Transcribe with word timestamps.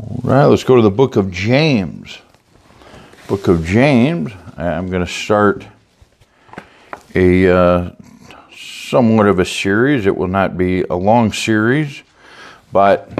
All 0.00 0.20
right, 0.22 0.46
let's 0.46 0.64
go 0.64 0.76
to 0.76 0.82
the 0.82 0.90
book 0.90 1.16
of 1.16 1.30
James. 1.30 2.20
Book 3.28 3.48
of 3.48 3.66
James. 3.66 4.32
I'm 4.56 4.88
going 4.88 5.04
to 5.04 5.12
start 5.12 5.66
a 7.14 7.54
uh, 7.54 7.90
somewhat 8.56 9.26
of 9.26 9.40
a 9.40 9.44
series. 9.44 10.06
It 10.06 10.16
will 10.16 10.28
not 10.28 10.56
be 10.56 10.84
a 10.84 10.94
long 10.94 11.34
series, 11.34 12.02
but 12.72 13.10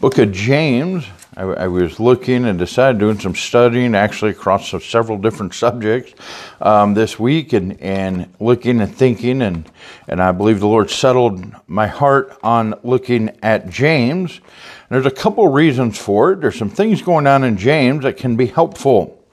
book 0.00 0.18
of 0.18 0.30
James. 0.30 1.04
I, 1.40 1.44
I 1.44 1.68
was 1.68 1.98
looking 1.98 2.44
and 2.44 2.58
decided 2.58 2.98
doing 2.98 3.18
some 3.18 3.34
studying 3.34 3.94
actually 3.94 4.32
across 4.32 4.70
several 4.84 5.16
different 5.16 5.54
subjects 5.54 6.12
um, 6.60 6.92
this 6.92 7.18
week 7.18 7.54
and, 7.54 7.80
and 7.80 8.30
looking 8.38 8.82
and 8.82 8.94
thinking 8.94 9.40
and 9.40 9.70
and 10.06 10.20
I 10.20 10.32
believe 10.32 10.60
the 10.60 10.66
Lord 10.66 10.90
settled 10.90 11.42
my 11.66 11.86
heart 11.86 12.38
on 12.42 12.74
looking 12.82 13.38
at 13.42 13.70
James. 13.70 14.36
And 14.36 14.42
there's 14.90 15.06
a 15.06 15.10
couple 15.10 15.48
reasons 15.48 15.96
for 15.96 16.32
it. 16.32 16.42
There's 16.42 16.58
some 16.58 16.68
things 16.68 17.00
going 17.00 17.26
on 17.26 17.42
in 17.42 17.56
James 17.56 18.02
that 18.02 18.18
can 18.18 18.36
be 18.36 18.46
helpful. 18.46 19.24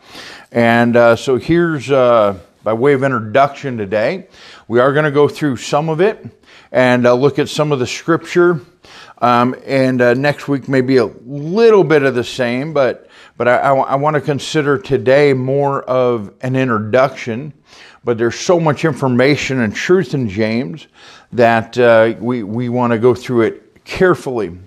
And 0.50 0.96
uh, 0.96 1.18
so 1.18 1.36
here's 1.36 1.92
uh, 1.92 2.40
by 2.64 2.72
way 2.72 2.94
of 2.94 3.04
introduction 3.04 3.78
today. 3.78 4.28
We 4.70 4.80
are 4.80 4.94
going 4.94 5.06
to 5.06 5.12
go 5.12 5.28
through 5.28 5.58
some 5.58 5.90
of 5.90 6.00
it 6.00 6.26
and 6.72 7.06
uh, 7.06 7.16
look 7.16 7.38
at 7.38 7.50
some 7.50 7.74
of 7.74 7.80
the 7.80 7.88
scripture 7.88 8.62
um, 9.20 9.56
and 9.66 10.02
uh, 10.02 10.14
next 10.14 10.48
week, 10.48 10.68
maybe 10.68 10.98
a 10.98 11.06
little 11.06 11.84
bit 11.84 12.04
of 12.04 12.14
the 12.16 12.24
same, 12.24 12.74
but, 12.74 13.10
but 13.36 13.48
I, 13.48 13.96
want 13.96 14.14
to 14.14 14.22
consider 14.22 14.78
today 14.78 15.34
more 15.34 15.84
of 15.84 16.34
an 16.42 16.56
introduction. 16.56 17.54
But 18.04 18.18
there's 18.18 18.40
so 18.40 18.60
much 18.60 18.86
information 18.86 19.62
and 19.62 19.76
truth 19.76 20.14
in 20.14 20.30
James 20.30 20.88
that 21.34 21.78
uh, 21.78 22.16
we, 22.20 22.44
we 22.44 22.70
want 22.70 22.94
to 22.94 23.00
go 23.00 23.14
through 23.14 23.42
it 23.42 23.84
carefully. 23.84 24.58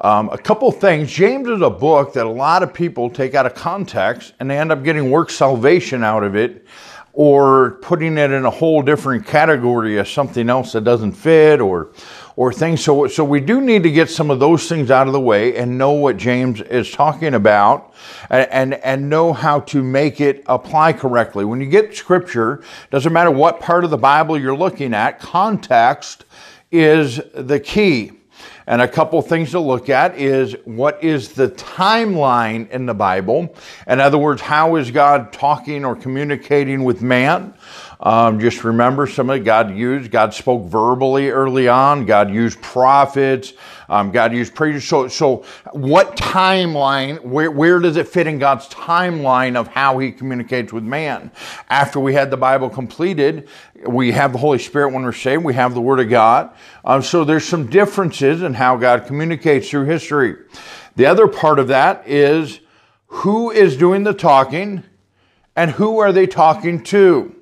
Um, 0.00 0.28
a 0.28 0.38
couple 0.38 0.70
things. 0.70 1.10
James 1.10 1.48
is 1.48 1.60
a 1.60 1.70
book 1.70 2.12
that 2.12 2.24
a 2.24 2.30
lot 2.30 2.62
of 2.62 2.72
people 2.72 3.10
take 3.10 3.34
out 3.34 3.46
of 3.46 3.54
context 3.54 4.32
and 4.38 4.48
they 4.48 4.56
end 4.56 4.70
up 4.70 4.84
getting 4.84 5.10
work 5.10 5.28
salvation 5.28 6.04
out 6.04 6.22
of 6.22 6.36
it 6.36 6.66
or 7.14 7.72
putting 7.82 8.16
it 8.16 8.30
in 8.30 8.44
a 8.44 8.50
whole 8.50 8.80
different 8.80 9.26
category 9.26 9.98
as 9.98 10.08
something 10.08 10.48
else 10.48 10.70
that 10.72 10.84
doesn't 10.84 11.10
fit 11.10 11.60
or 11.60 11.90
or 12.38 12.52
things. 12.52 12.84
So, 12.84 13.08
so 13.08 13.24
we 13.24 13.40
do 13.40 13.60
need 13.60 13.82
to 13.82 13.90
get 13.90 14.08
some 14.08 14.30
of 14.30 14.38
those 14.38 14.68
things 14.68 14.92
out 14.92 15.08
of 15.08 15.12
the 15.12 15.20
way 15.20 15.56
and 15.56 15.76
know 15.76 15.90
what 15.90 16.18
James 16.18 16.60
is 16.60 16.88
talking 16.88 17.34
about 17.34 17.92
and, 18.30 18.48
and, 18.52 18.74
and 18.74 19.10
know 19.10 19.32
how 19.32 19.58
to 19.58 19.82
make 19.82 20.20
it 20.20 20.44
apply 20.46 20.92
correctly. 20.92 21.44
When 21.44 21.60
you 21.60 21.66
get 21.66 21.96
scripture, 21.96 22.62
doesn't 22.92 23.12
matter 23.12 23.32
what 23.32 23.58
part 23.58 23.82
of 23.82 23.90
the 23.90 23.98
Bible 23.98 24.38
you're 24.38 24.56
looking 24.56 24.94
at, 24.94 25.18
context 25.18 26.26
is 26.70 27.20
the 27.34 27.58
key. 27.58 28.12
And 28.68 28.82
a 28.82 28.86
couple 28.86 29.20
things 29.22 29.50
to 29.52 29.60
look 29.60 29.88
at 29.88 30.16
is 30.16 30.54
what 30.64 31.02
is 31.02 31.32
the 31.32 31.48
timeline 31.48 32.70
in 32.70 32.86
the 32.86 32.94
Bible? 32.94 33.52
In 33.88 33.98
other 33.98 34.18
words, 34.18 34.42
how 34.42 34.76
is 34.76 34.92
God 34.92 35.32
talking 35.32 35.84
or 35.84 35.96
communicating 35.96 36.84
with 36.84 37.02
man? 37.02 37.54
Um, 38.00 38.38
just 38.38 38.62
remember 38.62 39.08
some 39.08 39.28
of 39.28 39.44
God 39.44 39.74
used, 39.74 40.12
God 40.12 40.32
spoke 40.32 40.66
verbally 40.68 41.30
early 41.30 41.66
on. 41.66 42.06
God 42.06 42.30
used 42.30 42.60
prophets. 42.62 43.54
Um, 43.88 44.12
God 44.12 44.32
used 44.32 44.54
preachers. 44.54 44.84
So, 44.84 45.08
so 45.08 45.44
what 45.72 46.16
timeline, 46.16 47.20
where, 47.24 47.50
where 47.50 47.80
does 47.80 47.96
it 47.96 48.06
fit 48.06 48.28
in 48.28 48.38
God's 48.38 48.68
timeline 48.68 49.56
of 49.56 49.66
how 49.66 49.98
he 49.98 50.12
communicates 50.12 50.72
with 50.72 50.84
man? 50.84 51.32
After 51.70 51.98
we 51.98 52.14
had 52.14 52.30
the 52.30 52.36
Bible 52.36 52.70
completed, 52.70 53.48
we 53.84 54.12
have 54.12 54.32
the 54.32 54.38
Holy 54.38 54.58
Spirit 54.58 54.92
when 54.92 55.02
we're 55.02 55.12
saved. 55.12 55.42
We 55.42 55.54
have 55.54 55.74
the 55.74 55.80
Word 55.80 55.98
of 55.98 56.08
God. 56.08 56.54
Um, 56.84 57.02
so 57.02 57.24
there's 57.24 57.44
some 57.44 57.66
differences 57.66 58.42
in 58.42 58.54
how 58.54 58.76
God 58.76 59.06
communicates 59.06 59.70
through 59.70 59.86
history. 59.86 60.36
The 60.94 61.06
other 61.06 61.26
part 61.26 61.58
of 61.58 61.68
that 61.68 62.06
is 62.06 62.60
who 63.06 63.50
is 63.50 63.76
doing 63.76 64.04
the 64.04 64.14
talking 64.14 64.84
and 65.56 65.72
who 65.72 65.98
are 65.98 66.12
they 66.12 66.26
talking 66.28 66.84
to? 66.84 67.34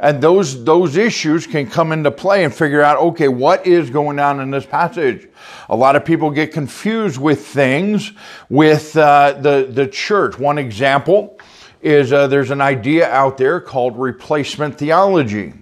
And 0.00 0.22
those, 0.22 0.64
those 0.64 0.96
issues 0.96 1.46
can 1.46 1.68
come 1.68 1.92
into 1.92 2.10
play 2.10 2.44
and 2.44 2.54
figure 2.54 2.80
out, 2.80 2.98
okay, 2.98 3.28
what 3.28 3.66
is 3.66 3.90
going 3.90 4.18
on 4.18 4.40
in 4.40 4.50
this 4.50 4.64
passage? 4.64 5.28
A 5.68 5.76
lot 5.76 5.94
of 5.94 6.06
people 6.06 6.30
get 6.30 6.52
confused 6.52 7.20
with 7.20 7.46
things 7.46 8.12
with 8.48 8.96
uh, 8.96 9.34
the, 9.38 9.68
the 9.70 9.86
church. 9.86 10.38
One 10.38 10.56
example 10.56 11.38
is 11.82 12.12
uh, 12.12 12.28
there's 12.28 12.50
an 12.50 12.62
idea 12.62 13.10
out 13.10 13.36
there 13.36 13.60
called 13.60 13.98
replacement 13.98 14.78
theology. 14.78 15.52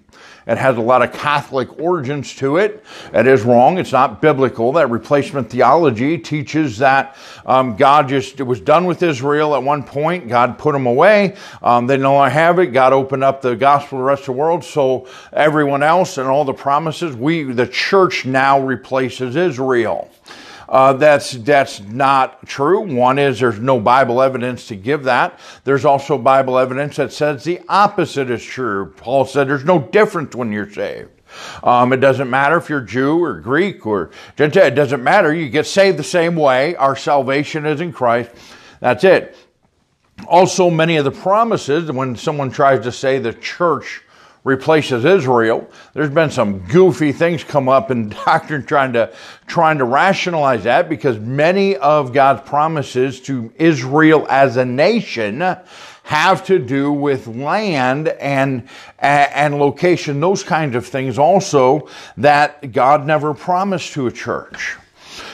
It 0.49 0.57
has 0.57 0.79
a 0.79 0.81
lot 0.81 1.03
of 1.03 1.13
Catholic 1.13 1.79
origins 1.79 2.35
to 2.37 2.57
it. 2.57 2.83
It 3.13 3.27
is 3.27 3.43
wrong. 3.43 3.77
It's 3.77 3.93
not 3.93 4.23
biblical. 4.23 4.73
That 4.73 4.91
replacement 4.91 5.51
theology 5.51 6.17
teaches 6.17 6.79
that 6.79 7.17
um, 7.45 7.77
God 7.77 8.09
just 8.09 8.41
was 8.41 8.59
done 8.59 8.87
with 8.87 9.03
Israel 9.03 9.55
at 9.55 9.63
one 9.63 9.83
point. 9.83 10.27
God 10.27 10.59
put 10.59 10.73
them 10.73 10.87
away. 10.87 11.37
Um, 11.63 11.87
they 11.87 11.99
no 11.99 12.15
longer 12.15 12.31
have 12.31 12.59
it. 12.59 12.69
God 12.69 12.95
opened 12.95 13.25
up 13.25 13.43
the 13.43 13.55
gospel 13.55 13.99
to 13.99 14.03
the 14.03 14.05
rest 14.05 14.23
of 14.23 14.27
the 14.27 14.33
world. 14.33 14.65
So 14.65 15.07
everyone 15.35 15.83
else 15.83 16.17
and 16.17 16.27
all 16.27 16.47
the 16.47 16.55
promises, 16.55 17.15
we, 17.15 17.43
the 17.43 17.67
church 17.67 18.25
now 18.25 18.59
replaces 18.59 19.37
Israel. 19.37 20.11
Uh, 20.69 20.93
that's 20.93 21.33
that's 21.33 21.81
not 21.81 22.47
true. 22.47 22.81
One 22.81 23.19
is 23.19 23.41
there's 23.41 23.59
no 23.59 23.81
Bible 23.81 24.21
evidence 24.21 24.69
to 24.69 24.77
give 24.77 25.05
that. 25.05 25.39
There's 25.65 25.87
also 25.87 26.19
Bible 26.19 26.59
evidence 26.59 26.97
that 26.97 27.13
says 27.13 27.45
the 27.45 27.61
opposite 27.69 28.31
is 28.31 28.45
true. 28.45 28.93
Paul 28.97 29.25
said 29.25 29.49
there's 29.49 29.65
no 29.65 29.79
difference 29.79 30.37
when 30.37 30.53
you're 30.53 30.71
saved. 30.71 31.11
Um, 31.63 31.93
it 31.93 31.99
doesn't 31.99 32.29
matter 32.29 32.57
if 32.57 32.69
you're 32.69 32.83
Jew 32.83 33.23
or 33.23 33.41
Greek 33.41 33.87
or 33.87 34.11
Gentile. 34.37 34.67
It 34.67 34.75
doesn't 34.75 35.03
matter. 35.03 35.33
You 35.33 35.49
get 35.49 35.67
saved 35.67 35.99
the 35.99 36.05
same 36.05 36.37
way. 36.37 36.77
Our 36.77 36.97
salvation 36.97 37.65
is 37.65 37.81
in 37.81 37.93
Christ. 37.93 38.31
That's 38.81 39.05
it. 39.05 39.37
Also, 40.27 40.69
many 40.69 40.97
of 40.97 41.05
the 41.05 41.11
promises, 41.11 41.91
when 41.93 42.17
someone 42.17 42.51
tries 42.51 42.81
to 42.81 42.93
say 42.93 43.19
the 43.19 43.33
church 43.33 44.03
replaces 44.45 45.05
Israel. 45.05 45.69
There's 45.93 46.11
been 46.11 46.31
some 46.31 46.61
goofy 46.61 47.13
things 47.13 47.45
come 47.45 47.69
up 47.69 47.91
in 47.91 48.09
doctrine 48.27 48.65
trying 48.65 48.93
to 48.95 49.13
trying 49.47 49.79
to 49.79 49.85
rationalize 49.85 50.65
that 50.65 50.89
because 50.89 51.19
many 51.19 51.77
of 51.77 52.13
God's 52.13 52.49
promises 52.49 53.21
to 53.23 53.53
Israel 53.57 54.27
as 54.29 54.57
a 54.57 54.65
nation 54.65 55.41
have 56.05 56.47
to 56.47 56.59
do 56.59 56.91
with 56.91 57.27
land 57.27 58.09
and 58.09 58.67
and 58.99 59.59
location, 59.59 60.21
those 60.21 60.43
kinds 60.43 60.75
of 60.75 60.87
things 60.87 61.19
also 61.19 61.89
that 62.17 62.73
God 62.73 63.07
never 63.07 63.35
promised 63.35 63.93
to 63.93 64.07
a 64.07 64.13
church. 64.13 64.77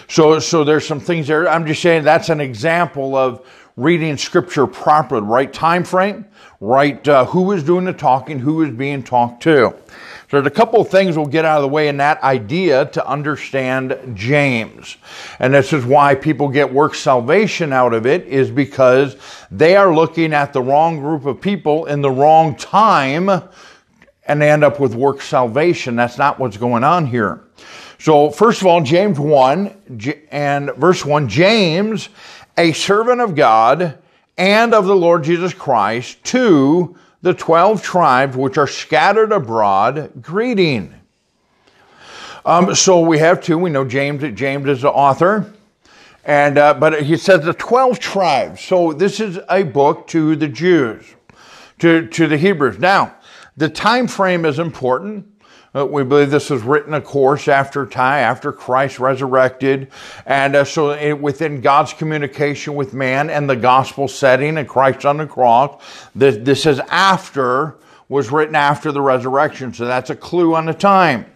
So 0.08 0.38
so 0.40 0.64
there's 0.64 0.86
some 0.86 1.00
things 1.00 1.28
there. 1.28 1.48
I'm 1.48 1.66
just 1.66 1.80
saying 1.80 2.04
that's 2.04 2.28
an 2.28 2.40
example 2.40 3.14
of 3.14 3.46
reading 3.76 4.16
scripture 4.16 4.66
properly, 4.66 5.26
right 5.26 5.52
time 5.52 5.82
frame, 5.82 6.24
right 6.60 7.06
uh, 7.08 7.24
who 7.26 7.50
is 7.52 7.64
doing 7.64 7.84
the 7.84 7.92
talking, 7.92 8.38
who 8.38 8.62
is 8.62 8.70
being 8.70 9.02
talked 9.02 9.42
to. 9.42 9.74
So 10.30 10.40
there's 10.40 10.46
a 10.46 10.50
couple 10.50 10.80
of 10.80 10.88
things 10.88 11.16
we'll 11.16 11.26
get 11.26 11.44
out 11.44 11.58
of 11.58 11.62
the 11.62 11.68
way 11.68 11.88
in 11.88 11.96
that 11.98 12.22
idea 12.22 12.86
to 12.86 13.06
understand 13.06 13.98
James. 14.14 14.96
And 15.38 15.52
this 15.52 15.72
is 15.72 15.84
why 15.84 16.14
people 16.14 16.48
get 16.48 16.72
work 16.72 16.94
salvation 16.94 17.72
out 17.72 17.92
of 17.92 18.06
it 18.06 18.26
is 18.26 18.50
because 18.50 19.16
they 19.50 19.76
are 19.76 19.94
looking 19.94 20.32
at 20.32 20.52
the 20.52 20.62
wrong 20.62 20.98
group 20.98 21.26
of 21.26 21.40
people 21.40 21.86
in 21.86 22.00
the 22.00 22.10
wrong 22.10 22.56
time 22.56 23.28
and 24.26 24.40
they 24.40 24.50
end 24.50 24.64
up 24.64 24.80
with 24.80 24.94
work 24.94 25.20
salvation. 25.20 25.96
That's 25.96 26.16
not 26.16 26.38
what's 26.38 26.56
going 26.56 26.84
on 26.84 27.06
here. 27.06 27.44
So 27.98 28.30
first 28.30 28.60
of 28.60 28.66
all, 28.66 28.82
James 28.82 29.18
1 29.18 30.26
and 30.30 30.70
verse 30.76 31.04
1, 31.04 31.28
James, 31.28 32.08
a 32.56 32.72
servant 32.72 33.20
of 33.20 33.34
God 33.34 33.98
and 34.36 34.74
of 34.74 34.86
the 34.86 34.96
Lord 34.96 35.24
Jesus 35.24 35.54
Christ 35.54 36.22
to 36.24 36.96
the 37.22 37.34
12 37.34 37.82
tribes 37.82 38.36
which 38.36 38.58
are 38.58 38.66
scattered 38.66 39.32
abroad, 39.32 40.12
greeting. 40.20 40.94
Um, 42.44 42.74
so 42.74 43.00
we 43.00 43.18
have 43.18 43.40
two. 43.40 43.56
We 43.56 43.70
know 43.70 43.84
James. 43.84 44.22
James 44.38 44.68
is 44.68 44.82
the 44.82 44.90
author, 44.90 45.50
and 46.24 46.58
uh, 46.58 46.74
but 46.74 47.02
he 47.02 47.16
says 47.16 47.42
the 47.42 47.54
12 47.54 47.98
tribes. 47.98 48.60
So 48.60 48.92
this 48.92 49.18
is 49.18 49.40
a 49.48 49.62
book 49.62 50.06
to 50.08 50.36
the 50.36 50.48
Jews, 50.48 51.06
to 51.78 52.06
to 52.08 52.26
the 52.26 52.36
Hebrews. 52.36 52.78
Now, 52.78 53.14
the 53.56 53.70
time 53.70 54.06
frame 54.06 54.44
is 54.44 54.58
important. 54.58 55.26
Uh, 55.76 55.84
we 55.84 56.04
believe 56.04 56.30
this 56.30 56.50
was 56.50 56.62
written, 56.62 56.94
of 56.94 57.02
course, 57.02 57.48
after 57.48 57.84
time, 57.84 58.22
after 58.22 58.52
Christ 58.52 59.00
resurrected. 59.00 59.90
And 60.24 60.54
uh, 60.54 60.64
so 60.64 60.92
it, 60.92 61.20
within 61.20 61.60
God's 61.60 61.92
communication 61.92 62.76
with 62.76 62.94
man 62.94 63.28
and 63.28 63.50
the 63.50 63.56
gospel 63.56 64.06
setting 64.06 64.56
and 64.58 64.68
Christ 64.68 65.04
on 65.04 65.16
the 65.16 65.26
cross, 65.26 65.82
this, 66.14 66.36
this 66.40 66.64
is 66.64 66.78
after, 66.90 67.74
was 68.08 68.30
written 68.30 68.54
after 68.54 68.92
the 68.92 69.00
resurrection. 69.00 69.74
So 69.74 69.86
that's 69.86 70.10
a 70.10 70.16
clue 70.16 70.54
on 70.54 70.66
the 70.66 70.74
time. 70.74 71.26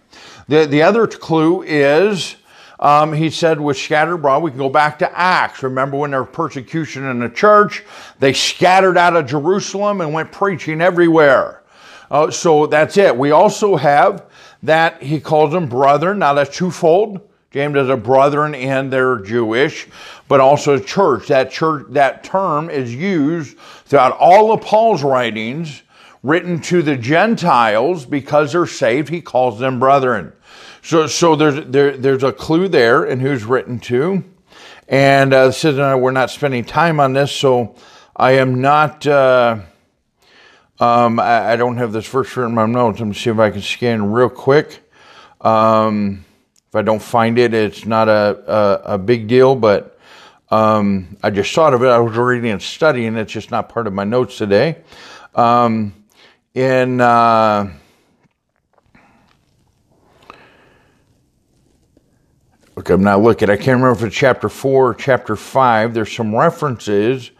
The, 0.46 0.66
the 0.66 0.82
other 0.82 1.08
clue 1.08 1.62
is, 1.62 2.36
um, 2.78 3.12
he 3.12 3.30
said, 3.30 3.58
was 3.58 3.80
scattered 3.80 4.14
abroad. 4.14 4.44
We 4.44 4.52
can 4.52 4.58
go 4.58 4.68
back 4.68 5.00
to 5.00 5.18
Acts. 5.18 5.64
Remember 5.64 5.96
when 5.96 6.12
there 6.12 6.22
was 6.22 6.30
persecution 6.32 7.04
in 7.06 7.18
the 7.18 7.28
church? 7.28 7.84
They 8.20 8.32
scattered 8.32 8.96
out 8.96 9.16
of 9.16 9.26
Jerusalem 9.26 10.00
and 10.00 10.12
went 10.12 10.30
preaching 10.30 10.80
everywhere. 10.80 11.64
Uh, 12.10 12.30
so 12.30 12.66
that's 12.66 12.96
it. 12.96 13.14
We 13.16 13.32
also 13.32 13.76
have 13.76 14.27
that 14.62 15.02
he 15.02 15.20
calls 15.20 15.52
them 15.52 15.68
brethren. 15.68 16.18
Now 16.18 16.34
that's 16.34 16.56
twofold. 16.56 17.20
James 17.50 17.76
is 17.76 17.88
a 17.88 17.96
brethren 17.96 18.54
and 18.54 18.92
they're 18.92 19.20
Jewish, 19.20 19.88
but 20.28 20.40
also 20.40 20.78
church. 20.78 21.28
That 21.28 21.50
church, 21.50 21.86
that 21.90 22.22
term 22.22 22.68
is 22.68 22.94
used 22.94 23.56
throughout 23.86 24.16
all 24.18 24.52
of 24.52 24.60
Paul's 24.60 25.02
writings 25.02 25.82
written 26.22 26.60
to 26.60 26.82
the 26.82 26.96
Gentiles 26.96 28.04
because 28.04 28.52
they're 28.52 28.66
saved. 28.66 29.08
He 29.08 29.22
calls 29.22 29.58
them 29.58 29.80
brethren. 29.80 30.32
So, 30.82 31.06
so 31.06 31.36
there's, 31.36 31.66
there, 31.66 31.96
there's 31.96 32.22
a 32.22 32.32
clue 32.32 32.68
there 32.68 33.04
in 33.04 33.20
who's 33.20 33.44
written 33.44 33.78
to. 33.80 34.24
And 34.88 35.32
uh, 35.32 35.50
says 35.52 35.76
we're 35.76 36.10
not 36.10 36.30
spending 36.30 36.64
time 36.64 36.98
on 37.00 37.12
this, 37.12 37.30
so 37.30 37.76
I 38.16 38.32
am 38.32 38.60
not, 38.60 39.06
uh, 39.06 39.60
um, 40.80 41.18
I, 41.18 41.52
I, 41.52 41.56
don't 41.56 41.76
have 41.78 41.92
this 41.92 42.06
verse 42.06 42.36
written 42.36 42.52
in 42.52 42.54
my 42.54 42.66
notes. 42.66 43.00
Me 43.00 43.12
see 43.12 43.30
if 43.30 43.38
I 43.38 43.50
can 43.50 43.62
scan 43.62 44.12
real 44.12 44.28
quick. 44.28 44.80
Um, 45.40 46.24
if 46.68 46.76
I 46.76 46.82
don't 46.82 47.02
find 47.02 47.38
it, 47.38 47.52
it's 47.52 47.84
not 47.84 48.08
a, 48.08 48.82
a, 48.86 48.94
a 48.94 48.98
big 48.98 49.26
deal, 49.26 49.56
but 49.56 49.98
um, 50.50 51.16
I 51.22 51.30
just 51.30 51.52
thought 51.52 51.74
of 51.74 51.82
it. 51.82 51.88
I 51.88 51.98
was 51.98 52.16
reading 52.16 52.50
and 52.50 52.62
studying. 52.62 53.16
It's 53.16 53.32
just 53.32 53.50
not 53.50 53.68
part 53.68 53.86
of 53.86 53.92
my 53.92 54.04
notes 54.04 54.38
today. 54.38 54.78
Um, 55.34 55.94
in 56.54 57.00
uh, 57.00 57.70
okay, 62.78 62.94
I'm 62.94 63.02
not 63.02 63.20
looking. 63.20 63.50
I 63.50 63.56
can't 63.56 63.80
remember 63.80 63.92
if 63.92 64.02
it's 64.02 64.16
chapter 64.16 64.48
four 64.48 64.90
or 64.90 64.94
chapter 64.94 65.34
five. 65.34 65.92
There's 65.92 66.14
some 66.14 66.34
references 66.34 67.30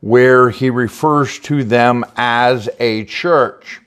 where 0.00 0.50
he 0.50 0.70
refers 0.70 1.38
to 1.40 1.64
them 1.64 2.04
as 2.16 2.68
a 2.78 3.04
church, 3.04 3.80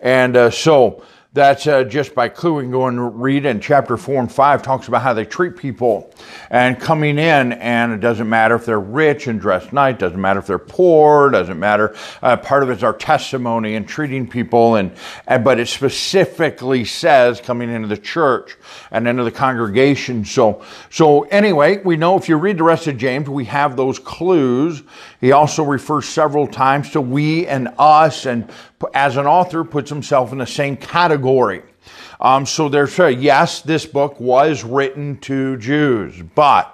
and 0.00 0.36
uh, 0.36 0.50
so 0.50 1.02
that's 1.34 1.66
uh, 1.66 1.82
just 1.82 2.14
by 2.14 2.28
can 2.28 2.70
go 2.70 2.86
and 2.86 3.20
read 3.20 3.44
in 3.44 3.60
chapter 3.60 3.96
4 3.96 4.20
and 4.20 4.32
5 4.32 4.62
talks 4.62 4.86
about 4.86 5.02
how 5.02 5.12
they 5.12 5.24
treat 5.24 5.56
people 5.56 6.14
and 6.48 6.78
coming 6.78 7.18
in, 7.18 7.52
and 7.54 7.92
it 7.92 7.98
doesn't 7.98 8.28
matter 8.28 8.54
if 8.54 8.64
they're 8.64 8.78
rich 8.78 9.26
and 9.26 9.40
dressed 9.40 9.72
nice, 9.72 9.98
doesn't 9.98 10.20
matter 10.20 10.38
if 10.38 10.46
they're 10.46 10.58
poor, 10.60 11.30
doesn't 11.30 11.58
matter. 11.58 11.96
Uh, 12.22 12.36
part 12.36 12.62
of 12.62 12.70
it's 12.70 12.84
our 12.84 12.92
testimony 12.92 13.74
and 13.74 13.88
treating 13.88 14.28
people, 14.28 14.76
and, 14.76 14.92
and 15.26 15.42
but 15.42 15.58
it 15.58 15.66
specifically 15.66 16.84
says 16.84 17.40
coming 17.40 17.68
into 17.68 17.88
the 17.88 17.96
church 17.96 18.56
and 18.92 19.08
into 19.08 19.24
the 19.24 19.32
congregation. 19.32 20.24
So, 20.24 20.64
so 20.88 21.22
anyway, 21.22 21.78
we 21.78 21.96
know 21.96 22.16
if 22.16 22.28
you 22.28 22.36
read 22.36 22.58
the 22.58 22.64
rest 22.64 22.86
of 22.86 22.96
James, 22.96 23.28
we 23.28 23.46
have 23.46 23.76
those 23.76 23.98
clues. 23.98 24.84
He 25.20 25.32
also 25.32 25.64
refers 25.64 26.06
several 26.06 26.46
times 26.46 26.90
to 26.90 27.00
we 27.00 27.48
and 27.48 27.74
us, 27.76 28.24
and 28.24 28.48
as 28.92 29.16
an 29.16 29.26
author, 29.26 29.64
puts 29.64 29.90
himself 29.90 30.32
in 30.32 30.38
the 30.38 30.46
same 30.46 30.76
category. 30.76 31.62
Um, 32.20 32.46
so 32.46 32.68
there's 32.68 32.94
yes, 33.14 33.60
this 33.60 33.86
book 33.86 34.18
was 34.18 34.64
written 34.64 35.18
to 35.18 35.56
Jews, 35.58 36.22
but 36.34 36.73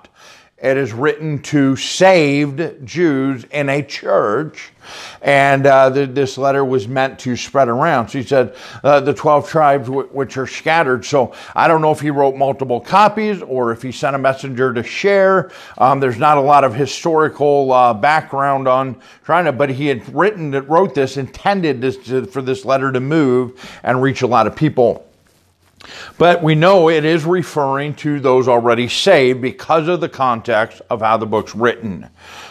it 0.60 0.76
is 0.76 0.92
written 0.92 1.40
to 1.40 1.74
saved 1.74 2.84
Jews 2.84 3.44
in 3.44 3.70
a 3.70 3.82
church, 3.82 4.72
and 5.22 5.64
uh, 5.64 5.88
the, 5.88 6.06
this 6.06 6.36
letter 6.36 6.62
was 6.64 6.86
meant 6.86 7.18
to 7.20 7.34
spread 7.34 7.68
around. 7.68 8.08
So 8.08 8.18
he 8.18 8.24
said 8.24 8.54
uh, 8.84 9.00
the 9.00 9.14
12 9.14 9.48
tribes 9.48 9.86
w- 9.88 10.08
which 10.08 10.36
are 10.36 10.46
scattered. 10.46 11.06
So 11.06 11.32
I 11.54 11.66
don't 11.66 11.80
know 11.80 11.92
if 11.92 12.00
he 12.00 12.10
wrote 12.10 12.36
multiple 12.36 12.80
copies 12.80 13.40
or 13.40 13.72
if 13.72 13.80
he 13.80 13.90
sent 13.90 14.16
a 14.16 14.18
messenger 14.18 14.74
to 14.74 14.82
share. 14.82 15.50
Um, 15.78 15.98
there's 15.98 16.18
not 16.18 16.36
a 16.36 16.42
lot 16.42 16.64
of 16.64 16.74
historical 16.74 17.72
uh, 17.72 17.94
background 17.94 18.68
on 18.68 19.00
trying 19.24 19.46
to, 19.46 19.52
but 19.52 19.70
he 19.70 19.86
had 19.86 20.14
written, 20.14 20.50
that 20.50 20.68
wrote 20.68 20.94
this, 20.94 21.16
intended 21.16 21.80
this 21.80 21.96
to, 22.08 22.26
for 22.26 22.42
this 22.42 22.66
letter 22.66 22.92
to 22.92 23.00
move 23.00 23.80
and 23.82 24.02
reach 24.02 24.20
a 24.20 24.26
lot 24.26 24.46
of 24.46 24.54
people. 24.54 25.09
But 26.18 26.42
we 26.42 26.54
know 26.54 26.90
it 26.90 27.04
is 27.04 27.24
referring 27.24 27.94
to 27.96 28.20
those 28.20 28.48
already 28.48 28.88
saved 28.88 29.40
because 29.40 29.88
of 29.88 30.00
the 30.00 30.08
context 30.08 30.82
of 30.90 31.00
how 31.00 31.16
the 31.16 31.26
book's 31.26 31.54
written. 31.54 32.08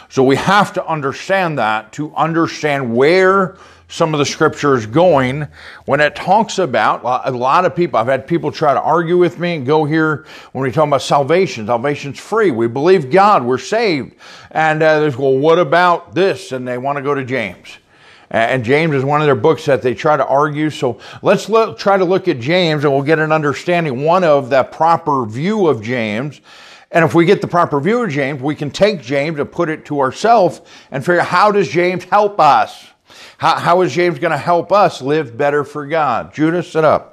So 0.08 0.24
we 0.24 0.36
have 0.36 0.72
to 0.74 0.86
understand 0.86 1.58
that 1.58 1.92
to 1.92 2.14
understand 2.14 2.94
where 2.94 3.56
some 3.90 4.14
of 4.14 4.18
the 4.18 4.24
scripture 4.24 4.74
is 4.74 4.86
going 4.86 5.48
when 5.84 6.00
it 6.00 6.14
talks 6.14 6.58
about 6.58 7.02
a 7.26 7.30
lot 7.30 7.64
of 7.64 7.74
people. 7.74 7.98
I've 7.98 8.06
had 8.06 8.26
people 8.26 8.52
try 8.52 8.72
to 8.72 8.80
argue 8.80 9.18
with 9.18 9.38
me 9.38 9.56
and 9.56 9.66
go 9.66 9.84
here 9.84 10.26
when 10.52 10.62
we 10.62 10.70
talk 10.70 10.86
about 10.86 11.02
salvation. 11.02 11.66
Salvation's 11.66 12.18
free. 12.18 12.52
We 12.52 12.68
believe 12.68 13.10
God. 13.10 13.44
We're 13.44 13.58
saved. 13.58 14.14
And 14.52 14.80
uh, 14.80 15.00
there's, 15.00 15.16
well, 15.16 15.36
what 15.36 15.58
about 15.58 16.14
this? 16.14 16.52
And 16.52 16.66
they 16.66 16.78
want 16.78 16.98
to 16.98 17.02
go 17.02 17.14
to 17.14 17.24
James. 17.24 17.78
And 18.30 18.64
James 18.64 18.94
is 18.94 19.04
one 19.04 19.20
of 19.20 19.26
their 19.26 19.34
books 19.34 19.64
that 19.66 19.82
they 19.82 19.92
try 19.92 20.16
to 20.16 20.24
argue. 20.24 20.70
So 20.70 21.00
let's 21.20 21.48
look, 21.48 21.78
try 21.78 21.96
to 21.96 22.04
look 22.04 22.28
at 22.28 22.38
James 22.38 22.84
and 22.84 22.92
we'll 22.92 23.02
get 23.02 23.18
an 23.18 23.32
understanding, 23.32 24.04
one 24.04 24.22
of 24.22 24.50
the 24.50 24.62
proper 24.62 25.26
view 25.26 25.66
of 25.66 25.82
James. 25.82 26.40
And 26.92 27.04
if 27.04 27.14
we 27.14 27.24
get 27.24 27.40
the 27.40 27.48
proper 27.48 27.80
view 27.80 28.04
of 28.04 28.10
James, 28.10 28.40
we 28.40 28.54
can 28.54 28.70
take 28.70 29.02
James 29.02 29.38
and 29.40 29.50
put 29.50 29.68
it 29.68 29.84
to 29.86 30.00
ourselves 30.00 30.60
and 30.92 31.04
figure 31.04 31.20
out 31.20 31.26
how 31.26 31.50
does 31.50 31.68
James 31.68 32.04
help 32.04 32.38
us? 32.38 32.86
How, 33.38 33.56
how 33.56 33.80
is 33.80 33.92
James 33.92 34.18
going 34.18 34.32
to 34.32 34.38
help 34.38 34.70
us 34.70 35.02
live 35.02 35.36
better 35.36 35.64
for 35.64 35.86
God? 35.86 36.32
Judas, 36.32 36.70
sit 36.70 36.84
up. 36.84 37.09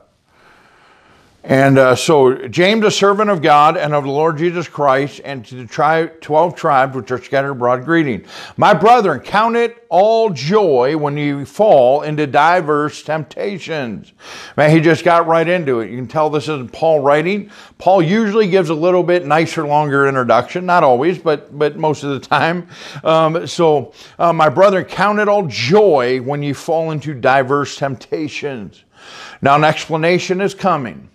And 1.48 1.78
uh, 1.78 1.96
so, 1.96 2.46
James, 2.50 2.84
a 2.84 2.92
servant 2.92 3.30
of 3.30 3.42
God 3.42 3.78
and 3.78 3.94
of 3.94 4.04
the 4.04 4.12
Lord 4.12 4.38
Jesus 4.38 4.68
Christ, 4.68 5.22
and 5.24 5.46
to 5.46 5.56
the 5.56 5.66
tri- 5.66 6.08
12 6.08 6.56
tribes 6.56 6.94
which 6.94 7.10
are 7.10 7.24
scattered 7.24 7.52
abroad, 7.52 7.86
greeting. 7.86 8.26
My 8.58 8.74
brethren, 8.74 9.22
count 9.22 9.56
it 9.56 9.82
all 9.88 10.30
joy 10.30 10.98
when 10.98 11.16
you 11.16 11.46
fall 11.46 12.02
into 12.02 12.28
diverse 12.28 13.02
temptations. 13.02 14.12
Man, 14.58 14.72
he 14.72 14.82
just 14.82 15.06
got 15.06 15.26
right 15.26 15.48
into 15.48 15.80
it. 15.80 15.90
You 15.90 15.96
can 15.96 16.08
tell 16.08 16.30
this 16.30 16.50
isn't 16.50 16.74
Paul 16.74 17.00
writing. 17.00 17.50
Paul 17.78 18.02
usually 18.02 18.50
gives 18.50 18.70
a 18.70 18.76
little 18.76 19.04
bit 19.04 19.26
nicer, 19.26 19.66
longer 19.66 20.06
introduction. 20.06 20.66
Not 20.66 20.84
always, 20.84 21.18
but, 21.18 21.58
but 21.58 21.78
most 21.78 22.04
of 22.04 22.10
the 22.10 22.20
time. 22.20 22.68
Um, 23.06 23.48
so, 23.48 23.94
uh, 24.20 24.34
my 24.34 24.50
brethren, 24.50 24.84
count 24.84 25.20
it 25.20 25.30
all 25.30 25.48
joy 25.48 26.20
when 26.20 26.44
you 26.44 26.54
fall 26.54 26.92
into 26.92 27.14
diverse 27.14 27.78
temptations. 27.78 28.84
Now, 29.42 29.56
an 29.56 29.64
explanation 29.64 30.42
is 30.42 30.54
coming. 30.54 31.10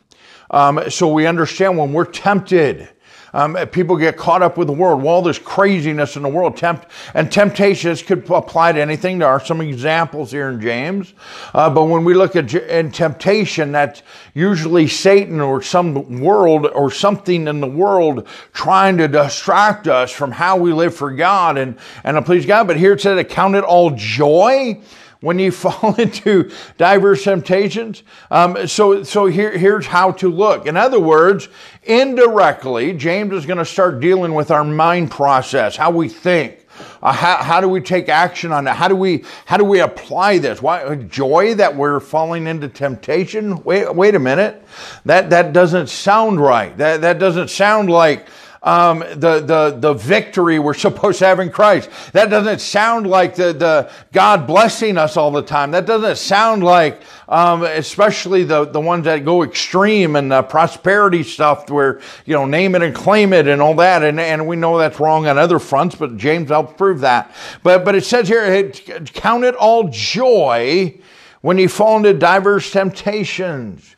Um, 0.52 0.90
so 0.90 1.08
we 1.08 1.26
understand 1.26 1.78
when 1.78 1.92
we're 1.92 2.04
tempted, 2.04 2.88
um, 3.34 3.56
people 3.72 3.96
get 3.96 4.18
caught 4.18 4.42
up 4.42 4.58
with 4.58 4.66
the 4.66 4.74
world. 4.74 5.02
Well, 5.02 5.22
there's 5.22 5.38
craziness 5.38 6.16
in 6.16 6.22
the 6.22 6.28
world. 6.28 6.56
Tempt 6.56 6.86
and 7.14 7.32
temptations 7.32 8.02
could 8.02 8.30
apply 8.30 8.72
to 8.72 8.80
anything. 8.80 9.18
There 9.18 9.28
are 9.28 9.42
some 9.42 9.62
examples 9.62 10.30
here 10.30 10.50
in 10.50 10.60
James, 10.60 11.14
uh, 11.54 11.70
but 11.70 11.84
when 11.84 12.04
we 12.04 12.12
look 12.12 12.36
at 12.36 12.52
in 12.52 12.90
temptation, 12.90 13.72
that's 13.72 14.02
usually 14.34 14.86
Satan 14.86 15.40
or 15.40 15.62
some 15.62 16.20
world 16.20 16.66
or 16.66 16.90
something 16.90 17.48
in 17.48 17.60
the 17.60 17.66
world 17.66 18.28
trying 18.52 18.98
to 18.98 19.08
distract 19.08 19.88
us 19.88 20.10
from 20.10 20.30
how 20.30 20.58
we 20.58 20.72
live 20.72 20.94
for 20.94 21.10
God 21.10 21.56
and 21.56 21.78
and 22.04 22.16
to 22.16 22.22
please 22.22 22.44
God. 22.44 22.66
But 22.66 22.76
here 22.76 22.92
it 22.92 23.00
said, 23.00 23.26
"Count 23.30 23.54
it 23.54 23.64
all 23.64 23.92
joy." 23.92 24.78
When 25.22 25.38
you 25.38 25.50
fall 25.62 25.94
into 25.94 26.50
diverse 26.76 27.24
temptations. 27.24 28.02
Um, 28.30 28.66
so, 28.66 29.02
so 29.02 29.26
here, 29.26 29.56
here's 29.56 29.86
how 29.86 30.12
to 30.12 30.30
look. 30.30 30.66
In 30.66 30.76
other 30.76 31.00
words, 31.00 31.48
indirectly, 31.84 32.92
James 32.92 33.32
is 33.32 33.46
going 33.46 33.58
to 33.58 33.64
start 33.64 34.00
dealing 34.00 34.34
with 34.34 34.50
our 34.50 34.64
mind 34.64 35.10
process, 35.10 35.76
how 35.76 35.90
we 35.90 36.10
think. 36.10 36.58
Uh, 37.02 37.12
how, 37.12 37.36
how 37.42 37.60
do 37.60 37.68
we 37.68 37.80
take 37.80 38.08
action 38.08 38.50
on 38.50 38.64
that? 38.64 38.76
How 38.76 38.88
do 38.88 38.96
we 38.96 39.24
how 39.44 39.56
do 39.56 39.64
we 39.64 39.80
apply 39.80 40.38
this? 40.38 40.62
Why 40.62 40.94
joy 40.94 41.54
that 41.56 41.76
we're 41.76 42.00
falling 42.00 42.46
into 42.46 42.68
temptation? 42.68 43.62
Wait 43.62 43.94
wait 43.94 44.14
a 44.14 44.18
minute, 44.18 44.64
that 45.04 45.30
that 45.30 45.52
doesn't 45.52 45.88
sound 45.88 46.40
right. 46.40 46.76
That 46.78 47.02
that 47.02 47.18
doesn't 47.18 47.50
sound 47.50 47.90
like 47.90 48.26
um, 48.62 49.00
the, 49.00 49.40
the, 49.40 49.76
the 49.78 49.94
victory 49.94 50.58
we're 50.58 50.74
supposed 50.82 51.18
to 51.18 51.26
have 51.26 51.40
in 51.40 51.50
Christ. 51.50 51.90
That 52.12 52.30
doesn't 52.30 52.60
sound 52.60 53.06
like 53.06 53.34
the, 53.34 53.52
the 53.52 53.90
God 54.12 54.46
blessing 54.46 54.96
us 54.96 55.16
all 55.16 55.30
the 55.30 55.42
time. 55.42 55.72
That 55.72 55.86
doesn't 55.86 56.16
sound 56.16 56.62
like, 56.62 57.02
um, 57.28 57.62
especially 57.62 58.44
the, 58.44 58.64
the 58.64 58.80
ones 58.80 59.04
that 59.04 59.24
go 59.24 59.42
extreme 59.42 60.16
and 60.16 60.30
the 60.30 60.42
prosperity 60.42 61.22
stuff 61.22 61.68
where, 61.70 62.00
you 62.24 62.34
know, 62.34 62.44
name 62.44 62.74
it 62.74 62.82
and 62.82 62.94
claim 62.94 63.32
it 63.32 63.46
and 63.46 63.60
all 63.60 63.74
that. 63.74 64.02
And, 64.02 64.20
and 64.20 64.46
we 64.46 64.56
know 64.56 64.78
that's 64.78 65.00
wrong 65.00 65.26
on 65.26 65.38
other 65.38 65.58
fronts, 65.58 65.94
but 65.94 66.16
James 66.16 66.50
helps 66.50 66.74
prove 66.74 67.00
that. 67.00 67.34
But, 67.62 67.84
but 67.84 67.94
it 67.94 68.04
says 68.04 68.28
here, 68.28 68.70
count 69.14 69.44
it 69.44 69.54
all 69.56 69.88
joy 69.88 70.98
when 71.40 71.58
you 71.58 71.68
fall 71.68 71.96
into 71.96 72.14
diverse 72.14 72.70
temptations. 72.70 73.96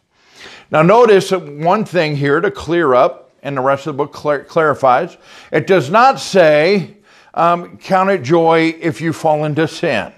Now, 0.70 0.82
notice 0.82 1.30
one 1.30 1.84
thing 1.84 2.16
here 2.16 2.40
to 2.40 2.50
clear 2.50 2.94
up 2.94 3.23
and 3.44 3.56
the 3.56 3.60
rest 3.60 3.86
of 3.86 3.94
the 3.94 3.98
book 3.98 4.12
clar- 4.12 4.42
clarifies. 4.42 5.16
It 5.52 5.66
does 5.66 5.90
not 5.90 6.18
say, 6.18 6.96
um, 7.34 7.78
count 7.78 8.10
it 8.10 8.22
joy 8.22 8.74
if 8.80 9.00
you 9.00 9.12
fall 9.12 9.44
into 9.44 9.68
sin. 9.68 10.12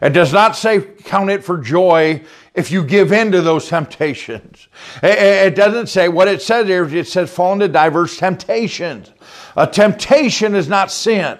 It 0.00 0.10
does 0.10 0.32
not 0.32 0.56
say 0.56 0.80
count 0.80 1.30
it 1.30 1.44
for 1.44 1.58
joy 1.58 2.22
if 2.54 2.70
you 2.70 2.84
give 2.84 3.12
in 3.12 3.32
to 3.32 3.42
those 3.42 3.68
temptations. 3.68 4.68
It, 5.02 5.54
doesn't 5.54 5.88
say 5.88 6.08
what 6.08 6.28
it 6.28 6.40
says 6.40 6.66
here. 6.66 6.84
It 6.84 7.06
says 7.06 7.32
fall 7.32 7.52
into 7.52 7.68
diverse 7.68 8.16
temptations. 8.16 9.12
A 9.56 9.66
temptation 9.66 10.54
is 10.54 10.68
not 10.68 10.90
sin. 10.90 11.38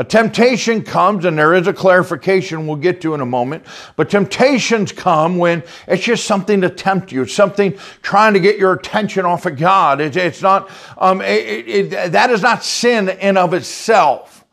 A 0.00 0.04
temptation 0.04 0.82
comes, 0.82 1.26
and 1.26 1.38
there 1.38 1.52
is 1.52 1.66
a 1.66 1.74
clarification 1.74 2.66
we'll 2.66 2.76
get 2.76 3.02
to 3.02 3.12
in 3.12 3.20
a 3.20 3.26
moment, 3.26 3.66
but 3.96 4.08
temptations 4.08 4.92
come 4.92 5.36
when 5.36 5.62
it's 5.86 6.02
just 6.02 6.24
something 6.24 6.62
to 6.62 6.70
tempt 6.70 7.12
you. 7.12 7.26
Something 7.26 7.76
trying 8.00 8.32
to 8.32 8.40
get 8.40 8.56
your 8.56 8.72
attention 8.72 9.26
off 9.26 9.44
of 9.44 9.58
God. 9.58 10.00
It's, 10.00 10.16
it's 10.16 10.40
not, 10.40 10.70
um, 10.96 11.20
it, 11.20 11.68
it, 11.68 12.12
that 12.12 12.30
is 12.30 12.40
not 12.40 12.64
sin 12.64 13.10
in 13.10 13.36
of 13.36 13.52
itself. 13.52 14.46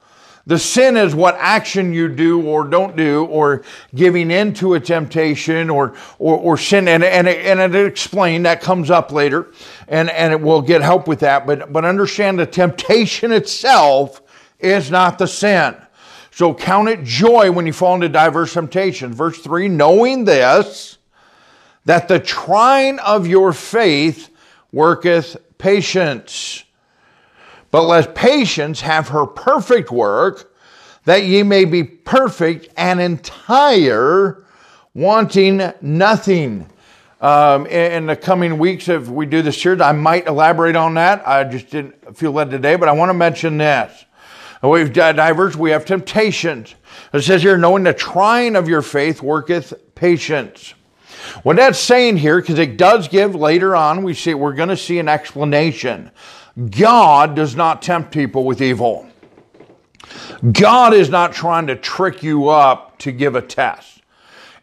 The 0.47 0.59
sin 0.59 0.97
is 0.97 1.15
what 1.15 1.35
action 1.37 1.93
you 1.93 2.09
do 2.09 2.45
or 2.45 2.65
don't 2.65 2.97
do, 2.97 3.23
or 3.27 3.63
giving 3.95 4.31
in 4.31 4.53
to 4.55 4.73
a 4.73 4.81
temptation 4.81 5.69
or, 5.69 5.95
or, 6.19 6.37
or 6.37 6.57
sin. 6.57 6.89
And, 6.89 7.05
and, 7.05 7.25
and 7.25 7.73
it 7.73 7.85
explained 7.85 8.45
that 8.45 8.59
comes 8.59 8.91
up 8.91 9.13
later, 9.13 9.53
and, 9.87 10.09
and 10.09 10.33
it 10.33 10.41
will 10.41 10.61
get 10.61 10.81
help 10.81 11.07
with 11.07 11.21
that. 11.21 11.47
But, 11.47 11.71
but 11.71 11.85
understand 11.85 12.37
the 12.37 12.45
temptation 12.45 13.31
itself 13.31 14.21
is 14.59 14.91
not 14.91 15.17
the 15.17 15.27
sin. 15.27 15.75
So 16.31 16.53
count 16.53 16.89
it 16.89 17.03
joy 17.03 17.51
when 17.51 17.65
you 17.65 17.73
fall 17.73 17.95
into 17.95 18.09
diverse 18.09 18.53
temptations. 18.53 19.15
Verse 19.15 19.39
3 19.39 19.69
knowing 19.69 20.25
this, 20.25 20.97
that 21.85 22.07
the 22.07 22.19
trying 22.19 22.99
of 22.99 23.27
your 23.27 23.53
faith 23.53 24.29
worketh 24.71 25.37
patience. 25.57 26.63
But 27.71 27.83
let 27.83 28.13
patience 28.13 28.81
have 28.81 29.09
her 29.09 29.25
perfect 29.25 29.91
work, 29.91 30.53
that 31.05 31.23
ye 31.23 31.43
may 31.43 31.65
be 31.65 31.83
perfect 31.83 32.69
and 32.77 32.99
entire, 32.99 34.43
wanting 34.93 35.73
nothing. 35.81 36.69
Um, 37.19 37.65
in 37.65 38.05
the 38.05 38.15
coming 38.15 38.59
weeks, 38.59 38.89
if 38.89 39.07
we 39.07 39.25
do 39.25 39.41
this 39.41 39.59
series, 39.59 39.81
I 39.81 39.91
might 39.91 40.27
elaborate 40.27 40.75
on 40.75 40.93
that. 40.95 41.27
I 41.27 41.43
just 41.45 41.71
didn't 41.71 42.15
feel 42.15 42.31
led 42.31 42.51
today, 42.51 42.75
but 42.75 42.89
I 42.89 42.91
want 42.91 43.09
to 43.09 43.15
mention 43.15 43.57
this. 43.57 44.05
We've 44.63 44.91
diverged, 44.91 45.55
we 45.55 45.71
have 45.71 45.85
temptations. 45.85 46.75
It 47.13 47.21
says 47.21 47.43
here, 47.43 47.57
knowing 47.57 47.83
the 47.83 47.93
trying 47.93 48.55
of 48.55 48.67
your 48.67 48.81
faith 48.81 49.21
worketh 49.21 49.73
patience. 49.95 50.73
What 51.43 51.57
that's 51.57 51.79
saying 51.79 52.17
here, 52.17 52.39
because 52.39 52.59
it 52.59 52.77
does 52.77 53.07
give 53.07 53.35
later 53.35 53.75
on, 53.75 54.03
we 54.03 54.13
see 54.13 54.33
we're 54.33 54.53
going 54.53 54.69
to 54.69 54.77
see 54.77 54.99
an 54.99 55.07
explanation. 55.07 56.11
God 56.71 57.35
does 57.35 57.55
not 57.55 57.81
tempt 57.81 58.11
people 58.11 58.45
with 58.45 58.61
evil. 58.61 59.07
God 60.51 60.93
is 60.93 61.09
not 61.09 61.33
trying 61.33 61.67
to 61.67 61.75
trick 61.75 62.23
you 62.23 62.49
up 62.49 62.97
to 62.99 63.11
give 63.11 63.35
a 63.35 63.41
test. 63.41 64.01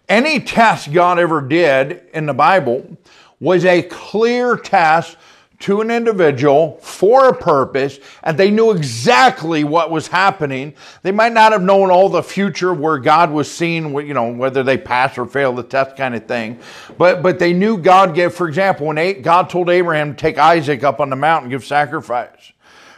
Any 0.09 0.41
test 0.41 0.93
God 0.93 1.19
ever 1.19 1.41
did 1.41 2.03
in 2.13 2.27
the 2.27 2.35
Bible 2.35 2.97
was 3.41 3.65
a 3.65 3.83
clear 3.83 4.57
test 4.57 5.17
to 5.65 5.81
an 5.81 5.91
individual 5.91 6.77
for 6.83 7.29
a 7.29 7.35
purpose 7.35 7.99
and 8.23 8.37
they 8.37 8.51
knew 8.51 8.71
exactly 8.71 9.65
what 9.65 9.91
was 9.91 10.09
happening. 10.09 10.75
They 11.03 11.11
might 11.11 11.33
not 11.33 11.53
have 11.53 11.63
known 11.63 11.91
all 11.91 12.11
the 12.11 12.23
future 12.23 12.75
where 12.75 12.99
God 12.99 13.31
was 13.31 13.51
seeing, 13.51 13.95
you 14.07 14.13
know, 14.13 14.31
whether 14.31 14.63
they 14.63 14.77
pass 14.77 15.17
or 15.17 15.25
fail 15.25 15.55
the 15.55 15.63
test 15.63 15.97
kind 15.97 16.15
of 16.15 16.27
thing. 16.27 16.59
But, 16.99 17.23
but 17.23 17.39
they 17.39 17.55
knew 17.55 17.79
God 17.79 18.15
gave, 18.15 18.35
for 18.35 18.47
example, 18.47 18.89
when 18.89 19.23
God 19.23 19.49
told 19.49 19.71
Abraham 19.71 20.15
to 20.15 20.21
take 20.21 20.37
Isaac 20.37 20.85
up 20.85 21.01
on 21.01 21.09
the 21.09 21.17
mountain 21.17 21.49
give 21.49 21.65
sacrifice. 21.65 22.53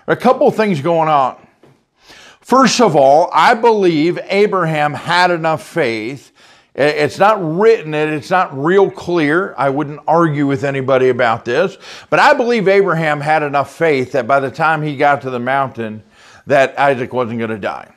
a 0.09 0.17
couple 0.17 0.51
things 0.51 0.81
going 0.81 1.09
on. 1.09 1.37
First 2.41 2.81
of 2.81 2.97
all, 2.97 3.31
I 3.33 3.55
believe 3.55 4.19
Abraham 4.25 4.93
had 4.93 5.31
enough 5.31 5.65
faith 5.65 6.33
it's 6.77 7.19
not 7.19 7.43
written, 7.43 7.95
and 7.95 8.13
it's 8.13 8.29
not 8.29 8.57
real 8.57 8.91
clear. 8.91 9.55
I 9.57 9.71
wouldn't 9.71 10.01
argue 10.07 10.47
with 10.47 10.63
anybody 10.63 11.09
about 11.09 11.47
this. 11.47 11.79
But 12.11 12.19
I 12.19 12.35
believe 12.35 12.69
Abraham 12.69 13.21
had 13.21 13.43
enough 13.43 13.75
faith 13.75 14.13
that 14.13 14.27
by 14.27 14.41
the 14.41 14.51
time 14.51 14.83
he 14.83 14.95
got 14.95 15.23
to 15.23 15.31
the 15.31 15.39
mountain, 15.39 16.03
that 16.47 16.79
Isaac 16.79 17.15
wasn't 17.15 17.39
going 17.39 17.51
to 17.51 17.59
die. 17.59 17.93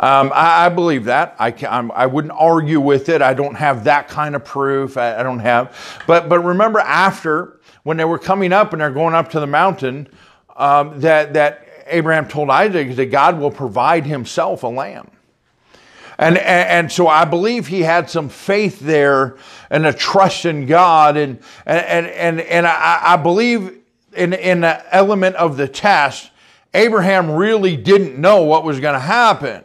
Um, 0.00 0.32
I, 0.34 0.66
I, 0.66 0.68
believe 0.70 1.04
that. 1.04 1.36
I, 1.38 1.52
can, 1.52 1.92
I 1.94 2.06
wouldn't 2.06 2.34
argue 2.36 2.80
with 2.80 3.08
it. 3.08 3.22
I 3.22 3.34
don't 3.34 3.54
have 3.54 3.84
that 3.84 4.08
kind 4.08 4.34
of 4.34 4.44
proof. 4.44 4.96
I, 4.96 5.20
I 5.20 5.22
don't 5.22 5.38
have. 5.38 6.02
But, 6.08 6.28
but 6.28 6.40
remember, 6.40 6.80
after, 6.80 7.60
when 7.84 7.96
they 7.96 8.04
were 8.04 8.18
coming 8.18 8.52
up 8.52 8.72
and 8.72 8.82
they're 8.82 8.90
going 8.90 9.14
up 9.14 9.30
to 9.30 9.40
the 9.40 9.46
mountain, 9.46 10.08
um, 10.56 10.98
that, 11.00 11.34
that 11.34 11.68
Abraham 11.86 12.26
told 12.26 12.50
Isaac 12.50 12.96
that 12.96 13.06
God 13.06 13.38
will 13.38 13.52
provide 13.52 14.04
himself 14.04 14.64
a 14.64 14.68
lamb. 14.68 15.08
And, 16.22 16.38
and, 16.38 16.68
and, 16.68 16.92
so 16.92 17.08
I 17.08 17.24
believe 17.24 17.66
he 17.66 17.80
had 17.80 18.08
some 18.08 18.28
faith 18.28 18.78
there 18.78 19.36
and 19.70 19.84
a 19.84 19.92
trust 19.92 20.44
in 20.44 20.66
God. 20.66 21.16
And, 21.16 21.40
and, 21.66 22.06
and, 22.06 22.40
and 22.40 22.64
I, 22.64 23.00
I 23.02 23.16
believe 23.16 23.78
in, 24.12 24.32
in 24.32 24.60
the 24.60 24.94
element 24.94 25.34
of 25.34 25.56
the 25.56 25.66
test, 25.66 26.30
Abraham 26.74 27.32
really 27.32 27.76
didn't 27.76 28.20
know 28.20 28.44
what 28.44 28.62
was 28.62 28.78
going 28.78 28.94
to 28.94 29.00
happen. 29.00 29.64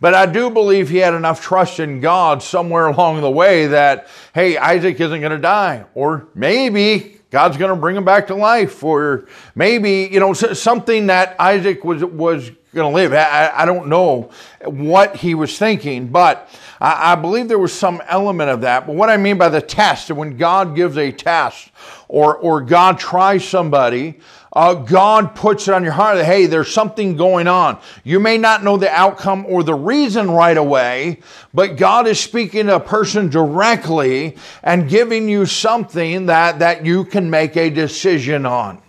But 0.00 0.14
I 0.14 0.26
do 0.26 0.48
believe 0.48 0.88
he 0.88 0.98
had 0.98 1.12
enough 1.12 1.42
trust 1.42 1.80
in 1.80 2.00
God 2.00 2.40
somewhere 2.40 2.86
along 2.86 3.20
the 3.20 3.30
way 3.30 3.66
that, 3.66 4.06
hey, 4.32 4.56
Isaac 4.56 5.00
isn't 5.00 5.20
going 5.20 5.32
to 5.32 5.38
die. 5.38 5.86
Or 5.94 6.28
maybe 6.36 7.19
God's 7.30 7.56
going 7.56 7.70
to 7.70 7.76
bring 7.76 7.96
him 7.96 8.04
back 8.04 8.26
to 8.26 8.34
life. 8.34 8.82
Or 8.82 9.26
maybe, 9.54 10.08
you 10.10 10.20
know, 10.20 10.32
something 10.32 11.06
that 11.06 11.36
Isaac 11.38 11.84
was, 11.84 12.04
was 12.04 12.50
going 12.74 12.90
to 12.90 12.94
live. 12.94 13.12
I, 13.12 13.50
I, 13.54 13.64
don't 13.66 13.88
know 13.88 14.30
what 14.64 15.16
he 15.16 15.34
was 15.34 15.58
thinking, 15.58 16.08
but 16.08 16.48
I, 16.80 17.12
I, 17.12 17.14
believe 17.16 17.48
there 17.48 17.58
was 17.58 17.72
some 17.72 18.00
element 18.06 18.50
of 18.50 18.60
that. 18.60 18.86
But 18.86 18.94
what 18.94 19.10
I 19.10 19.16
mean 19.16 19.38
by 19.38 19.48
the 19.48 19.60
test, 19.60 20.10
when 20.10 20.36
God 20.36 20.76
gives 20.76 20.96
a 20.96 21.10
test 21.10 21.70
or, 22.08 22.36
or 22.36 22.60
God 22.60 22.98
tries 22.98 23.44
somebody, 23.44 24.20
uh, 24.52 24.74
God 24.74 25.34
puts 25.34 25.68
it 25.68 25.74
on 25.74 25.84
your 25.84 25.92
heart 25.92 26.16
that, 26.16 26.24
hey, 26.24 26.46
there's 26.46 26.72
something 26.72 27.16
going 27.16 27.46
on. 27.46 27.78
You 28.02 28.18
may 28.18 28.36
not 28.36 28.64
know 28.64 28.76
the 28.76 28.90
outcome 28.90 29.46
or 29.46 29.62
the 29.62 29.74
reason 29.74 30.30
right 30.30 30.56
away, 30.56 31.20
but 31.54 31.76
God 31.76 32.06
is 32.06 32.18
speaking 32.18 32.66
to 32.66 32.76
a 32.76 32.80
person 32.80 33.28
directly 33.28 34.36
and 34.62 34.88
giving 34.88 35.28
you 35.28 35.46
something 35.46 36.26
that, 36.26 36.58
that 36.58 36.84
you 36.84 37.04
can 37.04 37.30
make 37.30 37.56
a 37.56 37.70
decision 37.70 38.44
on 38.44 38.82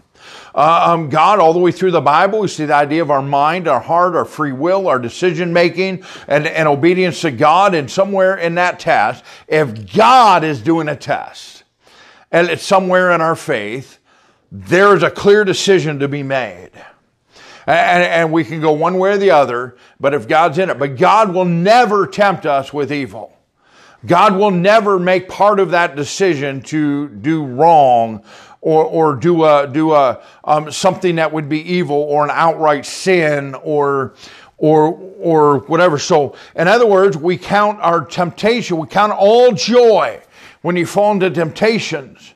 uh, 0.54 0.92
um, 0.92 1.10
God 1.10 1.40
all 1.40 1.54
the 1.54 1.60
way 1.60 1.72
through 1.72 1.92
the 1.92 2.02
Bible. 2.02 2.42
We 2.42 2.48
see 2.48 2.66
the 2.66 2.76
idea 2.76 3.02
of 3.02 3.12
our 3.12 3.22
mind, 3.22 3.68
our 3.68 3.80
heart, 3.80 4.16
our 4.16 4.26
free 4.26 4.52
will, 4.52 4.88
our 4.88 5.00
decision 5.00 5.54
making, 5.54 6.04
and, 6.28 6.48
and 6.48 6.68
obedience 6.68 7.22
to 7.22 7.32
God. 7.32 7.74
And 7.74 7.90
somewhere 7.90 8.36
in 8.36 8.56
that 8.56 8.80
test, 8.80 9.24
if 9.48 9.94
God 9.94 10.44
is 10.44 10.62
doing 10.62 10.88
a 10.88 10.96
test, 10.96 11.64
and 12.32 12.50
it's 12.50 12.64
somewhere 12.64 13.12
in 13.12 13.22
our 13.22 13.36
faith, 13.36 14.00
there 14.52 14.96
is 14.96 15.04
a 15.04 15.10
clear 15.10 15.46
decision 15.46 16.00
to 16.00 16.08
be 16.08 16.24
made. 16.24 16.72
And, 17.66 18.04
and 18.04 18.32
we 18.32 18.44
can 18.44 18.60
go 18.60 18.74
one 18.74 18.98
way 18.98 19.12
or 19.14 19.18
the 19.18 19.32
other, 19.32 19.78
but 20.00 20.14
if 20.14 20.28
God's 20.28 20.58
in 20.58 20.70
it, 20.70 20.78
but 20.78 20.98
God 20.98 21.34
will 21.34 21.46
never 21.46 22.08
tempt 22.08 22.46
us 22.46 22.74
with 22.74 22.92
evil. 22.92 23.38
God 24.06 24.36
will 24.36 24.52
never 24.52 24.98
make 24.98 25.30
part 25.30 25.60
of 25.60 25.72
that 25.72 25.96
decision 25.96 26.62
to 26.64 27.08
do 27.08 27.46
wrong 27.46 28.24
or, 28.62 28.84
or 28.84 29.16
do 29.16 29.46
a, 29.46 29.68
do 29.68 29.94
a, 29.94 30.22
um, 30.44 30.72
something 30.72 31.16
that 31.16 31.32
would 31.32 31.48
be 31.48 31.62
evil 31.62 31.98
or 31.98 32.24
an 32.24 32.32
outright 32.32 32.86
sin 32.86 33.56
or, 33.56 34.16
or, 34.58 34.94
or 35.20 35.60
whatever. 35.60 36.00
So, 36.00 36.36
in 36.56 36.68
other 36.68 36.88
words, 36.88 37.16
we 37.16 37.38
count 37.38 37.80
our 37.80 38.04
temptation, 38.04 38.78
we 38.78 38.88
count 38.88 39.14
all 39.14 39.52
joy 39.52 40.22
when 40.62 40.76
you 40.76 40.86
fall 40.86 41.12
into 41.12 41.30
temptations. 41.30 42.34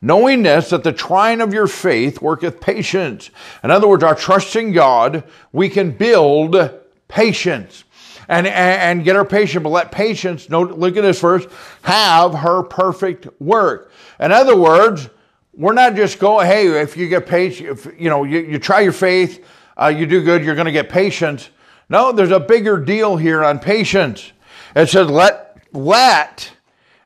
Knowing 0.00 0.44
this, 0.44 0.70
that 0.70 0.84
the 0.84 0.92
trying 0.92 1.40
of 1.40 1.52
your 1.52 1.66
faith 1.66 2.22
worketh 2.22 2.60
patience. 2.60 3.30
In 3.64 3.70
other 3.70 3.88
words, 3.88 4.04
our 4.04 4.14
trust 4.14 4.54
in 4.54 4.72
God, 4.72 5.24
we 5.52 5.68
can 5.68 5.90
build 5.90 6.70
patience 7.08 7.84
and, 8.28 8.46
and, 8.46 8.80
and 8.98 9.04
get 9.04 9.16
our 9.16 9.24
patience, 9.24 9.62
but 9.62 9.70
let 9.70 9.90
patience, 9.90 10.48
note, 10.48 10.78
look 10.78 10.96
at 10.96 11.02
this 11.02 11.20
verse, 11.20 11.46
have 11.82 12.32
her 12.34 12.62
perfect 12.62 13.26
work. 13.40 13.90
In 14.20 14.30
other 14.30 14.56
words, 14.56 15.08
we're 15.52 15.72
not 15.72 15.96
just 15.96 16.20
going, 16.20 16.46
hey, 16.46 16.80
if 16.80 16.96
you 16.96 17.08
get 17.08 17.26
patience, 17.26 17.86
if, 17.86 18.00
you 18.00 18.08
know, 18.08 18.22
you, 18.22 18.38
you 18.38 18.58
try 18.60 18.80
your 18.80 18.92
faith, 18.92 19.44
uh, 19.80 19.88
you 19.88 20.06
do 20.06 20.22
good, 20.22 20.44
you're 20.44 20.54
going 20.54 20.66
to 20.66 20.72
get 20.72 20.88
patience. 20.88 21.50
No, 21.88 22.12
there's 22.12 22.30
a 22.30 22.38
bigger 22.38 22.78
deal 22.78 23.16
here 23.16 23.42
on 23.42 23.58
patience. 23.58 24.32
It 24.76 24.88
says, 24.88 25.08
let, 25.08 25.56
let, 25.72 26.52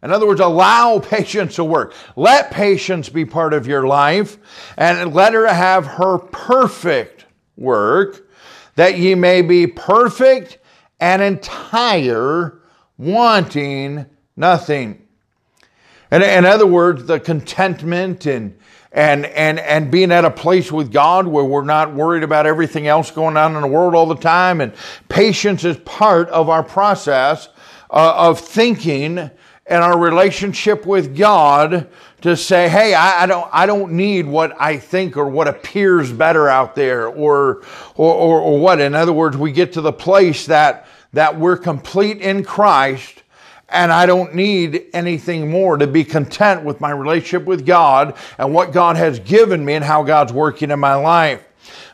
in 0.03 0.11
other 0.11 0.27
words, 0.27 0.41
allow 0.41 0.99
patience 1.03 1.57
to 1.57 1.65
work. 1.65 1.95
Let 2.17 2.51
patience 2.51 3.09
be 3.09 3.25
part 3.25 3.55
of 3.55 3.67
your 3.67 3.87
life 3.87 4.39
and 4.77 5.15
let 5.15 5.35
her 5.35 5.47
have 5.47 5.87
her 5.87 6.19
perfect 6.19 7.27
work 7.57 8.29
that 8.75 8.99
ye 8.99 9.15
may 9.15 9.43
be 9.43 9.67
perfect 9.67 10.59
and 10.99 11.21
entire, 11.21 12.59
wanting 12.97 14.07
nothing. 14.37 15.07
And 16.11 16.23
in 16.23 16.45
other 16.45 16.67
words, 16.67 17.07
the 17.07 17.21
contentment 17.21 18.27
and 18.27 18.57
and 18.93 19.25
and 19.25 19.59
and 19.59 19.91
being 19.91 20.13
at 20.13 20.27
a 20.27 20.31
place 20.31 20.71
with 20.71 20.93
God 20.93 21.27
where 21.27 21.45
we're 21.45 21.65
not 21.65 21.95
worried 21.95 22.23
about 22.23 22.47
everything 22.47 22.87
else 22.87 23.11
going 23.11 23.37
on 23.37 23.57
in 23.57 23.63
the 23.63 23.69
world 23.69 23.95
all 23.95 24.07
the 24.07 24.15
time, 24.15 24.61
and 24.61 24.75
patience 25.09 25.65
is 25.65 25.79
part 25.79 26.29
of 26.29 26.51
our 26.51 26.63
process 26.63 27.49
uh, 27.91 28.15
of 28.17 28.39
thinking 28.39 29.31
and 29.67 29.83
our 29.83 29.99
relationship 29.99 30.87
with 30.87 31.17
God 31.17 31.89
to 32.23 32.37
say, 32.37 32.69
hey, 32.69 32.95
I, 32.95 33.25
I, 33.25 33.27
don't, 33.27 33.49
I 33.53 33.67
don't 33.67 33.93
need 33.93 34.27
what 34.27 34.61
I 34.61 34.77
think 34.77 35.17
or 35.17 35.29
what 35.29 35.49
appears 35.49 36.13
better 36.13 36.49
out 36.49 36.75
there 36.75 37.07
or, 37.07 37.63
or, 37.95 38.15
or, 38.15 38.41
or 38.41 38.61
what. 38.61 38.81
In 38.81 38.95
other 38.95 39.13
words, 39.13 39.37
we 39.37 39.53
get 39.53 39.73
to 39.75 39.81
the 39.81 39.93
place 39.93 40.47
that, 40.47 40.87
that 41.13 41.39
we're 41.39 41.57
complete 41.57 42.21
in 42.21 42.45
Christ 42.45 43.23
and 43.73 43.91
I 43.91 44.07
don't 44.07 44.35
need 44.35 44.87
anything 44.93 45.51
more 45.51 45.79
to 45.79 45.87
be 45.87 46.05
content 46.05 46.63
with 46.63 46.81
my 46.81 46.91
relationship 46.91 47.47
with 47.47 47.65
God 47.65 48.15
and 48.39 48.53
what 48.53 48.73
God 48.73 48.97
has 48.97 49.19
given 49.19 49.65
me 49.65 49.75
and 49.75 49.85
how 49.85 50.03
God's 50.03 50.33
working 50.33 50.71
in 50.71 50.79
my 50.79 50.95
life. 50.95 51.43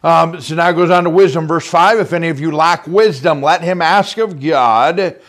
Um, 0.03 0.41
so 0.41 0.57
now 0.57 0.71
it 0.71 0.75
goes 0.75 0.91
on 0.91 1.05
to 1.05 1.11
wisdom, 1.11 1.47
verse 1.47 1.69
5. 1.69 2.01
If 2.01 2.13
any 2.13 2.29
of 2.29 2.41
you 2.41 2.51
lack 2.51 2.87
wisdom, 2.87 3.43
let 3.43 3.63
him 3.63 3.81
ask 3.81 4.19
of 4.19 4.41
God 4.41 5.21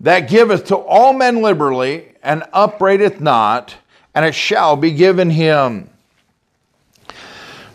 that 0.00 0.28
giveth 0.28 0.66
to 0.66 0.76
all 0.76 1.12
men 1.12 1.42
liberally 1.42 2.14
and 2.22 2.42
upbraideth 2.52 3.20
not, 3.20 3.76
and 4.14 4.24
it 4.24 4.34
shall 4.34 4.76
be 4.76 4.92
given 4.92 5.30
him. 5.30 5.88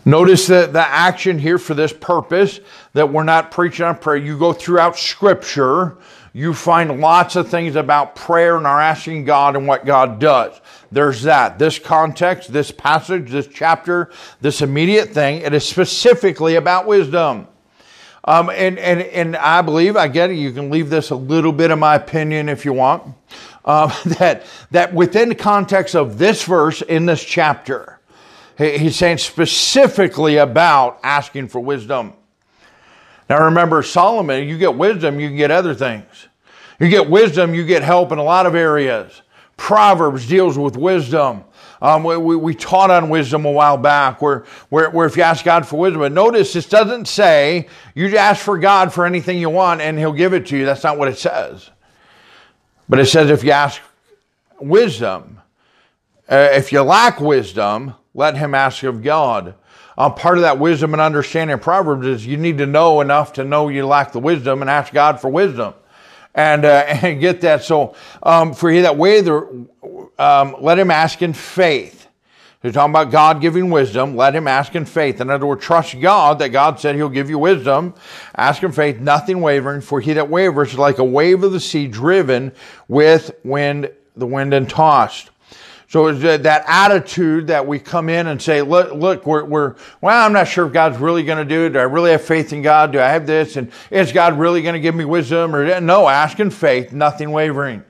Notice 0.04 0.46
that 0.46 0.72
the 0.72 0.86
action 0.86 1.38
here 1.38 1.58
for 1.58 1.74
this 1.74 1.92
purpose 1.92 2.60
that 2.92 3.12
we're 3.12 3.24
not 3.24 3.50
preaching 3.50 3.84
on 3.84 3.98
prayer. 3.98 4.16
You 4.16 4.38
go 4.38 4.52
throughout 4.52 4.96
Scripture, 4.96 5.96
you 6.32 6.54
find 6.54 7.00
lots 7.00 7.34
of 7.34 7.48
things 7.48 7.74
about 7.74 8.14
prayer 8.14 8.56
and 8.56 8.66
our 8.68 8.80
asking 8.80 9.24
God 9.24 9.56
and 9.56 9.66
what 9.66 9.84
God 9.84 10.20
does. 10.20 10.60
There's 10.92 11.22
that. 11.22 11.58
This 11.58 11.80
context, 11.80 12.52
this 12.52 12.70
passage, 12.70 13.30
this 13.30 13.48
chapter, 13.48 14.12
this 14.40 14.62
immediate 14.62 15.08
thing, 15.08 15.40
it 15.40 15.52
is 15.52 15.66
specifically 15.66 16.54
about 16.54 16.86
wisdom. 16.86 17.48
Um, 18.26 18.50
and, 18.50 18.78
and, 18.78 19.02
and 19.02 19.36
I 19.36 19.62
believe, 19.62 19.96
I 19.96 20.08
get 20.08 20.30
it, 20.30 20.34
you 20.34 20.50
can 20.50 20.68
leave 20.68 20.90
this 20.90 21.10
a 21.10 21.16
little 21.16 21.52
bit 21.52 21.70
of 21.70 21.78
my 21.78 21.94
opinion 21.94 22.48
if 22.48 22.64
you 22.64 22.72
want, 22.72 23.04
um, 23.64 23.92
that, 24.18 24.44
that 24.72 24.92
within 24.92 25.28
the 25.28 25.34
context 25.34 25.94
of 25.94 26.18
this 26.18 26.42
verse 26.42 26.82
in 26.82 27.06
this 27.06 27.22
chapter, 27.22 28.00
he's 28.58 28.96
saying 28.96 29.18
specifically 29.18 30.38
about 30.38 30.98
asking 31.02 31.48
for 31.48 31.60
wisdom. 31.60 32.14
Now 33.28 33.44
remember, 33.44 33.82
Solomon, 33.82 34.48
you 34.48 34.58
get 34.58 34.74
wisdom, 34.74 35.20
you 35.20 35.28
can 35.28 35.36
get 35.36 35.50
other 35.50 35.74
things. 35.74 36.28
You 36.80 36.88
get 36.88 37.08
wisdom, 37.08 37.54
you 37.54 37.64
get 37.64 37.82
help 37.82 38.12
in 38.12 38.18
a 38.18 38.22
lot 38.22 38.46
of 38.46 38.54
areas. 38.54 39.22
Proverbs 39.56 40.28
deals 40.28 40.58
with 40.58 40.76
wisdom. 40.76 41.44
Um, 41.82 42.04
we, 42.04 42.16
we, 42.16 42.54
taught 42.54 42.90
on 42.90 43.10
wisdom 43.10 43.44
a 43.44 43.52
while 43.52 43.76
back 43.76 44.22
where, 44.22 44.44
where, 44.70 44.88
where 44.90 45.06
if 45.06 45.16
you 45.16 45.22
ask 45.22 45.44
God 45.44 45.66
for 45.66 45.78
wisdom, 45.78 46.00
but 46.00 46.12
notice 46.12 46.54
this 46.54 46.68
doesn't 46.68 47.06
say 47.06 47.68
you 47.94 48.16
ask 48.16 48.42
for 48.42 48.56
God 48.56 48.94
for 48.94 49.04
anything 49.04 49.38
you 49.38 49.50
want 49.50 49.82
and 49.82 49.98
he'll 49.98 50.12
give 50.12 50.32
it 50.32 50.46
to 50.46 50.56
you. 50.56 50.64
That's 50.64 50.84
not 50.84 50.96
what 50.96 51.08
it 51.08 51.18
says. 51.18 51.70
But 52.88 52.98
it 52.98 53.06
says 53.06 53.28
if 53.28 53.44
you 53.44 53.50
ask 53.50 53.82
wisdom, 54.58 55.40
uh, 56.30 56.48
if 56.52 56.72
you 56.72 56.80
lack 56.80 57.20
wisdom, 57.20 57.94
let 58.14 58.38
him 58.38 58.54
ask 58.54 58.82
of 58.82 59.02
God. 59.02 59.54
Um, 59.98 60.14
part 60.14 60.38
of 60.38 60.42
that 60.42 60.58
wisdom 60.58 60.94
and 60.94 61.00
understanding 61.00 61.54
of 61.54 61.60
Proverbs 61.60 62.06
is 62.06 62.26
you 62.26 62.38
need 62.38 62.58
to 62.58 62.66
know 62.66 63.02
enough 63.02 63.34
to 63.34 63.44
know 63.44 63.68
you 63.68 63.86
lack 63.86 64.12
the 64.12 64.20
wisdom 64.20 64.62
and 64.62 64.70
ask 64.70 64.92
God 64.92 65.20
for 65.20 65.28
wisdom 65.28 65.74
and, 66.36 66.64
uh, 66.64 66.84
and 67.02 67.18
get 67.20 67.40
that. 67.40 67.64
So 67.64 67.96
um, 68.22 68.54
for 68.54 68.70
he 68.70 68.82
that 68.82 68.96
way, 68.96 69.18
um, 70.18 70.56
let 70.60 70.78
him 70.78 70.92
ask 70.92 71.20
in 71.22 71.32
faith. 71.32 72.06
He's 72.62 72.72
talking 72.72 72.90
about 72.92 73.12
God 73.12 73.40
giving 73.40 73.70
wisdom. 73.70 74.16
Let 74.16 74.34
him 74.34 74.48
ask 74.48 74.74
in 74.74 74.86
faith. 74.86 75.20
In 75.20 75.30
other 75.30 75.46
words, 75.46 75.64
trust 75.64 76.00
God 76.00 76.40
that 76.40 76.48
God 76.48 76.80
said 76.80 76.96
he'll 76.96 77.08
give 77.08 77.30
you 77.30 77.38
wisdom. 77.38 77.94
Ask 78.34 78.62
in 78.62 78.72
faith, 78.72 78.98
nothing 78.98 79.40
wavering. 79.40 79.80
For 79.80 80.00
he 80.00 80.14
that 80.14 80.28
wavers 80.28 80.72
is 80.72 80.78
like 80.78 80.98
a 80.98 81.04
wave 81.04 81.44
of 81.44 81.52
the 81.52 81.60
sea 81.60 81.86
driven 81.86 82.52
with 82.88 83.30
wind, 83.44 83.90
the 84.16 84.26
wind 84.26 84.52
and 84.52 84.68
tossed. 84.68 85.30
So 85.88 86.08
it's 86.08 86.20
that 86.20 86.64
attitude 86.66 87.46
that 87.46 87.66
we 87.66 87.78
come 87.78 88.08
in 88.08 88.26
and 88.26 88.42
say, 88.42 88.60
look, 88.62 88.92
look, 88.92 89.24
we're, 89.24 89.44
we're 89.44 89.76
well, 90.00 90.26
I'm 90.26 90.32
not 90.32 90.48
sure 90.48 90.66
if 90.66 90.72
God's 90.72 90.98
really 90.98 91.22
going 91.22 91.38
to 91.38 91.44
do 91.44 91.66
it. 91.66 91.70
Do 91.70 91.78
I 91.78 91.82
really 91.82 92.10
have 92.10 92.22
faith 92.22 92.52
in 92.52 92.62
God? 92.62 92.90
Do 92.92 93.00
I 93.00 93.08
have 93.08 93.26
this? 93.26 93.56
And 93.56 93.70
is 93.90 94.10
God 94.10 94.36
really 94.38 94.62
going 94.62 94.74
to 94.74 94.80
give 94.80 94.96
me 94.96 95.04
wisdom? 95.04 95.54
Or 95.54 95.80
no, 95.80 96.08
ask 96.08 96.40
in 96.40 96.50
faith, 96.50 96.92
nothing 96.92 97.30
wavering. 97.30 97.84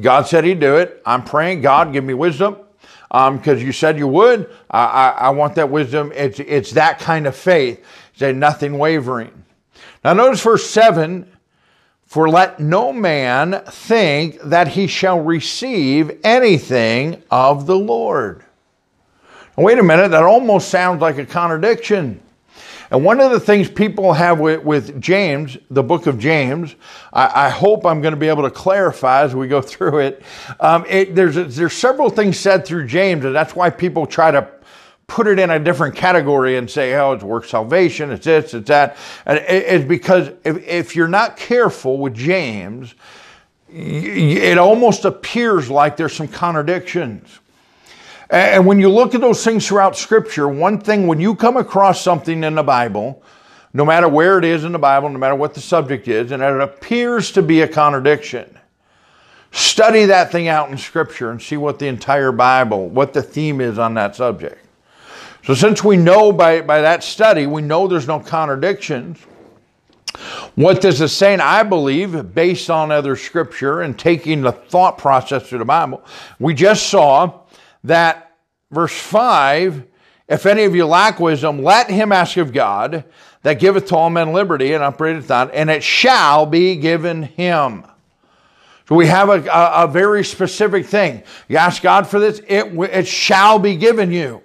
God 0.00 0.26
said 0.26 0.44
He'd 0.44 0.58
do 0.58 0.76
it. 0.76 1.00
I'm 1.06 1.22
praying, 1.22 1.60
God, 1.60 1.92
give 1.92 2.02
me 2.02 2.14
wisdom. 2.14 2.56
Because 3.08 3.60
um, 3.60 3.66
you 3.66 3.70
said 3.70 3.96
you 3.96 4.08
would. 4.08 4.50
I, 4.68 4.84
I, 4.84 5.08
I, 5.10 5.30
want 5.30 5.54
that 5.54 5.70
wisdom. 5.70 6.10
It's, 6.16 6.40
it's 6.40 6.72
that 6.72 6.98
kind 6.98 7.28
of 7.28 7.36
faith. 7.36 7.84
Say 8.16 8.32
nothing 8.32 8.76
wavering. 8.76 9.44
Now 10.02 10.14
notice 10.14 10.42
verse 10.42 10.68
7 10.68 11.30
For 12.14 12.28
let 12.28 12.60
no 12.60 12.92
man 12.92 13.64
think 13.66 14.40
that 14.42 14.68
he 14.68 14.86
shall 14.86 15.20
receive 15.20 16.20
anything 16.22 17.20
of 17.28 17.66
the 17.66 17.76
Lord. 17.76 18.44
Now, 19.58 19.64
wait 19.64 19.80
a 19.80 19.82
minute, 19.82 20.12
that 20.12 20.22
almost 20.22 20.68
sounds 20.68 21.00
like 21.00 21.18
a 21.18 21.26
contradiction. 21.26 22.20
And 22.92 23.04
one 23.04 23.18
of 23.18 23.32
the 23.32 23.40
things 23.40 23.68
people 23.68 24.12
have 24.12 24.38
with, 24.38 24.62
with 24.62 25.00
James, 25.00 25.58
the 25.70 25.82
book 25.82 26.06
of 26.06 26.20
James, 26.20 26.76
I, 27.12 27.46
I, 27.46 27.48
hope 27.48 27.84
I'm 27.84 28.00
going 28.00 28.14
to 28.14 28.20
be 28.20 28.28
able 28.28 28.44
to 28.44 28.50
clarify 28.50 29.22
as 29.22 29.34
we 29.34 29.48
go 29.48 29.60
through 29.72 29.98
it. 29.98 30.22
Um, 30.60 30.84
it 30.88 31.16
there's, 31.16 31.56
there's 31.56 31.72
several 31.72 32.10
things 32.10 32.38
said 32.38 32.64
through 32.64 32.86
James, 32.86 33.24
and 33.24 33.34
that's 33.34 33.56
why 33.56 33.70
people 33.70 34.06
try 34.06 34.30
to 34.30 34.48
put 35.06 35.26
it 35.26 35.38
in 35.38 35.50
a 35.50 35.58
different 35.58 35.94
category 35.94 36.56
and 36.56 36.70
say, 36.70 36.94
oh, 36.94 37.12
it's 37.12 37.24
work 37.24 37.44
salvation, 37.44 38.10
it's 38.10 38.24
this, 38.24 38.54
it's 38.54 38.68
that. 38.68 38.96
And 39.26 39.38
it's 39.38 39.84
because 39.84 40.30
if, 40.44 40.66
if 40.66 40.96
you're 40.96 41.08
not 41.08 41.36
careful 41.36 41.98
with 41.98 42.14
James, 42.14 42.94
it 43.68 44.56
almost 44.58 45.04
appears 45.04 45.68
like 45.68 45.96
there's 45.96 46.14
some 46.14 46.28
contradictions. 46.28 47.40
And 48.30 48.66
when 48.66 48.80
you 48.80 48.88
look 48.88 49.14
at 49.14 49.20
those 49.20 49.44
things 49.44 49.66
throughout 49.66 49.96
Scripture, 49.96 50.48
one 50.48 50.80
thing, 50.80 51.06
when 51.06 51.20
you 51.20 51.34
come 51.34 51.56
across 51.56 52.00
something 52.00 52.42
in 52.42 52.54
the 52.54 52.62
Bible, 52.62 53.22
no 53.72 53.84
matter 53.84 54.08
where 54.08 54.38
it 54.38 54.44
is 54.44 54.64
in 54.64 54.72
the 54.72 54.78
Bible, 54.78 55.08
no 55.08 55.18
matter 55.18 55.34
what 55.34 55.54
the 55.54 55.60
subject 55.60 56.08
is, 56.08 56.30
and 56.30 56.42
it 56.42 56.60
appears 56.60 57.32
to 57.32 57.42
be 57.42 57.60
a 57.60 57.68
contradiction, 57.68 58.58
study 59.50 60.06
that 60.06 60.32
thing 60.32 60.48
out 60.48 60.70
in 60.70 60.78
Scripture 60.78 61.30
and 61.30 61.42
see 61.42 61.56
what 61.56 61.78
the 61.78 61.86
entire 61.86 62.32
Bible, 62.32 62.88
what 62.88 63.12
the 63.12 63.22
theme 63.22 63.60
is 63.60 63.78
on 63.78 63.94
that 63.94 64.16
subject. 64.16 64.63
So, 65.44 65.54
since 65.54 65.84
we 65.84 65.96
know 65.96 66.32
by, 66.32 66.62
by 66.62 66.80
that 66.80 67.04
study, 67.04 67.46
we 67.46 67.62
know 67.62 67.86
there's 67.86 68.08
no 68.08 68.20
contradictions, 68.20 69.18
what 70.54 70.80
this 70.80 71.00
is 71.00 71.12
saying, 71.12 71.40
I 71.40 71.64
believe, 71.64 72.34
based 72.34 72.70
on 72.70 72.90
other 72.90 73.16
Scripture 73.16 73.82
and 73.82 73.98
taking 73.98 74.42
the 74.42 74.52
thought 74.52 74.96
process 74.96 75.48
through 75.48 75.58
the 75.58 75.64
Bible, 75.64 76.02
we 76.38 76.54
just 76.54 76.86
saw 76.88 77.40
that 77.82 78.36
verse 78.70 78.96
5 78.96 79.84
if 80.26 80.46
any 80.46 80.64
of 80.64 80.74
you 80.74 80.86
lack 80.86 81.20
wisdom, 81.20 81.62
let 81.62 81.90
him 81.90 82.10
ask 82.10 82.36
of 82.38 82.52
God 82.52 83.04
that 83.42 83.58
giveth 83.58 83.88
to 83.88 83.96
all 83.96 84.08
men 84.08 84.32
liberty 84.32 84.72
and 84.72 84.82
upbraideth 84.82 85.28
not, 85.28 85.52
and 85.52 85.68
it 85.68 85.82
shall 85.82 86.46
be 86.46 86.76
given 86.76 87.22
him. 87.22 87.84
So 88.88 88.94
we 88.94 89.06
have 89.06 89.28
a, 89.28 89.42
a, 89.50 89.84
a, 89.84 89.88
very 89.88 90.24
specific 90.24 90.86
thing. 90.86 91.22
You 91.48 91.58
ask 91.58 91.82
God 91.82 92.06
for 92.06 92.18
this, 92.18 92.40
it, 92.48 92.66
it 92.90 93.06
shall 93.06 93.58
be 93.58 93.76
given 93.76 94.10
you. 94.10 94.42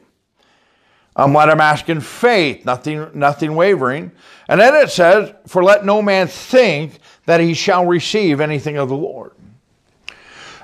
Um, 1.19 1.33
let 1.33 1.49
him 1.49 1.59
ask 1.59 1.89
in 1.89 1.99
faith, 1.99 2.63
nothing, 2.63 3.09
nothing 3.13 3.53
wavering. 3.53 4.13
And 4.47 4.61
then 4.61 4.73
it 4.73 4.89
says, 4.89 5.33
For 5.47 5.61
let 5.61 5.83
no 5.83 6.01
man 6.01 6.27
think 6.27 6.97
that 7.25 7.41
he 7.41 7.53
shall 7.53 7.85
receive 7.85 8.39
anything 8.39 8.77
of 8.77 8.87
the 8.87 8.95
Lord. 8.95 9.33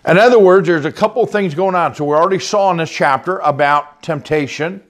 In 0.07 0.17
other 0.17 0.39
words, 0.39 0.65
there's 0.65 0.85
a 0.85 0.93
couple 0.93 1.25
things 1.25 1.55
going 1.55 1.75
on. 1.75 1.93
So 1.93 2.05
we 2.05 2.15
already 2.15 2.39
saw 2.39 2.71
in 2.71 2.77
this 2.77 2.89
chapter 2.89 3.39
about 3.39 4.01
temptation, 4.01 4.81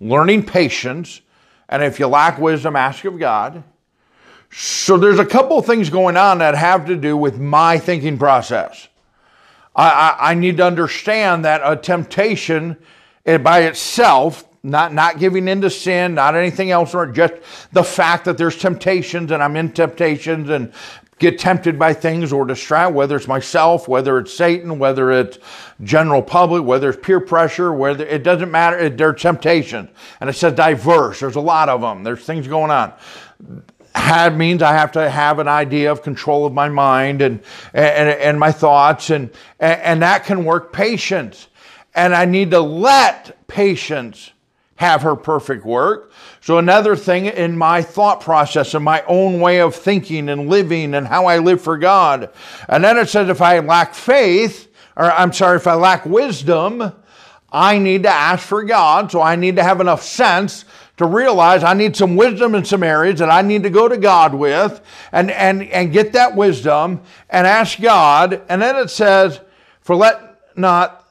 learning 0.00 0.46
patience, 0.46 1.22
and 1.68 1.82
if 1.82 1.98
you 1.98 2.06
lack 2.06 2.38
wisdom, 2.38 2.76
ask 2.76 3.04
of 3.04 3.18
God. 3.18 3.64
So 4.52 4.96
there's 4.96 5.18
a 5.18 5.26
couple 5.26 5.60
things 5.60 5.90
going 5.90 6.16
on 6.16 6.38
that 6.38 6.54
have 6.54 6.86
to 6.86 6.94
do 6.94 7.16
with 7.16 7.36
my 7.36 7.78
thinking 7.78 8.16
process. 8.16 8.86
I, 9.74 9.88
I, 9.88 10.30
I 10.30 10.34
need 10.34 10.58
to 10.58 10.64
understand 10.64 11.44
that 11.46 11.62
a 11.64 11.74
temptation 11.74 12.76
eh, 13.26 13.38
by 13.38 13.62
itself, 13.62 14.44
not, 14.62 14.92
not 14.92 15.18
giving 15.18 15.48
into 15.48 15.70
sin, 15.70 16.14
not 16.14 16.34
anything 16.34 16.70
else, 16.70 16.94
or 16.94 17.06
just 17.06 17.34
the 17.72 17.84
fact 17.84 18.26
that 18.26 18.36
there's 18.36 18.56
temptations 18.56 19.30
and 19.30 19.42
I'm 19.42 19.56
in 19.56 19.72
temptations 19.72 20.50
and 20.50 20.72
get 21.18 21.38
tempted 21.38 21.78
by 21.78 21.92
things 21.92 22.32
or 22.32 22.46
distract, 22.46 22.94
whether 22.94 23.14
it's 23.14 23.28
myself, 23.28 23.86
whether 23.86 24.18
it's 24.18 24.34
Satan, 24.34 24.78
whether 24.78 25.12
it's 25.12 25.38
general 25.82 26.22
public, 26.22 26.64
whether 26.64 26.90
it's 26.90 27.06
peer 27.06 27.20
pressure, 27.20 27.72
whether 27.72 28.04
it 28.06 28.22
doesn't 28.22 28.50
matter. 28.50 28.78
It, 28.78 28.96
they're 28.96 29.12
temptations. 29.12 29.90
And 30.20 30.28
it 30.28 30.32
says 30.32 30.54
diverse. 30.54 31.20
There's 31.20 31.36
a 31.36 31.40
lot 31.40 31.68
of 31.68 31.82
them. 31.82 32.02
There's 32.02 32.24
things 32.24 32.48
going 32.48 32.70
on. 32.70 32.92
Had 33.94 34.36
means 34.36 34.62
I 34.62 34.72
have 34.72 34.92
to 34.92 35.10
have 35.10 35.38
an 35.40 35.48
idea 35.48 35.92
of 35.92 36.02
control 36.02 36.46
of 36.46 36.54
my 36.54 36.68
mind 36.68 37.22
and, 37.22 37.40
and, 37.74 38.08
and 38.08 38.40
my 38.40 38.52
thoughts 38.52 39.10
and, 39.10 39.30
and 39.58 40.02
that 40.02 40.24
can 40.24 40.44
work 40.44 40.72
patience. 40.72 41.48
And 41.94 42.14
I 42.14 42.24
need 42.24 42.52
to 42.52 42.60
let 42.60 43.46
patience 43.46 44.30
have 44.80 45.02
her 45.02 45.14
perfect 45.14 45.62
work. 45.62 46.10
So 46.40 46.56
another 46.56 46.96
thing 46.96 47.26
in 47.26 47.54
my 47.54 47.82
thought 47.82 48.22
process 48.22 48.72
and 48.72 48.82
my 48.82 49.02
own 49.02 49.38
way 49.38 49.60
of 49.60 49.74
thinking 49.74 50.30
and 50.30 50.48
living 50.48 50.94
and 50.94 51.06
how 51.06 51.26
I 51.26 51.36
live 51.36 51.60
for 51.60 51.76
God. 51.76 52.30
And 52.66 52.82
then 52.82 52.96
it 52.96 53.10
says 53.10 53.28
if 53.28 53.42
I 53.42 53.58
lack 53.58 53.92
faith, 53.92 54.72
or 54.96 55.12
I'm 55.12 55.34
sorry, 55.34 55.56
if 55.56 55.66
I 55.66 55.74
lack 55.74 56.06
wisdom, 56.06 56.94
I 57.52 57.76
need 57.76 58.04
to 58.04 58.08
ask 58.08 58.48
for 58.48 58.62
God, 58.62 59.12
so 59.12 59.20
I 59.20 59.36
need 59.36 59.56
to 59.56 59.62
have 59.62 59.82
enough 59.82 60.02
sense 60.02 60.64
to 60.96 61.04
realize 61.04 61.62
I 61.62 61.74
need 61.74 61.94
some 61.94 62.16
wisdom 62.16 62.54
in 62.54 62.64
some 62.64 62.82
areas 62.82 63.18
that 63.18 63.30
I 63.30 63.42
need 63.42 63.64
to 63.64 63.70
go 63.70 63.86
to 63.86 63.98
God 63.98 64.32
with 64.34 64.80
and, 65.12 65.30
and, 65.30 65.62
and 65.64 65.92
get 65.92 66.14
that 66.14 66.34
wisdom 66.34 67.02
and 67.28 67.46
ask 67.46 67.78
God. 67.78 68.40
And 68.48 68.62
then 68.62 68.76
it 68.76 68.88
says, 68.88 69.40
For 69.82 69.94
let 69.94 70.56
not 70.56 71.06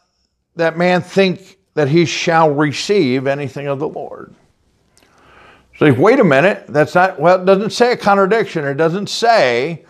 that 0.56 0.76
man 0.76 1.04
think 1.04 1.59
that 1.80 1.88
he 1.88 2.04
shall 2.04 2.52
receive 2.52 3.26
anything 3.26 3.68
of 3.68 3.80
the 3.80 3.88
Lord. 3.88 4.36
So, 5.78 5.94
wait 5.94 6.20
a 6.20 6.26
minute, 6.26 6.66
that's 6.68 6.94
not, 6.94 7.18
well, 7.18 7.42
it 7.42 7.46
doesn't 7.46 7.70
say 7.70 7.94
a 7.94 7.98
contradiction. 7.98 8.66
It 8.66 8.74
doesn't 8.74 9.08
say 9.08 9.86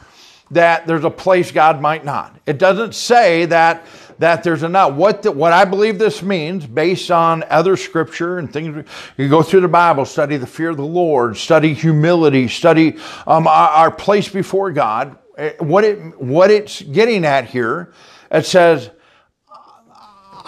that 0.52 0.86
there's 0.86 1.04
a 1.04 1.10
place 1.10 1.52
God 1.52 1.82
might 1.82 2.06
not. 2.06 2.39
It 2.45 2.60
doesn't 2.60 2.93
say 2.93 3.45
that 3.47 3.88
that 4.19 4.43
there's 4.43 4.62
a 4.62 4.69
not. 4.69 4.93
What 4.93 5.23
the, 5.23 5.32
what 5.32 5.52
I 5.52 5.65
believe 5.65 5.97
this 5.97 6.21
means, 6.21 6.67
based 6.67 7.10
on 7.10 7.43
other 7.49 7.75
scripture 7.75 8.38
and 8.38 8.54
things, 8.54 8.88
you 9.17 9.30
go 9.30 9.41
through 9.41 9.62
the 9.62 9.67
Bible, 9.67 10.06
study 10.06 10.38
the 10.38 10.45
fear 10.45 10.69
of 10.69 10.78
the 10.78 10.86
Lord, 10.86 11.38
study 11.38 11.73
humility, 11.73 12.47
study 12.47 12.97
um, 13.25 13.47
our, 13.47 13.69
our 13.69 13.91
place 13.91 14.30
before 14.30 14.71
God. 14.71 15.17
Eh, 15.39 15.54
what 15.58 15.84
it 15.84 16.21
what 16.21 16.52
it's 16.52 16.84
getting 16.84 17.25
at 17.25 17.45
here, 17.45 17.93
it 18.30 18.45
says. 18.45 18.91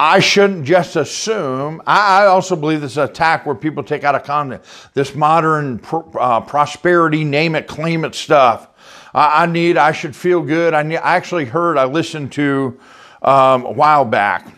I 0.03 0.19
shouldn't 0.19 0.65
just 0.65 0.95
assume. 0.95 1.79
I, 1.85 2.25
also 2.25 2.55
believe 2.55 2.81
this 2.81 2.97
attack 2.97 3.45
where 3.45 3.53
people 3.53 3.83
take 3.83 4.03
out 4.03 4.15
of 4.15 4.23
context 4.23 4.91
this 4.95 5.13
modern 5.13 5.79
uh, 6.19 6.41
prosperity, 6.41 7.23
name 7.23 7.53
it, 7.53 7.67
claim 7.67 8.03
it 8.03 8.15
stuff. 8.15 8.67
I, 9.13 9.43
I 9.43 9.45
need, 9.45 9.77
I 9.77 9.91
should 9.91 10.15
feel 10.15 10.41
good. 10.41 10.73
I, 10.73 10.81
need, 10.81 10.97
I 10.97 11.17
actually 11.17 11.45
heard, 11.45 11.77
I 11.77 11.83
listened 11.83 12.31
to 12.31 12.79
um, 13.21 13.63
a 13.63 13.71
while 13.71 14.03
back 14.03 14.51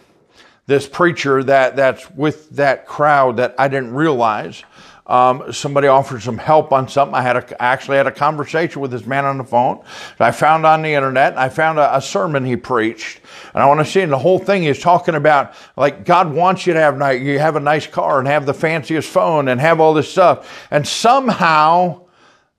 this 0.66 0.88
preacher 0.88 1.44
that, 1.44 1.76
that's 1.76 2.10
with 2.12 2.50
that 2.52 2.86
crowd 2.86 3.36
that 3.36 3.54
I 3.60 3.68
didn't 3.68 3.94
realize. 3.94 4.64
Um, 5.06 5.52
somebody 5.52 5.88
offered 5.88 6.22
some 6.22 6.38
help 6.38 6.72
on 6.72 6.88
something. 6.88 7.14
I 7.14 7.22
had 7.22 7.36
a, 7.36 7.62
actually 7.62 7.98
had 7.98 8.08
a 8.08 8.12
conversation 8.12 8.82
with 8.82 8.92
this 8.92 9.06
man 9.06 9.26
on 9.26 9.38
the 9.38 9.44
phone. 9.44 9.84
I 10.18 10.32
found 10.32 10.66
on 10.66 10.82
the 10.82 10.94
internet. 10.94 11.38
I 11.38 11.50
found 11.50 11.78
a, 11.78 11.98
a 11.98 12.02
sermon 12.02 12.46
he 12.46 12.56
preached, 12.56 13.20
and 13.54 13.62
I 13.62 13.66
want 13.66 13.82
to 13.82 13.86
see. 13.86 14.00
And 14.00 14.12
the 14.12 14.18
whole 14.18 14.40
thing 14.40 14.64
is 14.64 14.80
talking 14.80 15.16
about 15.16 15.56
like 15.76 16.06
God 16.06 16.34
wants 16.34 16.66
you 16.66 16.74
to 16.74 16.80
have 16.80 17.22
you 17.22 17.38
have 17.40 17.58
a 17.58 17.60
nice 17.60 17.86
car 17.86 18.20
and 18.20 18.28
have 18.28 18.46
the 18.46 18.54
fanciest 18.54 19.10
phone 19.10 19.50
and 19.50 19.60
have 19.60 19.82
all 19.82 19.94
this 19.94 20.10
stuff, 20.10 20.68
and 20.72 20.88
somehow 20.88 22.04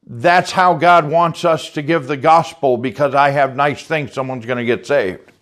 that's 0.06 0.52
how 0.52 0.74
God 0.74 1.08
wants 1.08 1.44
us 1.44 1.70
to 1.70 1.82
give 1.82 2.06
the 2.06 2.16
gospel 2.16 2.76
because 2.76 3.14
I 3.14 3.30
have 3.30 3.56
nice 3.56 3.86
things, 3.86 4.12
someone's 4.12 4.44
going 4.44 4.58
to 4.58 4.64
get 4.64 4.86
saved. 4.86 5.32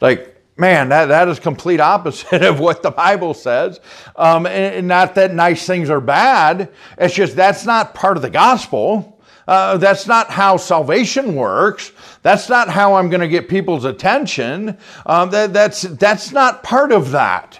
Like, 0.00 0.29
man, 0.60 0.90
that, 0.90 1.06
that 1.06 1.26
is 1.28 1.40
complete 1.40 1.80
opposite 1.80 2.42
of 2.48 2.60
what 2.60 2.82
the 2.82 2.90
Bible 2.90 3.34
says. 3.34 3.80
Um, 4.14 4.46
and 4.46 4.86
not 4.86 5.16
that 5.16 5.34
nice 5.34 5.66
things 5.66 5.90
are 5.90 6.00
bad. 6.00 6.70
It's 6.98 7.14
just 7.14 7.34
that's 7.34 7.64
not 7.64 7.94
part 7.94 8.16
of 8.16 8.22
the 8.22 8.30
gospel. 8.30 9.16
Uh, 9.48 9.78
that's 9.78 10.06
not 10.06 10.30
how 10.30 10.56
salvation 10.56 11.34
works. 11.34 11.90
That's 12.22 12.48
not 12.48 12.68
how 12.68 12.94
I'm 12.94 13.08
going 13.08 13.22
to 13.22 13.28
get 13.28 13.48
people's 13.48 13.84
attention. 13.84 14.78
Um, 15.06 15.30
that, 15.30 15.52
that's, 15.52 15.82
that's 15.82 16.30
not 16.30 16.62
part 16.62 16.92
of 16.92 17.10
that. 17.12 17.58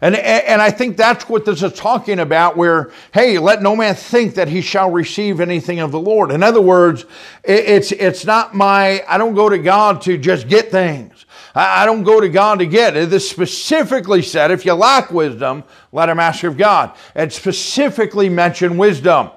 And, 0.00 0.14
and 0.14 0.62
I 0.62 0.70
think 0.70 0.96
that's 0.96 1.28
what 1.28 1.44
this 1.44 1.62
is 1.62 1.72
talking 1.72 2.20
about, 2.20 2.56
where, 2.56 2.92
hey, 3.12 3.38
let 3.38 3.62
no 3.62 3.74
man 3.74 3.94
think 3.94 4.36
that 4.36 4.48
he 4.48 4.60
shall 4.60 4.90
receive 4.90 5.40
anything 5.40 5.80
of 5.80 5.90
the 5.90 6.00
Lord. 6.00 6.30
In 6.30 6.42
other 6.42 6.60
words, 6.60 7.04
it's, 7.42 7.90
it's 7.92 8.24
not 8.24 8.54
my, 8.54 9.04
I 9.08 9.18
don't 9.18 9.34
go 9.34 9.48
to 9.48 9.58
God 9.58 10.02
to 10.02 10.16
just 10.16 10.48
get 10.48 10.70
things. 10.70 11.26
I 11.60 11.86
don't 11.86 12.04
go 12.04 12.20
to 12.20 12.28
God 12.28 12.60
to 12.60 12.66
get 12.66 12.96
it. 12.96 13.10
This 13.10 13.28
specifically 13.28 14.22
said, 14.22 14.52
if 14.52 14.64
you 14.64 14.74
lack 14.74 15.10
wisdom, 15.10 15.64
let 15.90 16.08
him 16.08 16.20
ask 16.20 16.44
of 16.44 16.56
God. 16.56 16.94
It 17.16 17.32
specifically 17.32 18.28
mentioned 18.28 18.78
wisdom. 18.78 19.30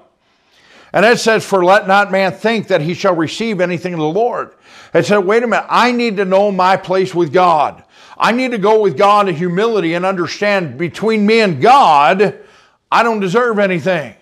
And 0.92 1.04
it 1.04 1.18
says, 1.18 1.44
for 1.44 1.64
let 1.64 1.88
not 1.88 2.12
man 2.12 2.32
think 2.32 2.68
that 2.68 2.80
he 2.80 2.94
shall 2.94 3.16
receive 3.16 3.60
anything 3.60 3.92
of 3.92 3.98
the 3.98 4.06
Lord. 4.06 4.54
It 4.94 5.06
said, 5.06 5.18
wait 5.18 5.42
a 5.42 5.46
minute, 5.48 5.66
I 5.68 5.90
need 5.90 6.18
to 6.18 6.24
know 6.24 6.52
my 6.52 6.76
place 6.76 7.12
with 7.12 7.32
God. 7.32 7.82
I 8.16 8.30
need 8.30 8.52
to 8.52 8.58
go 8.58 8.80
with 8.80 8.96
God 8.96 9.28
in 9.28 9.34
humility 9.34 9.94
and 9.94 10.04
understand 10.04 10.78
between 10.78 11.26
me 11.26 11.40
and 11.40 11.60
God, 11.60 12.38
I 12.90 13.02
don't 13.02 13.20
deserve 13.20 13.58
anything. 13.58 14.14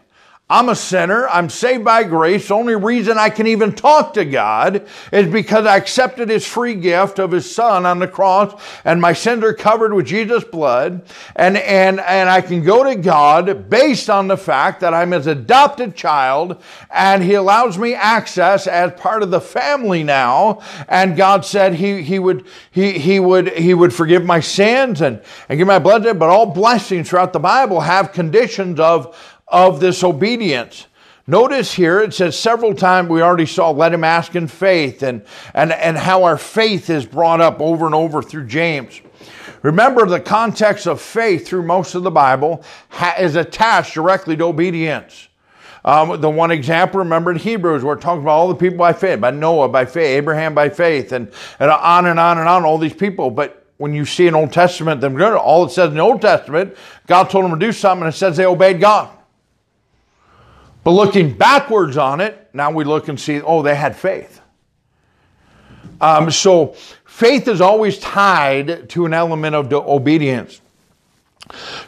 I'm 0.50 0.68
a 0.68 0.74
sinner. 0.74 1.28
I'm 1.28 1.48
saved 1.48 1.84
by 1.84 2.02
grace. 2.02 2.48
The 2.48 2.54
only 2.54 2.74
reason 2.74 3.16
I 3.16 3.30
can 3.30 3.46
even 3.46 3.72
talk 3.72 4.14
to 4.14 4.24
God 4.24 4.84
is 5.12 5.28
because 5.28 5.64
I 5.64 5.76
accepted 5.76 6.28
His 6.28 6.44
free 6.44 6.74
gift 6.74 7.20
of 7.20 7.30
His 7.30 7.54
Son 7.54 7.86
on 7.86 8.00
the 8.00 8.08
cross 8.08 8.60
and 8.84 9.00
my 9.00 9.12
sins 9.12 9.44
are 9.44 9.54
covered 9.54 9.94
with 9.94 10.06
Jesus' 10.06 10.42
blood. 10.42 11.02
And, 11.36 11.56
and, 11.56 12.00
and 12.00 12.28
I 12.28 12.40
can 12.40 12.64
go 12.64 12.82
to 12.82 12.96
God 12.96 13.70
based 13.70 14.10
on 14.10 14.26
the 14.26 14.36
fact 14.36 14.80
that 14.80 14.92
I'm 14.92 15.12
His 15.12 15.28
adopted 15.28 15.94
child 15.94 16.60
and 16.90 17.22
He 17.22 17.34
allows 17.34 17.78
me 17.78 17.94
access 17.94 18.66
as 18.66 18.92
part 19.00 19.22
of 19.22 19.30
the 19.30 19.40
family 19.40 20.02
now. 20.02 20.62
And 20.88 21.16
God 21.16 21.44
said 21.44 21.74
He, 21.74 22.02
he 22.02 22.18
would, 22.18 22.44
He, 22.72 22.98
He 22.98 23.20
would, 23.20 23.50
He 23.52 23.72
would 23.72 23.94
forgive 23.94 24.24
my 24.24 24.40
sins 24.40 25.00
and, 25.00 25.22
and 25.48 25.58
give 25.58 25.68
my 25.68 25.78
blood, 25.78 26.02
to 26.02 26.10
Him. 26.10 26.18
but 26.18 26.28
all 26.28 26.46
blessings 26.46 27.08
throughout 27.08 27.32
the 27.32 27.38
Bible 27.38 27.82
have 27.82 28.10
conditions 28.10 28.80
of, 28.80 29.16
of 29.50 29.80
this 29.80 30.02
obedience. 30.04 30.86
Notice 31.26 31.72
here 31.72 32.00
it 32.00 32.12
says 32.12 32.38
several 32.38 32.74
times 32.74 33.08
we 33.08 33.22
already 33.22 33.46
saw 33.46 33.70
let 33.70 33.94
him 33.94 34.02
ask 34.02 34.34
in 34.34 34.48
faith 34.48 35.02
and, 35.02 35.22
and, 35.54 35.72
and 35.72 35.96
how 35.96 36.24
our 36.24 36.36
faith 36.36 36.90
is 36.90 37.06
brought 37.06 37.40
up 37.40 37.60
over 37.60 37.86
and 37.86 37.94
over 37.94 38.20
through 38.20 38.46
James. 38.46 39.00
Remember 39.62 40.06
the 40.06 40.20
context 40.20 40.86
of 40.86 41.00
faith 41.00 41.46
through 41.46 41.62
most 41.62 41.94
of 41.94 42.02
the 42.02 42.10
Bible 42.10 42.64
is 43.18 43.36
attached 43.36 43.94
directly 43.94 44.36
to 44.38 44.44
obedience. 44.44 45.28
Um, 45.84 46.20
the 46.20 46.28
one 46.28 46.50
example, 46.50 46.98
remember 46.98 47.30
in 47.30 47.38
Hebrews, 47.38 47.84
we're 47.84 47.96
talking 47.96 48.22
about 48.22 48.32
all 48.32 48.48
the 48.48 48.54
people 48.54 48.78
by 48.78 48.92
faith, 48.92 49.20
by 49.20 49.30
Noah 49.30 49.68
by 49.68 49.84
faith, 49.84 50.18
Abraham 50.18 50.54
by 50.54 50.68
faith, 50.68 51.12
and, 51.12 51.30
and 51.58 51.70
on 51.70 52.06
and 52.06 52.18
on 52.18 52.38
and 52.38 52.48
on, 52.48 52.64
all 52.64 52.76
these 52.76 52.92
people. 52.92 53.30
But 53.30 53.64
when 53.78 53.94
you 53.94 54.04
see 54.04 54.26
in 54.26 54.34
Old 54.34 54.52
Testament, 54.52 55.00
them 55.00 55.20
all 55.22 55.64
it 55.64 55.70
says 55.70 55.88
in 55.90 55.94
the 55.94 56.00
Old 56.00 56.20
Testament, 56.20 56.76
God 57.06 57.30
told 57.30 57.44
them 57.44 57.58
to 57.58 57.66
do 57.66 57.72
something, 57.72 58.04
and 58.04 58.14
it 58.14 58.16
says 58.16 58.36
they 58.36 58.44
obeyed 58.44 58.80
God. 58.80 59.10
But 60.82 60.92
looking 60.92 61.36
backwards 61.36 61.96
on 61.96 62.20
it, 62.20 62.48
now 62.52 62.70
we 62.70 62.84
look 62.84 63.08
and 63.08 63.20
see, 63.20 63.40
oh, 63.40 63.62
they 63.62 63.74
had 63.74 63.96
faith. 63.96 64.40
Um, 66.00 66.30
so 66.30 66.68
faith 67.04 67.46
is 67.48 67.60
always 67.60 67.98
tied 67.98 68.88
to 68.90 69.04
an 69.04 69.12
element 69.12 69.54
of 69.54 69.72
obedience. 69.72 70.60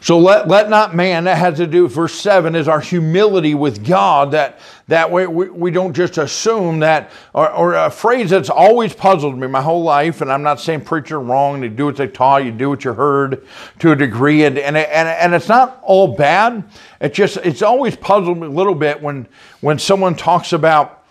So 0.01 0.19
let, 0.19 0.47
let 0.47 0.69
not 0.69 0.95
man, 0.95 1.23
that 1.25 1.37
has 1.37 1.57
to 1.57 1.67
do, 1.67 1.87
verse 1.87 2.13
7 2.13 2.55
is 2.55 2.67
our 2.67 2.81
humility 2.81 3.55
with 3.55 3.85
God, 3.85 4.31
that, 4.31 4.59
that 4.87 5.11
way 5.11 5.27
we, 5.27 5.49
we 5.49 5.71
don't 5.71 5.93
just 5.93 6.17
assume 6.17 6.79
that, 6.79 7.11
or, 7.33 7.49
or, 7.51 7.73
a 7.73 7.89
phrase 7.89 8.29
that's 8.29 8.49
always 8.49 8.93
puzzled 8.93 9.37
me 9.37 9.47
my 9.47 9.61
whole 9.61 9.83
life, 9.83 10.21
and 10.21 10.31
I'm 10.31 10.43
not 10.43 10.59
saying 10.59 10.81
preacher 10.81 11.19
wrong, 11.19 11.61
they 11.61 11.69
do 11.69 11.85
what 11.85 11.95
they 11.95 12.07
taught, 12.07 12.43
you 12.43 12.51
do 12.51 12.69
what 12.69 12.83
you 12.83 12.93
heard 12.93 13.47
to 13.79 13.91
a 13.91 13.95
degree, 13.95 14.43
and, 14.43 14.57
and, 14.57 14.75
and, 14.75 15.07
and 15.07 15.33
it's 15.33 15.47
not 15.47 15.79
all 15.83 16.15
bad. 16.15 16.63
It's 16.99 17.15
just, 17.15 17.37
it's 17.37 17.61
always 17.61 17.95
puzzled 17.95 18.37
me 18.37 18.47
a 18.47 18.51
little 18.51 18.75
bit 18.75 19.01
when, 19.01 19.27
when 19.61 19.79
someone 19.79 20.15
talks 20.15 20.53
about 20.53 21.05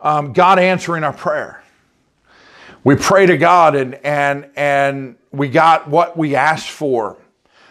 um, 0.00 0.32
God 0.32 0.58
answering 0.58 1.04
our 1.04 1.12
prayer. 1.12 1.62
We 2.84 2.96
pray 2.96 3.26
to 3.26 3.36
God 3.36 3.74
and, 3.74 3.94
and, 3.96 4.48
and 4.56 5.16
we 5.32 5.48
got 5.48 5.88
what 5.88 6.16
we 6.16 6.36
asked 6.36 6.70
for 6.70 7.18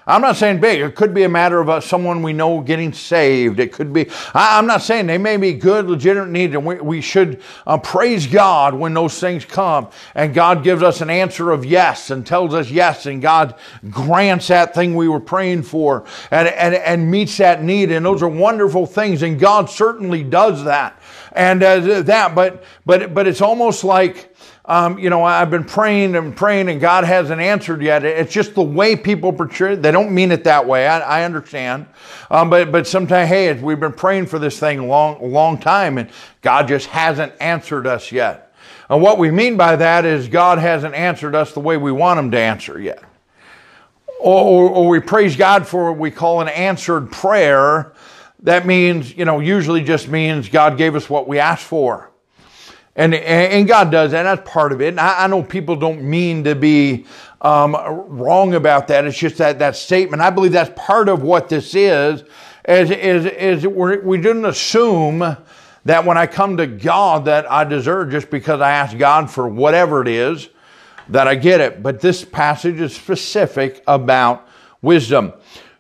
I'm 0.08 0.22
not 0.22 0.38
saying 0.38 0.62
big. 0.62 0.80
It 0.80 0.96
could 0.96 1.14
be 1.14 1.24
a 1.24 1.30
matter 1.30 1.60
of 1.60 1.68
uh, 1.68 1.82
someone 1.82 2.24
we 2.24 2.32
know 2.32 2.62
getting 2.62 2.94
saved. 2.94 3.60
It 3.60 3.74
could 3.74 3.92
be, 3.92 4.10
I, 4.34 4.58
am 4.58 4.66
not 4.66 4.82
saying 4.82 5.06
they 5.06 5.18
may 5.18 5.36
be 5.36 5.52
good, 5.52 5.90
legitimate 5.90 6.30
needs, 6.30 6.56
and 6.56 6.66
we, 6.66 6.76
we 6.76 7.02
should 7.02 7.42
uh, 7.66 7.78
praise 7.78 8.26
God 8.26 8.74
when 8.74 8.94
those 8.94 9.20
things 9.20 9.44
come. 9.44 9.90
And 10.16 10.34
God 10.34 10.64
gives 10.64 10.82
us 10.82 11.02
an 11.02 11.10
answer 11.10 11.52
of 11.52 11.66
yes 11.66 12.10
and 12.10 12.26
tells 12.26 12.54
us 12.54 12.72
yes, 12.72 13.06
and 13.06 13.22
God 13.22 13.56
grants 13.90 14.48
that 14.48 14.74
thing 14.74 14.96
we 14.96 15.10
were 15.10 15.20
praying 15.20 15.64
for 15.64 16.06
and, 16.32 16.48
and, 16.48 16.74
and 16.74 17.12
meets 17.12 17.36
that 17.38 17.62
need. 17.62 17.92
And 17.92 18.06
those 18.06 18.24
are 18.24 18.30
wonderful 18.30 18.86
things, 18.86 19.24
and 19.24 19.38
God 19.38 19.70
certainly 19.70 20.24
does 20.24 20.64
that. 20.64 21.02
And 21.34 21.62
uh, 21.62 22.02
that, 22.04 22.34
but, 22.34 22.64
but, 22.86 23.14
but 23.14 23.28
it's 23.28 23.42
almost 23.42 23.84
like, 23.84 24.27
um, 24.68 25.00
you 25.00 25.10
know, 25.10 25.24
I've 25.24 25.50
been 25.50 25.64
praying 25.64 26.16
and 26.16 26.36
praying 26.36 26.68
and 26.68 26.82
God 26.82 27.06
hasn't 27.06 27.40
answered 27.40 27.82
yet. 27.82 28.04
It's 28.04 28.34
just 28.34 28.54
the 28.54 28.62
way 28.62 28.98
people 28.98 29.32
portray 29.32 29.74
it. 29.74 29.82
They 29.82 29.92
don't 29.92 30.12
mean 30.12 30.30
it 30.32 30.44
that 30.44 30.68
way. 30.68 30.86
I, 30.86 31.22
I 31.22 31.24
understand. 31.24 31.88
Um, 32.30 32.50
but, 32.50 32.70
but 32.70 32.86
sometimes, 32.86 33.30
hey, 33.30 33.54
we've 33.54 33.80
been 33.80 33.94
praying 33.94 34.26
for 34.26 34.40
this 34.40 34.60
thing 34.60 34.80
a 34.80 34.86
long, 34.86 35.32
long 35.32 35.58
time 35.58 35.98
and 35.98 36.10
God 36.42 36.68
just 36.68 36.88
hasn't 36.88 37.32
answered 37.40 37.88
us 37.88 38.12
yet. 38.12 38.54
And 38.90 39.02
what 39.02 39.18
we 39.18 39.32
mean 39.32 39.56
by 39.56 39.78
that 39.78 40.04
is 40.04 40.28
God 40.28 40.60
hasn't 40.60 40.96
answered 40.96 41.34
us 41.34 41.54
the 41.54 41.62
way 41.62 41.78
we 41.78 41.94
want 41.94 42.20
Him 42.20 42.32
to 42.32 42.38
answer 42.38 42.80
yet. 42.80 43.04
Or, 44.20 44.42
or, 44.42 44.70
or 44.70 44.88
we 44.90 45.00
praise 45.00 45.38
God 45.38 45.66
for 45.66 45.92
what 45.92 46.00
we 46.00 46.12
call 46.12 46.42
an 46.42 46.50
answered 46.50 47.10
prayer. 47.12 47.94
That 48.44 48.66
means, 48.66 49.16
you 49.16 49.24
know, 49.24 49.40
usually 49.40 49.84
just 49.84 50.10
means 50.10 50.50
God 50.50 50.78
gave 50.78 50.96
us 50.96 51.10
what 51.10 51.28
we 51.28 51.40
asked 51.40 51.66
for. 51.66 52.12
And, 52.98 53.14
and 53.14 53.68
God 53.68 53.92
does 53.92 54.12
that. 54.12 54.24
That's 54.24 54.50
part 54.50 54.72
of 54.72 54.82
it. 54.82 54.88
And 54.88 55.00
I, 55.00 55.26
I 55.26 55.28
know 55.28 55.44
people 55.44 55.76
don't 55.76 56.02
mean 56.02 56.44
to 56.46 56.56
be 56.56 57.06
um, 57.42 57.76
wrong 58.08 58.56
about 58.56 58.88
that. 58.88 59.06
It's 59.06 59.18
just 59.18 59.38
that, 59.38 59.60
that 59.60 59.76
statement. 59.76 60.24
I 60.24 60.32
believe 60.32 60.52
that's 60.52 60.72
part 60.76 61.08
of 61.08 61.22
what 61.22 61.48
this 61.48 61.76
is, 61.76 62.24
is, 62.68 62.90
is, 62.90 63.26
is 63.28 63.68
we're, 63.68 64.02
we 64.02 64.18
didn't 64.18 64.46
assume 64.46 65.20
that 65.86 66.06
when 66.06 66.18
I 66.18 66.26
come 66.26 66.58
to 66.58 66.66
God 66.66 67.26
that 67.26 67.50
I 67.50 67.64
deserve 67.64 68.10
just 68.10 68.32
because 68.32 68.62
I 68.62 68.72
ask 68.72 68.98
God 68.98 69.30
for 69.30 69.48
whatever 69.48 70.02
it 70.02 70.08
is 70.08 70.50
that 71.10 71.28
I 71.28 71.36
get 71.36 71.62
it. 71.62 71.84
But 71.84 72.02
this 72.02 72.26
passage 72.26 72.82
is 72.82 72.96
specific 72.96 73.84
about 73.86 74.50
wisdom. 74.82 75.34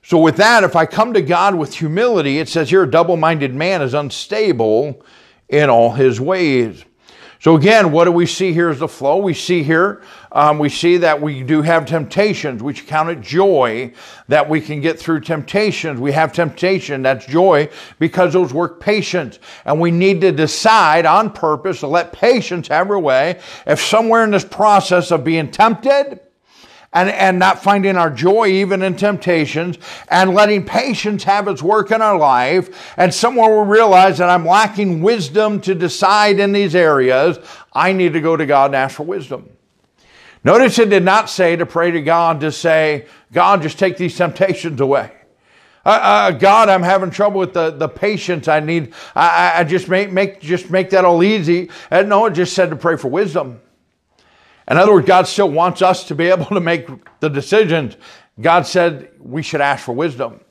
So 0.03 0.19
with 0.19 0.37
that, 0.37 0.63
if 0.63 0.75
I 0.75 0.85
come 0.85 1.13
to 1.13 1.21
God 1.21 1.55
with 1.55 1.73
humility, 1.73 2.37
it 2.37 2.47
says 2.47 2.69
here 2.69 2.83
a 2.83 2.89
double-minded 2.89 3.55
man 3.55 3.81
is 3.81 3.95
unstable 3.95 5.03
in 5.49 5.69
all 5.69 5.93
his 5.93 6.21
ways. 6.21 6.85
So 7.39 7.55
again, 7.55 7.91
what 7.91 8.05
do 8.05 8.11
we 8.11 8.25
see 8.25 8.51
here 8.51 8.69
as 8.69 8.79
the 8.79 8.87
flow? 8.87 9.17
We 9.17 9.33
see 9.33 9.61
here, 9.61 10.01
um, 10.31 10.57
we 10.57 10.69
see 10.69 10.97
that 10.97 11.21
we 11.21 11.43
do 11.43 11.61
have 11.61 11.85
temptations. 11.85 12.63
We 12.63 12.73
count 12.73 13.09
it 13.09 13.21
joy 13.21 13.93
that 14.27 14.49
we 14.49 14.59
can 14.59 14.81
get 14.81 14.99
through 14.99 15.21
temptations. 15.21 15.99
We 15.99 16.11
have 16.13 16.33
temptation, 16.33 17.03
that's 17.03 17.25
joy, 17.25 17.69
because 17.99 18.33
those 18.33 18.53
work 18.53 18.79
patience. 18.79 19.39
And 19.65 19.79
we 19.79 19.91
need 19.91 20.21
to 20.21 20.31
decide 20.31 21.05
on 21.05 21.31
purpose 21.31 21.81
to 21.81 21.87
let 21.87 22.11
patience 22.11 22.67
have 22.69 22.87
her 22.87 22.99
way. 22.99 23.39
If 23.67 23.81
somewhere 23.81 24.23
in 24.23 24.31
this 24.31 24.45
process 24.45 25.11
of 25.11 25.23
being 25.23 25.51
tempted, 25.51 26.19
and, 26.93 27.09
and 27.09 27.37
not 27.37 27.61
finding 27.61 27.97
our 27.97 28.09
joy 28.09 28.47
even 28.47 28.81
in 28.81 28.95
temptations 28.95 29.77
and 30.09 30.33
letting 30.33 30.65
patience 30.65 31.23
have 31.25 31.47
its 31.47 31.61
work 31.61 31.91
in 31.91 32.01
our 32.01 32.17
life. 32.17 32.93
And 32.97 33.13
somewhere 33.13 33.63
we 33.63 33.69
realize 33.69 34.17
that 34.17 34.29
I'm 34.29 34.45
lacking 34.45 35.01
wisdom 35.01 35.61
to 35.61 35.75
decide 35.75 36.39
in 36.39 36.53
these 36.53 36.75
areas. 36.75 37.39
I 37.73 37.93
need 37.93 38.13
to 38.13 38.21
go 38.21 38.37
to 38.37 38.45
God 38.45 38.67
and 38.67 38.75
ask 38.75 38.95
for 38.95 39.03
wisdom. 39.03 39.49
Notice 40.43 40.79
it 40.79 40.89
did 40.89 41.03
not 41.03 41.29
say 41.29 41.55
to 41.55 41.65
pray 41.65 41.91
to 41.91 42.01
God 42.01 42.39
to 42.39 42.51
say, 42.51 43.07
God, 43.33 43.61
just 43.61 43.77
take 43.77 43.97
these 43.97 44.15
temptations 44.15 44.79
away. 44.79 45.11
Uh, 45.85 45.89
uh, 45.89 46.31
God, 46.31 46.69
I'm 46.69 46.83
having 46.83 47.11
trouble 47.11 47.39
with 47.39 47.53
the, 47.53 47.71
the 47.71 47.87
patience 47.87 48.47
I 48.47 48.59
need. 48.59 48.93
I, 49.15 49.53
I 49.57 49.63
just 49.63 49.87
make, 49.87 50.11
make, 50.11 50.41
just 50.41 50.69
make 50.69 50.89
that 50.89 51.05
all 51.05 51.23
easy. 51.23 51.69
And 51.89 52.09
no, 52.09 52.25
it 52.25 52.31
just 52.31 52.53
said 52.53 52.69
to 52.69 52.75
pray 52.75 52.97
for 52.97 53.07
wisdom. 53.09 53.61
In 54.69 54.77
other 54.77 54.93
words, 54.93 55.07
God 55.07 55.27
still 55.27 55.49
wants 55.49 55.81
us 55.81 56.03
to 56.05 56.15
be 56.15 56.25
able 56.25 56.45
to 56.45 56.59
make 56.59 56.87
the 57.19 57.29
decisions. 57.29 57.95
God 58.39 58.67
said 58.67 59.11
we 59.19 59.41
should 59.41 59.61
ask 59.61 59.85
for 59.85 59.93
wisdom. 59.93 60.41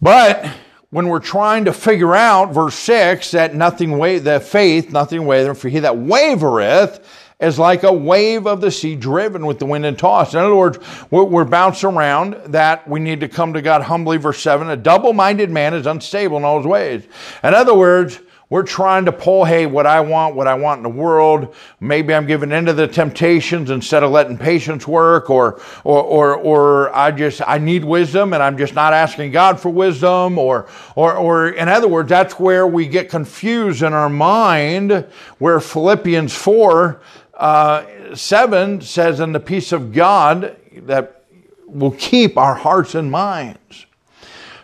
But 0.00 0.46
when 0.90 1.08
we're 1.08 1.20
trying 1.20 1.64
to 1.64 1.72
figure 1.72 2.14
out 2.14 2.52
verse 2.52 2.74
6 2.76 3.30
that 3.32 3.54
nothing 3.54 3.98
that 4.22 4.44
faith 4.44 4.92
nothing 4.92 5.22
wavereth 5.22 5.56
for 5.56 5.68
he 5.68 5.80
that 5.80 5.94
wavereth 5.94 7.02
is 7.40 7.58
like 7.58 7.82
a 7.82 7.92
wave 7.92 8.46
of 8.46 8.60
the 8.60 8.70
sea 8.70 8.94
driven 8.94 9.44
with 9.44 9.58
the 9.58 9.66
wind 9.66 9.84
and 9.84 9.98
tossed. 9.98 10.32
In 10.32 10.40
other 10.40 10.54
words, 10.54 10.78
we're, 11.10 11.24
we're 11.24 11.44
bounced 11.44 11.84
around 11.84 12.34
that 12.46 12.88
we 12.88 12.98
need 12.98 13.20
to 13.20 13.28
come 13.28 13.52
to 13.52 13.60
God 13.60 13.82
humbly. 13.82 14.16
Verse 14.16 14.40
7 14.40 14.70
A 14.70 14.76
double 14.76 15.12
minded 15.12 15.50
man 15.50 15.74
is 15.74 15.86
unstable 15.86 16.38
in 16.38 16.44
all 16.44 16.58
his 16.58 16.66
ways. 16.66 17.06
In 17.44 17.52
other 17.52 17.74
words, 17.74 18.20
we're 18.48 18.62
trying 18.62 19.06
to 19.06 19.12
pull, 19.12 19.44
hey, 19.44 19.66
what 19.66 19.86
I 19.86 20.00
want, 20.00 20.36
what 20.36 20.46
I 20.46 20.54
want 20.54 20.78
in 20.78 20.82
the 20.84 20.88
world. 20.88 21.54
Maybe 21.80 22.14
I'm 22.14 22.26
giving 22.26 22.52
into 22.52 22.72
the 22.72 22.86
temptations 22.86 23.70
instead 23.70 24.04
of 24.04 24.12
letting 24.12 24.38
patience 24.38 24.86
work, 24.86 25.30
or, 25.30 25.60
or, 25.82 26.02
or, 26.02 26.36
or 26.36 26.96
I 26.96 27.10
just, 27.10 27.42
I 27.44 27.58
need 27.58 27.84
wisdom 27.84 28.32
and 28.32 28.42
I'm 28.42 28.56
just 28.56 28.74
not 28.74 28.92
asking 28.92 29.32
God 29.32 29.58
for 29.58 29.70
wisdom, 29.70 30.38
or, 30.38 30.68
or, 30.94 31.16
or 31.16 31.48
in 31.48 31.68
other 31.68 31.88
words, 31.88 32.08
that's 32.08 32.38
where 32.38 32.68
we 32.68 32.86
get 32.86 33.10
confused 33.10 33.82
in 33.82 33.92
our 33.92 34.08
mind, 34.08 34.92
where 35.38 35.58
Philippians 35.58 36.32
4, 36.32 37.00
uh, 37.34 38.14
7 38.14 38.80
says, 38.80 39.18
in 39.18 39.32
the 39.32 39.40
peace 39.40 39.72
of 39.72 39.92
God 39.92 40.56
that 40.82 41.24
will 41.66 41.92
keep 41.92 42.36
our 42.38 42.54
hearts 42.54 42.94
and 42.94 43.10
minds 43.10 43.86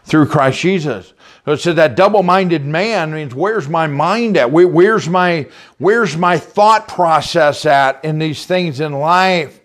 through 0.04 0.26
Christ 0.26 0.60
Jesus. 0.60 1.14
So 1.44 1.52
it 1.54 1.74
that 1.74 1.96
double-minded 1.96 2.64
man 2.64 3.12
means 3.12 3.34
where's 3.34 3.68
my 3.68 3.88
mind 3.88 4.36
at? 4.36 4.52
Where's 4.52 5.08
my 5.08 5.48
where's 5.78 6.16
my 6.16 6.38
thought 6.38 6.86
process 6.86 7.66
at 7.66 8.04
in 8.04 8.20
these 8.20 8.46
things 8.46 8.78
in 8.78 8.92
life? 8.92 9.60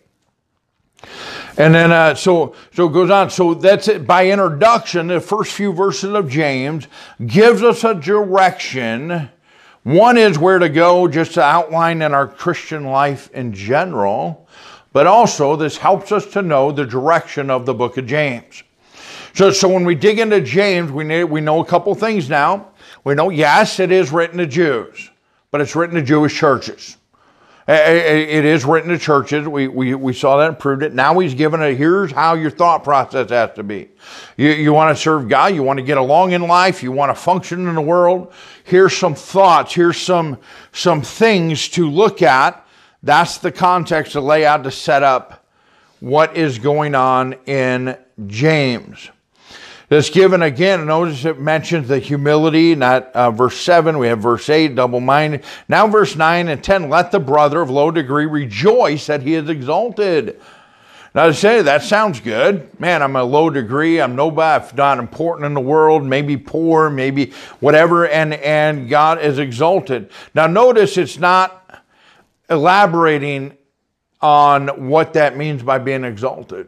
And 1.55 1.75
then 1.75 1.91
uh, 1.91 2.15
so 2.15 2.55
so 2.73 2.87
it 2.87 2.93
goes 2.93 3.11
on. 3.11 3.29
So 3.29 3.53
that's 3.53 3.87
it. 3.87 4.07
By 4.07 4.29
introduction, 4.31 5.07
the 5.07 5.21
first 5.21 5.51
few 5.53 5.71
verses 5.71 6.13
of 6.13 6.29
James 6.29 6.87
gives 7.23 7.61
us 7.61 7.83
a 7.83 7.93
direction. 7.93 9.29
One 9.83 10.17
is 10.17 10.39
where 10.39 10.59
to 10.59 10.69
go, 10.69 11.07
just 11.07 11.35
to 11.35 11.43
outline 11.43 12.01
in 12.01 12.13
our 12.13 12.27
Christian 12.27 12.85
life 12.85 13.29
in 13.33 13.53
general, 13.53 14.47
but 14.91 15.07
also 15.07 15.55
this 15.55 15.77
helps 15.77 16.11
us 16.11 16.25
to 16.33 16.41
know 16.41 16.71
the 16.71 16.85
direction 16.85 17.49
of 17.49 17.65
the 17.65 17.73
book 17.73 17.97
of 17.97 18.07
James. 18.07 18.63
So, 19.37 19.51
so 19.51 19.67
when 19.67 19.85
we 19.85 19.93
dig 19.93 20.17
into 20.17 20.41
James, 20.41 20.91
we, 20.91 21.03
need, 21.03 21.25
we 21.25 21.41
know 21.41 21.59
a 21.59 21.65
couple 21.65 21.93
things 21.93 22.27
now. 22.27 22.69
We 23.03 23.13
know, 23.13 23.29
yes, 23.29 23.79
it 23.79 23.91
is 23.91 24.11
written 24.11 24.39
to 24.39 24.47
Jews, 24.47 25.11
but 25.51 25.61
it's 25.61 25.75
written 25.75 25.95
to 25.95 26.01
Jewish 26.01 26.35
churches. 26.35 26.97
It 27.67 28.45
is 28.45 28.65
written 28.65 28.89
to 28.89 28.97
churches. 28.97 29.47
We, 29.47 29.67
we, 29.67 29.93
we 29.93 30.13
saw 30.13 30.37
that 30.37 30.47
and 30.47 30.57
proved 30.57 30.81
it. 30.81 30.95
Now 30.95 31.19
he's 31.19 31.35
given 31.35 31.61
it. 31.61 31.75
Here's 31.75 32.11
how 32.11 32.33
your 32.33 32.49
thought 32.49 32.83
process 32.83 33.29
has 33.29 33.53
to 33.53 33.63
be. 33.63 33.89
You, 34.37 34.49
you 34.49 34.73
want 34.73 34.97
to 34.97 34.99
serve 34.99 35.29
God. 35.29 35.53
You 35.53 35.61
want 35.61 35.77
to 35.77 35.85
get 35.85 35.99
along 35.99 36.31
in 36.31 36.41
life. 36.41 36.81
You 36.81 36.91
want 36.91 37.15
to 37.15 37.21
function 37.21 37.67
in 37.67 37.75
the 37.75 37.81
world. 37.81 38.33
Here's 38.63 38.97
some 38.97 39.13
thoughts. 39.13 39.71
Here's 39.71 39.97
some, 39.97 40.39
some 40.71 41.03
things 41.03 41.69
to 41.69 41.87
look 41.87 42.23
at. 42.23 42.65
That's 43.03 43.37
the 43.37 43.51
context 43.51 44.13
to 44.13 44.21
lay 44.21 44.47
out 44.47 44.63
to 44.63 44.71
set 44.71 45.03
up 45.03 45.45
what 45.99 46.35
is 46.35 46.57
going 46.57 46.95
on 46.95 47.33
in 47.45 47.95
James 48.25 49.11
that's 49.89 50.09
given 50.09 50.41
again. 50.41 50.85
Notice 50.85 51.23
it 51.23 51.39
mentions 51.39 51.87
the 51.87 51.99
humility, 51.99 52.75
not 52.75 53.07
uh, 53.13 53.31
verse 53.31 53.57
7. 53.57 53.97
We 53.97 54.07
have 54.07 54.19
verse 54.19 54.49
8, 54.49 54.75
double 54.75 54.99
minded. 54.99 55.45
Now, 55.69 55.87
verse 55.87 56.15
9 56.15 56.49
and 56.49 56.63
10 56.63 56.89
let 56.89 57.11
the 57.11 57.19
brother 57.19 57.61
of 57.61 57.69
low 57.69 57.91
degree 57.91 58.25
rejoice 58.25 59.07
that 59.07 59.21
he 59.21 59.35
is 59.35 59.47
exalted. 59.47 60.41
Now, 61.15 61.27
to 61.27 61.33
say 61.33 61.61
that 61.61 61.83
sounds 61.83 62.19
good. 62.19 62.79
Man, 62.79 63.01
I'm 63.01 63.15
a 63.15 63.23
low 63.23 63.49
degree. 63.49 64.01
I'm 64.01 64.15
nobody. 64.15 64.65
I'm 64.69 64.75
not 64.75 64.99
important 64.99 65.45
in 65.45 65.53
the 65.53 65.61
world. 65.61 66.03
Maybe 66.03 66.35
poor, 66.35 66.89
maybe 66.89 67.31
whatever. 67.59 68.07
And, 68.07 68.33
and 68.33 68.89
God 68.89 69.21
is 69.21 69.39
exalted. 69.39 70.11
Now, 70.35 70.47
notice 70.47 70.97
it's 70.97 71.17
not 71.17 71.81
elaborating 72.49 73.57
on 74.21 74.89
what 74.89 75.13
that 75.13 75.37
means 75.37 75.63
by 75.63 75.79
being 75.79 76.03
exalted. 76.03 76.67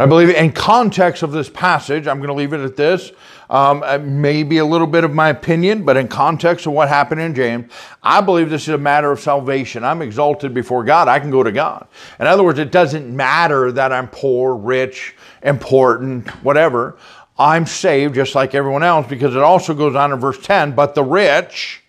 I 0.00 0.06
believe 0.06 0.30
in 0.30 0.52
context 0.52 1.22
of 1.22 1.30
this 1.30 1.50
passage, 1.50 2.06
I'm 2.06 2.20
going 2.20 2.28
to 2.28 2.34
leave 2.34 2.54
it 2.54 2.60
at 2.60 2.74
this. 2.74 3.12
Um, 3.50 3.84
maybe 4.22 4.56
a 4.56 4.64
little 4.64 4.86
bit 4.86 5.04
of 5.04 5.12
my 5.12 5.28
opinion, 5.28 5.84
but 5.84 5.98
in 5.98 6.08
context 6.08 6.64
of 6.64 6.72
what 6.72 6.88
happened 6.88 7.20
in 7.20 7.34
James, 7.34 7.70
I 8.02 8.22
believe 8.22 8.48
this 8.48 8.62
is 8.62 8.70
a 8.70 8.78
matter 8.78 9.12
of 9.12 9.20
salvation. 9.20 9.84
I'm 9.84 10.00
exalted 10.00 10.54
before 10.54 10.84
God. 10.84 11.06
I 11.06 11.20
can 11.20 11.30
go 11.30 11.42
to 11.42 11.52
God. 11.52 11.86
In 12.18 12.26
other 12.26 12.42
words, 12.42 12.58
it 12.58 12.72
doesn't 12.72 13.14
matter 13.14 13.72
that 13.72 13.92
I'm 13.92 14.08
poor, 14.08 14.54
rich, 14.56 15.14
important, 15.42 16.30
whatever. 16.42 16.96
I'm 17.38 17.66
saved 17.66 18.14
just 18.14 18.34
like 18.34 18.54
everyone 18.54 18.82
else 18.82 19.06
because 19.06 19.36
it 19.36 19.42
also 19.42 19.74
goes 19.74 19.94
on 19.94 20.12
in 20.12 20.18
verse 20.18 20.38
10, 20.38 20.74
but 20.74 20.94
the 20.94 21.04
rich, 21.04 21.82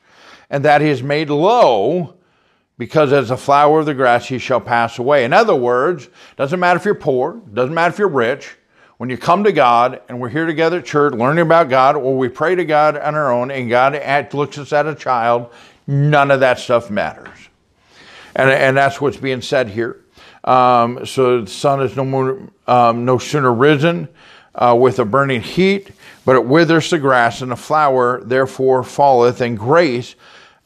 and 0.50 0.66
that 0.66 0.82
he 0.82 0.90
is 0.90 1.02
made 1.02 1.30
low 1.30 2.16
because 2.82 3.14
as 3.14 3.30
a 3.30 3.38
flower 3.38 3.82
of 3.82 3.86
the 3.86 3.94
grass 3.94 4.28
he 4.28 4.40
shall 4.40 4.60
pass 4.60 4.98
away. 4.98 5.24
In 5.24 5.34
other 5.34 5.54
words, 5.54 6.10
doesn't 6.36 6.60
matter 6.60 6.80
if 6.80 6.84
you're 6.84 6.96
poor, 6.96 7.40
doesn't 7.54 7.76
matter 7.76 7.94
if 7.94 8.00
you're 8.00 8.08
rich, 8.08 8.56
when 8.98 9.08
you 9.08 9.20
come 9.20 9.44
to 9.44 9.52
God 9.52 10.02
and 10.10 10.20
we're 10.20 10.30
here 10.30 10.48
together 10.48 10.80
at 10.80 10.86
church 10.86 11.14
learning 11.14 11.44
about 11.44 11.70
God, 11.70 11.96
or 11.96 12.18
we 12.18 12.28
pray 12.28 12.56
to 12.56 12.66
God 12.66 12.98
on 12.98 13.14
our 13.14 13.32
own 13.32 13.52
and 13.52 13.70
God 13.70 13.94
looks 14.34 14.58
us 14.58 14.74
at 14.74 14.88
a 14.88 14.96
child, 14.96 15.52
none 15.86 16.32
of 16.32 16.40
that 16.40 16.58
stuff 16.58 16.90
matters. 16.90 17.30
And, 18.36 18.50
and 18.50 18.76
that's 18.76 19.00
what's 19.00 19.18
being 19.18 19.44
said 19.44 19.68
here. 19.68 20.04
Um, 20.44 21.06
so 21.06 21.42
the 21.42 21.52
sun 21.52 21.84
is 21.84 21.96
no 21.96 22.04
more, 22.04 22.50
um, 22.66 23.06
no 23.06 23.20
sooner 23.20 23.54
risen 23.54 24.10
uh, 24.56 24.76
with 24.76 24.98
a 24.98 25.06
burning 25.06 25.42
heat, 25.42 25.92
but 26.26 26.36
it 26.36 26.46
withers 26.48 26.90
the 26.90 26.98
grass, 26.98 27.44
and 27.44 27.52
the 27.52 27.56
flower 27.56 28.24
therefore 28.24 28.84
falleth, 28.84 29.40
and 29.40 29.56
grace 29.56 30.16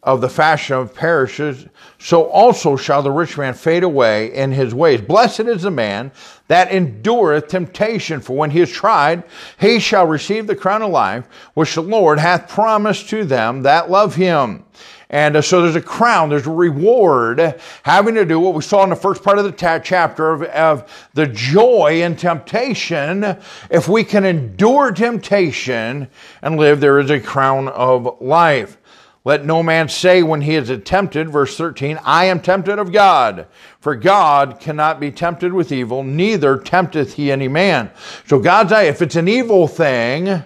of 0.05 0.21
the 0.21 0.29
fashion 0.29 0.77
of 0.77 0.93
perishes, 0.93 1.65
so 1.97 2.25
also 2.25 2.77
shall 2.77 3.01
the 3.01 3.11
rich 3.11 3.37
man 3.37 3.55
fade 3.55 3.83
away 3.83 4.31
in 4.33 4.51
his 4.51 4.73
ways. 4.73 5.01
Blessed 5.01 5.41
is 5.41 5.63
the 5.63 5.71
man 5.71 6.11
that 6.47 6.71
endureth 6.71 7.47
temptation, 7.47 8.21
for 8.21 8.37
when 8.37 8.51
he 8.51 8.61
is 8.61 8.71
tried, 8.71 9.23
he 9.59 9.79
shall 9.79 10.05
receive 10.05 10.45
the 10.45 10.55
crown 10.55 10.83
of 10.83 10.91
life, 10.91 11.27
which 11.55 11.73
the 11.73 11.81
Lord 11.81 12.19
hath 12.19 12.47
promised 12.47 13.09
to 13.09 13.25
them 13.25 13.63
that 13.63 13.89
love 13.89 14.13
him. 14.13 14.63
And 15.09 15.35
uh, 15.35 15.41
so 15.41 15.61
there's 15.61 15.75
a 15.75 15.81
crown, 15.81 16.29
there's 16.29 16.47
a 16.47 16.51
reward 16.51 17.59
having 17.83 18.15
to 18.15 18.25
do 18.25 18.39
what 18.39 18.53
we 18.53 18.61
saw 18.61 18.83
in 18.83 18.89
the 18.89 18.95
first 18.95 19.23
part 19.23 19.37
of 19.39 19.45
the 19.45 19.51
ta- 19.51 19.79
chapter 19.79 20.31
of, 20.31 20.43
of 20.43 21.09
the 21.13 21.27
joy 21.27 22.01
in 22.03 22.15
temptation. 22.15 23.23
If 23.69 23.87
we 23.87 24.03
can 24.03 24.25
endure 24.25 24.91
temptation 24.91 26.09
and 26.41 26.57
live, 26.57 26.79
there 26.79 26.99
is 26.99 27.09
a 27.09 27.19
crown 27.19 27.69
of 27.69 28.21
life. 28.21 28.77
Let 29.25 29.43
no 29.43 29.63
man 29.63 29.89
say 29.89 30.21
when 30.21 30.41
he 30.41 30.53
is 30.53 30.71
tempted, 30.83 31.31
verse 31.31 31.57
13, 31.57 31.99
I 32.03 32.25
am 32.25 32.39
tempted 32.39 32.77
of 32.77 32.91
God. 32.91 33.47
For 33.79 33.95
God 33.95 34.59
cannot 34.59 34.99
be 34.99 35.11
tempted 35.11 35.51
with 35.51 35.71
evil, 35.71 36.03
neither 36.03 36.59
tempteth 36.59 37.15
he 37.15 37.31
any 37.31 37.47
man. 37.47 37.89
So 38.27 38.39
God's, 38.39 38.71
eye, 38.71 38.83
if 38.83 39.01
it's 39.01 39.15
an 39.15 39.27
evil 39.27 39.67
thing, 39.67 40.43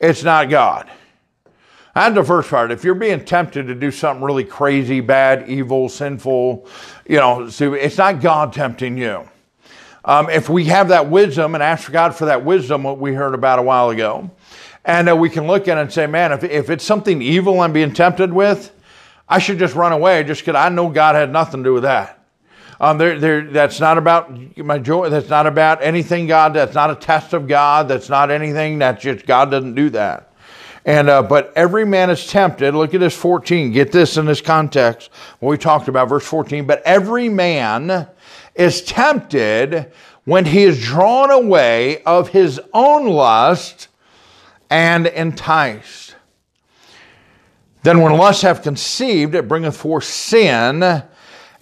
it's 0.00 0.24
not 0.24 0.48
God. 0.48 0.90
And 1.94 2.16
the 2.16 2.24
first 2.24 2.48
part. 2.48 2.72
If 2.72 2.84
you're 2.84 2.94
being 2.94 3.22
tempted 3.22 3.66
to 3.66 3.74
do 3.74 3.90
something 3.90 4.24
really 4.24 4.44
crazy, 4.44 5.00
bad, 5.00 5.46
evil, 5.50 5.90
sinful, 5.90 6.66
you 7.06 7.18
know, 7.18 7.50
it's 7.50 7.98
not 7.98 8.22
God 8.22 8.54
tempting 8.54 8.96
you. 8.96 9.28
Um, 10.06 10.30
if 10.30 10.48
we 10.48 10.64
have 10.64 10.88
that 10.88 11.10
wisdom 11.10 11.54
and 11.54 11.62
ask 11.62 11.92
God 11.92 12.16
for 12.16 12.24
that 12.24 12.46
wisdom, 12.46 12.82
what 12.82 12.98
we 12.98 13.12
heard 13.12 13.34
about 13.34 13.58
a 13.58 13.62
while 13.62 13.90
ago, 13.90 14.30
and 14.84 15.08
uh, 15.08 15.16
we 15.16 15.30
can 15.30 15.46
look 15.46 15.68
at 15.68 15.78
it 15.78 15.80
and 15.80 15.92
say, 15.92 16.06
man, 16.06 16.32
if, 16.32 16.42
if 16.44 16.70
it's 16.70 16.84
something 16.84 17.22
evil 17.22 17.60
I'm 17.60 17.72
being 17.72 17.92
tempted 17.92 18.32
with, 18.32 18.72
I 19.28 19.38
should 19.38 19.58
just 19.58 19.74
run 19.74 19.92
away 19.92 20.24
just 20.24 20.42
because 20.42 20.56
I 20.56 20.68
know 20.68 20.88
God 20.88 21.14
had 21.14 21.30
nothing 21.30 21.62
to 21.62 21.70
do 21.70 21.74
with 21.74 21.84
that. 21.84 22.18
Um, 22.80 22.98
there, 22.98 23.18
there, 23.18 23.42
that's 23.42 23.78
not 23.78 23.96
about 23.96 24.56
my 24.56 24.78
joy. 24.78 25.08
That's 25.08 25.28
not 25.28 25.46
about 25.46 25.82
anything 25.82 26.26
God. 26.26 26.52
That's 26.52 26.74
not 26.74 26.90
a 26.90 26.96
test 26.96 27.32
of 27.32 27.46
God. 27.46 27.86
That's 27.86 28.08
not 28.08 28.30
anything. 28.30 28.80
That's 28.80 29.00
just 29.00 29.24
God 29.24 29.52
doesn't 29.52 29.76
do 29.76 29.90
that. 29.90 30.32
And 30.84 31.08
uh, 31.08 31.22
but 31.22 31.52
every 31.54 31.86
man 31.86 32.10
is 32.10 32.26
tempted. 32.26 32.74
Look 32.74 32.92
at 32.92 32.98
this 32.98 33.16
14. 33.16 33.70
Get 33.70 33.92
this 33.92 34.16
in 34.16 34.26
this 34.26 34.40
context. 34.40 35.10
What 35.38 35.50
we 35.50 35.58
talked 35.58 35.86
about, 35.86 36.08
verse 36.08 36.26
14. 36.26 36.66
But 36.66 36.82
every 36.82 37.28
man 37.28 38.08
is 38.56 38.82
tempted 38.82 39.92
when 40.24 40.44
he 40.44 40.64
is 40.64 40.82
drawn 40.82 41.30
away 41.30 42.02
of 42.02 42.30
his 42.30 42.60
own 42.74 43.06
lust 43.06 43.88
and 44.72 45.06
enticed. 45.06 46.16
Then 47.82 48.00
when 48.00 48.16
lust 48.16 48.40
hath 48.40 48.62
conceived, 48.62 49.34
it 49.34 49.46
bringeth 49.46 49.76
forth 49.76 50.04
sin, 50.04 51.02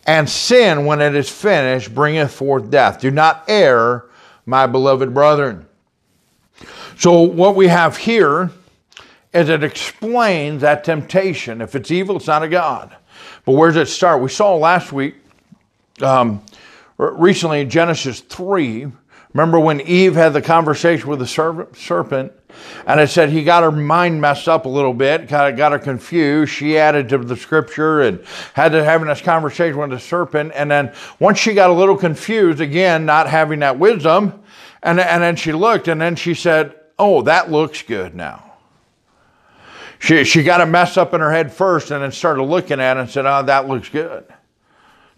and 0.06 0.30
sin, 0.30 0.84
when 0.86 1.00
it 1.00 1.16
is 1.16 1.28
finished, 1.28 1.92
bringeth 1.92 2.32
forth 2.32 2.70
death. 2.70 3.00
Do 3.00 3.10
not 3.10 3.44
err, 3.48 4.04
my 4.46 4.68
beloved 4.68 5.12
brethren. 5.12 5.66
So 6.98 7.22
what 7.22 7.56
we 7.56 7.66
have 7.66 7.96
here 7.96 8.52
is 9.32 9.48
it 9.48 9.64
explains 9.64 10.60
that 10.62 10.84
temptation. 10.84 11.60
If 11.60 11.74
it's 11.74 11.90
evil, 11.90 12.16
it's 12.16 12.28
not 12.28 12.44
a 12.44 12.48
God. 12.48 12.94
But 13.44 13.52
where 13.52 13.72
does 13.72 13.88
it 13.88 13.92
start? 13.92 14.22
We 14.22 14.28
saw 14.28 14.54
last 14.54 14.92
week, 14.92 15.16
um, 16.00 16.44
recently 16.96 17.62
in 17.62 17.70
Genesis 17.70 18.20
3, 18.20 18.86
remember 19.32 19.58
when 19.58 19.80
Eve 19.80 20.14
had 20.14 20.32
the 20.32 20.42
conversation 20.42 21.08
with 21.08 21.18
the 21.18 21.26
serpent, 21.74 22.32
and 22.86 23.00
it 23.00 23.08
said 23.08 23.30
he 23.30 23.44
got 23.44 23.62
her 23.62 23.72
mind 23.72 24.20
messed 24.20 24.48
up 24.48 24.66
a 24.66 24.68
little 24.68 24.94
bit, 24.94 25.28
kind 25.28 25.52
of 25.52 25.56
got 25.56 25.72
her 25.72 25.78
confused. 25.78 26.52
She 26.52 26.78
added 26.78 27.08
to 27.10 27.18
the 27.18 27.36
scripture 27.36 28.02
and 28.02 28.24
had 28.54 28.72
to 28.72 28.84
having 28.84 29.08
this 29.08 29.20
conversation 29.20 29.78
with 29.78 29.90
the 29.90 29.98
serpent. 29.98 30.52
And 30.54 30.70
then 30.70 30.92
once 31.18 31.38
she 31.38 31.54
got 31.54 31.70
a 31.70 31.74
little 31.74 31.96
confused, 31.96 32.60
again, 32.60 33.06
not 33.06 33.28
having 33.28 33.60
that 33.60 33.78
wisdom, 33.78 34.42
and, 34.82 34.98
and 35.00 35.22
then 35.22 35.36
she 35.36 35.52
looked 35.52 35.88
and 35.88 36.00
then 36.00 36.16
she 36.16 36.34
said, 36.34 36.74
Oh, 36.98 37.22
that 37.22 37.50
looks 37.50 37.82
good 37.82 38.14
now. 38.14 38.44
She, 39.98 40.24
she 40.24 40.42
got 40.42 40.60
a 40.60 40.66
mess 40.66 40.96
up 40.96 41.12
in 41.14 41.20
her 41.20 41.30
head 41.30 41.52
first 41.52 41.90
and 41.90 42.02
then 42.02 42.12
started 42.12 42.42
looking 42.42 42.80
at 42.80 42.96
it 42.96 43.00
and 43.00 43.10
said, 43.10 43.26
Oh, 43.26 43.42
that 43.42 43.68
looks 43.68 43.88
good. 43.88 44.24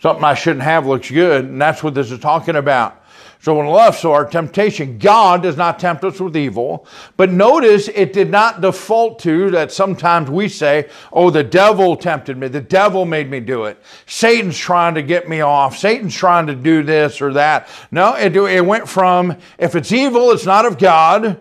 Something 0.02 0.24
I 0.24 0.34
shouldn't 0.34 0.64
have 0.64 0.84
looks 0.84 1.08
good. 1.08 1.44
And 1.44 1.62
that's 1.62 1.80
what 1.80 1.94
this 1.94 2.10
is 2.10 2.18
talking 2.18 2.56
about. 2.56 3.04
So 3.38 3.60
in 3.60 3.66
love, 3.66 3.96
so 3.96 4.12
our 4.12 4.24
temptation, 4.24 4.98
God 4.98 5.44
does 5.44 5.56
not 5.56 5.78
tempt 5.78 6.02
us 6.02 6.18
with 6.18 6.36
evil. 6.36 6.88
But 7.16 7.30
notice 7.30 7.86
it 7.86 8.12
did 8.12 8.28
not 8.28 8.60
default 8.60 9.20
to 9.20 9.50
that 9.52 9.70
sometimes 9.70 10.28
we 10.28 10.48
say, 10.48 10.88
oh, 11.12 11.30
the 11.30 11.44
devil 11.44 11.96
tempted 11.96 12.36
me. 12.36 12.48
The 12.48 12.60
devil 12.60 13.04
made 13.04 13.30
me 13.30 13.38
do 13.38 13.64
it. 13.64 13.80
Satan's 14.06 14.58
trying 14.58 14.96
to 14.96 15.02
get 15.02 15.28
me 15.28 15.40
off. 15.40 15.78
Satan's 15.78 16.16
trying 16.16 16.48
to 16.48 16.56
do 16.56 16.82
this 16.82 17.20
or 17.20 17.32
that. 17.34 17.68
No, 17.92 18.14
it, 18.16 18.34
it 18.36 18.66
went 18.66 18.88
from, 18.88 19.36
if 19.56 19.76
it's 19.76 19.92
evil, 19.92 20.32
it's 20.32 20.46
not 20.46 20.66
of 20.66 20.78
God. 20.78 21.40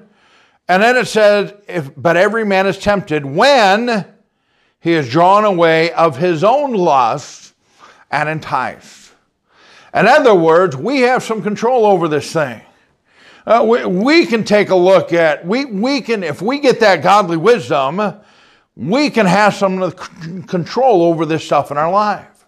And 0.68 0.84
then 0.84 0.98
it 0.98 1.08
says, 1.08 1.52
if, 1.68 1.90
but 1.98 2.16
every 2.16 2.46
man 2.46 2.68
is 2.68 2.78
tempted 2.78 3.26
when 3.26 4.06
he 4.80 4.94
is 4.94 5.10
drawn 5.10 5.46
away 5.46 5.92
of 5.94 6.18
his 6.18 6.44
own 6.44 6.74
lust 6.74 7.51
and 8.12 8.30
enticed. 8.30 9.14
In 9.94 10.08
other 10.08 10.36
words, 10.36 10.76
we 10.76 11.02
have 11.02 11.24
some 11.24 11.42
control 11.42 11.86
over 11.86 12.08
this 12.08 12.32
thing. 12.32 12.62
Uh, 13.46 13.66
we, 13.68 13.86
we 13.86 14.26
can 14.26 14.44
take 14.44 14.70
a 14.70 14.76
look 14.76 15.14
at, 15.14 15.46
we, 15.46 15.66
we 15.66 16.02
can, 16.02 16.24
if 16.24 16.42
we 16.42 16.60
get 16.60 16.80
that 16.80 17.02
godly 17.02 17.38
wisdom, 17.38 18.20
we 18.76 19.10
can 19.10 19.26
have 19.26 19.54
some 19.56 19.92
control 20.44 21.04
over 21.04 21.26
this 21.26 21.44
stuff 21.44 21.72
in 21.72 21.78
our 21.78 21.92
life. 21.92 22.46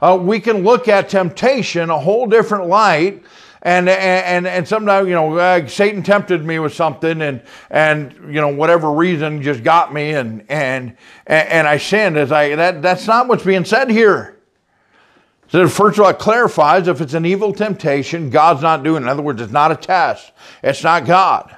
Uh, 0.00 0.18
we 0.20 0.38
can 0.40 0.62
look 0.62 0.88
at 0.88 1.08
temptation 1.08 1.88
a 1.90 1.98
whole 1.98 2.26
different 2.26 2.66
light 2.66 3.24
and 3.62 3.88
and 3.88 4.46
and 4.46 4.68
sometimes 4.68 5.08
you 5.08 5.14
know 5.14 5.36
uh, 5.38 5.66
Satan 5.66 6.02
tempted 6.02 6.44
me 6.44 6.58
with 6.60 6.72
something 6.72 7.20
and 7.22 7.42
and 7.70 8.12
you 8.26 8.40
know 8.40 8.48
whatever 8.48 8.92
reason 8.92 9.42
just 9.42 9.64
got 9.64 9.92
me 9.92 10.10
and 10.10 10.44
and 10.48 10.96
and 11.26 11.66
I 11.66 11.78
sinned 11.78 12.16
as 12.16 12.30
I 12.30 12.54
that 12.54 12.80
that's 12.80 13.06
not 13.06 13.26
what's 13.26 13.44
being 13.44 13.64
said 13.64 13.90
here. 13.90 14.35
So 15.48 15.68
first 15.68 15.98
of 15.98 16.04
all, 16.04 16.10
it 16.10 16.18
clarifies 16.18 16.88
if 16.88 17.00
it's 17.00 17.14
an 17.14 17.24
evil 17.24 17.52
temptation, 17.52 18.30
God's 18.30 18.62
not 18.62 18.82
doing. 18.82 19.02
In 19.02 19.08
other 19.08 19.22
words, 19.22 19.40
it's 19.40 19.52
not 19.52 19.72
a 19.72 19.76
test. 19.76 20.32
It's 20.62 20.82
not 20.82 21.06
God. 21.06 21.56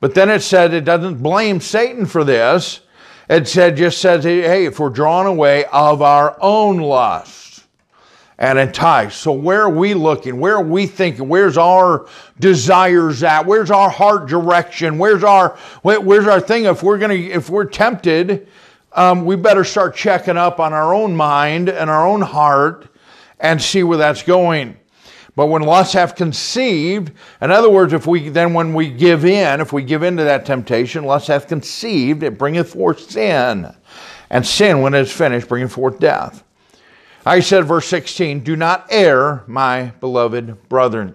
But 0.00 0.14
then 0.14 0.30
it 0.30 0.42
said 0.42 0.74
it 0.74 0.84
doesn't 0.84 1.22
blame 1.22 1.60
Satan 1.60 2.06
for 2.06 2.24
this. 2.24 2.80
It 3.28 3.46
said 3.46 3.76
just 3.76 3.98
says, 3.98 4.24
hey, 4.24 4.66
if 4.66 4.78
we're 4.78 4.90
drawn 4.90 5.26
away 5.26 5.64
of 5.66 6.02
our 6.02 6.36
own 6.40 6.78
lust 6.78 7.48
and 8.38 8.58
enticed. 8.58 9.20
So 9.20 9.32
where 9.32 9.62
are 9.62 9.70
we 9.70 9.94
looking? 9.94 10.38
Where 10.38 10.56
are 10.56 10.62
we 10.62 10.86
thinking? 10.86 11.28
Where's 11.28 11.56
our 11.56 12.06
desires 12.38 13.22
at? 13.22 13.46
Where's 13.46 13.70
our 13.70 13.90
heart 13.90 14.28
direction? 14.28 14.96
Where's 14.98 15.24
our 15.24 15.58
where's 15.82 16.26
our 16.26 16.40
thing? 16.40 16.64
If 16.64 16.82
we're 16.82 16.98
gonna 16.98 17.14
if 17.14 17.50
we're 17.50 17.64
tempted, 17.64 18.48
um, 18.98 19.24
we 19.24 19.36
better 19.36 19.62
start 19.62 19.94
checking 19.94 20.36
up 20.36 20.58
on 20.58 20.72
our 20.72 20.92
own 20.92 21.14
mind 21.14 21.68
and 21.68 21.88
our 21.88 22.04
own 22.04 22.20
heart 22.20 22.88
and 23.38 23.62
see 23.62 23.84
where 23.84 23.98
that's 23.98 24.24
going. 24.24 24.76
But 25.36 25.46
when 25.46 25.62
lusts 25.62 25.94
have 25.94 26.16
conceived, 26.16 27.12
in 27.40 27.52
other 27.52 27.70
words, 27.70 27.92
if 27.92 28.08
we 28.08 28.28
then 28.28 28.54
when 28.54 28.74
we 28.74 28.90
give 28.90 29.24
in, 29.24 29.60
if 29.60 29.72
we 29.72 29.84
give 29.84 30.02
in 30.02 30.16
to 30.16 30.24
that 30.24 30.44
temptation, 30.44 31.04
lust 31.04 31.28
hath 31.28 31.46
conceived, 31.46 32.24
it 32.24 32.36
bringeth 32.38 32.72
forth 32.72 33.08
sin. 33.08 33.72
And 34.30 34.44
sin, 34.44 34.82
when 34.82 34.94
it 34.94 35.02
is 35.02 35.12
finished, 35.12 35.46
bringeth 35.46 35.70
forth 35.70 36.00
death. 36.00 36.42
I 37.24 37.38
said, 37.38 37.66
verse 37.66 37.86
16, 37.86 38.40
do 38.40 38.56
not 38.56 38.88
err, 38.90 39.44
my 39.46 39.92
beloved 40.00 40.68
brethren. 40.68 41.14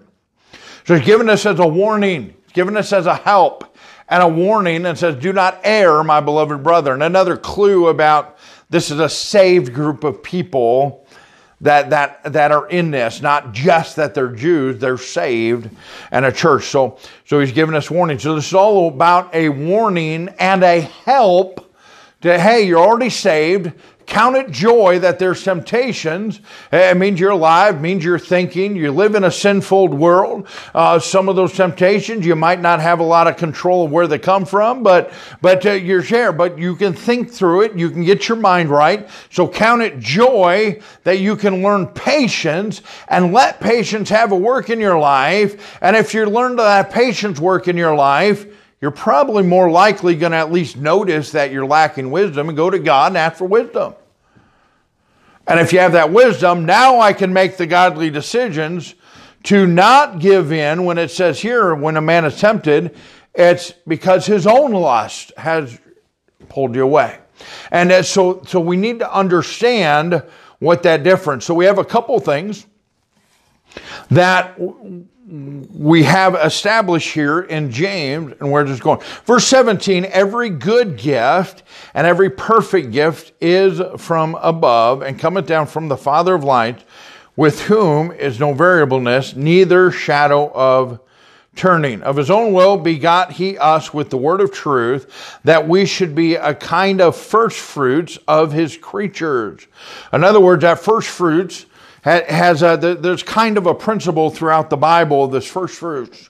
So 0.86 0.94
he's 0.96 1.04
given 1.04 1.28
us 1.28 1.44
as 1.44 1.58
a 1.58 1.68
warning, 1.68 2.34
he's 2.44 2.52
given 2.54 2.78
us 2.78 2.94
as 2.94 3.04
a 3.04 3.14
help 3.14 3.73
and 4.08 4.22
a 4.22 4.28
warning 4.28 4.86
and 4.86 4.98
says, 4.98 5.16
do 5.16 5.32
not 5.32 5.60
err, 5.64 6.04
my 6.04 6.20
beloved 6.20 6.62
brethren. 6.62 7.02
Another 7.02 7.36
clue 7.36 7.88
about 7.88 8.38
this 8.70 8.90
is 8.90 8.98
a 8.98 9.08
saved 9.08 9.72
group 9.72 10.04
of 10.04 10.22
people 10.22 11.06
that, 11.60 11.90
that, 11.90 12.32
that 12.32 12.52
are 12.52 12.68
in 12.68 12.90
this, 12.90 13.22
not 13.22 13.52
just 13.52 13.96
that 13.96 14.14
they're 14.14 14.32
Jews, 14.32 14.78
they're 14.78 14.98
saved 14.98 15.70
and 16.10 16.24
a 16.24 16.32
church. 16.32 16.64
So, 16.64 16.98
so 17.24 17.40
he's 17.40 17.52
giving 17.52 17.74
us 17.74 17.90
warning. 17.90 18.18
So 18.18 18.34
this 18.34 18.48
is 18.48 18.54
all 18.54 18.88
about 18.88 19.34
a 19.34 19.48
warning 19.48 20.28
and 20.38 20.62
a 20.62 20.80
help 20.80 21.74
to, 22.20 22.38
hey, 22.38 22.62
you're 22.66 22.80
already 22.80 23.10
saved. 23.10 23.72
Count 24.06 24.36
it 24.36 24.50
joy 24.50 24.98
that 24.98 25.18
there's 25.18 25.42
temptations. 25.42 26.40
It 26.70 26.96
means 26.96 27.18
you're 27.18 27.30
alive, 27.30 27.80
means 27.80 28.04
you're 28.04 28.18
thinking. 28.18 28.76
You 28.76 28.92
live 28.92 29.14
in 29.14 29.24
a 29.24 29.30
sinful 29.30 29.88
world. 29.88 30.46
Uh, 30.74 30.98
some 30.98 31.28
of 31.28 31.36
those 31.36 31.54
temptations, 31.54 32.26
you 32.26 32.36
might 32.36 32.60
not 32.60 32.80
have 32.80 33.00
a 33.00 33.04
lot 33.04 33.26
of 33.26 33.36
control 33.36 33.86
of 33.86 33.90
where 33.90 34.06
they 34.06 34.18
come 34.18 34.44
from, 34.44 34.82
but, 34.82 35.12
but 35.40 35.64
uh, 35.64 35.72
you're 35.72 36.02
there. 36.02 36.32
But 36.32 36.58
you 36.58 36.76
can 36.76 36.92
think 36.92 37.32
through 37.32 37.62
it. 37.62 37.78
You 37.78 37.90
can 37.90 38.04
get 38.04 38.28
your 38.28 38.36
mind 38.36 38.68
right. 38.68 39.08
So 39.30 39.48
count 39.48 39.82
it 39.82 39.98
joy 39.98 40.80
that 41.04 41.18
you 41.18 41.36
can 41.36 41.62
learn 41.62 41.86
patience 41.86 42.82
and 43.08 43.32
let 43.32 43.60
patience 43.60 44.10
have 44.10 44.32
a 44.32 44.36
work 44.36 44.70
in 44.70 44.80
your 44.80 44.98
life. 44.98 45.78
And 45.80 45.96
if 45.96 46.12
you 46.12 46.26
learn 46.26 46.56
to 46.56 46.62
have 46.62 46.90
patience 46.90 47.40
work 47.40 47.68
in 47.68 47.76
your 47.76 47.94
life, 47.94 48.46
you're 48.84 48.90
probably 48.90 49.42
more 49.42 49.70
likely 49.70 50.14
going 50.14 50.32
to 50.32 50.36
at 50.36 50.52
least 50.52 50.76
notice 50.76 51.32
that 51.32 51.50
you're 51.50 51.64
lacking 51.64 52.10
wisdom 52.10 52.50
and 52.50 52.56
go 52.56 52.68
to 52.68 52.78
God 52.78 53.12
and 53.12 53.16
ask 53.16 53.38
for 53.38 53.46
wisdom. 53.46 53.94
And 55.46 55.58
if 55.58 55.72
you 55.72 55.78
have 55.78 55.92
that 55.92 56.12
wisdom, 56.12 56.66
now 56.66 57.00
I 57.00 57.14
can 57.14 57.32
make 57.32 57.56
the 57.56 57.66
godly 57.66 58.10
decisions 58.10 58.94
to 59.44 59.66
not 59.66 60.18
give 60.18 60.52
in 60.52 60.84
when 60.84 60.98
it 60.98 61.10
says 61.10 61.40
here, 61.40 61.74
when 61.74 61.96
a 61.96 62.02
man 62.02 62.26
is 62.26 62.38
tempted, 62.38 62.94
it's 63.34 63.72
because 63.88 64.26
his 64.26 64.46
own 64.46 64.72
lust 64.72 65.32
has 65.38 65.80
pulled 66.50 66.74
you 66.74 66.84
away. 66.84 67.18
And 67.70 68.04
so, 68.04 68.42
so 68.46 68.60
we 68.60 68.76
need 68.76 68.98
to 68.98 69.10
understand 69.10 70.22
what 70.58 70.82
that 70.82 71.04
difference. 71.04 71.46
So 71.46 71.54
we 71.54 71.64
have 71.64 71.78
a 71.78 71.86
couple 71.86 72.20
things 72.20 72.66
that 74.10 74.58
we 75.74 76.02
have 76.02 76.34
established 76.34 77.14
here 77.14 77.40
in 77.40 77.70
James, 77.70 78.34
and 78.40 78.50
where 78.50 78.64
it's 78.64 78.80
going. 78.80 79.00
Verse 79.24 79.46
17, 79.46 80.04
every 80.06 80.50
good 80.50 80.98
gift 80.98 81.62
and 81.94 82.06
every 82.06 82.30
perfect 82.30 82.90
gift 82.90 83.32
is 83.40 83.80
from 83.96 84.36
above 84.42 85.02
and 85.02 85.18
cometh 85.18 85.46
down 85.46 85.66
from 85.66 85.88
the 85.88 85.96
Father 85.96 86.34
of 86.34 86.44
lights, 86.44 86.84
with 87.36 87.62
whom 87.62 88.12
is 88.12 88.38
no 88.38 88.52
variableness, 88.52 89.34
neither 89.34 89.90
shadow 89.90 90.52
of 90.52 91.00
turning. 91.56 92.02
Of 92.02 92.16
his 92.16 92.30
own 92.30 92.52
will 92.52 92.76
begot 92.76 93.32
he 93.32 93.56
us 93.58 93.94
with 93.94 94.10
the 94.10 94.18
word 94.18 94.40
of 94.40 94.52
truth, 94.52 95.38
that 95.44 95.66
we 95.66 95.86
should 95.86 96.14
be 96.14 96.34
a 96.34 96.54
kind 96.54 97.00
of 97.00 97.16
first 97.16 97.58
fruits 97.58 98.18
of 98.28 98.52
his 98.52 98.76
creatures. 98.76 99.66
In 100.12 100.22
other 100.22 100.40
words, 100.40 100.62
that 100.62 100.80
first 100.80 101.08
fruits 101.08 101.66
has 102.04 102.62
a, 102.62 102.76
there's 102.76 103.22
kind 103.22 103.56
of 103.56 103.66
a 103.66 103.74
principle 103.74 104.30
throughout 104.30 104.70
the 104.70 104.76
Bible, 104.76 105.26
this 105.26 105.46
first 105.46 105.76
fruits. 105.76 106.28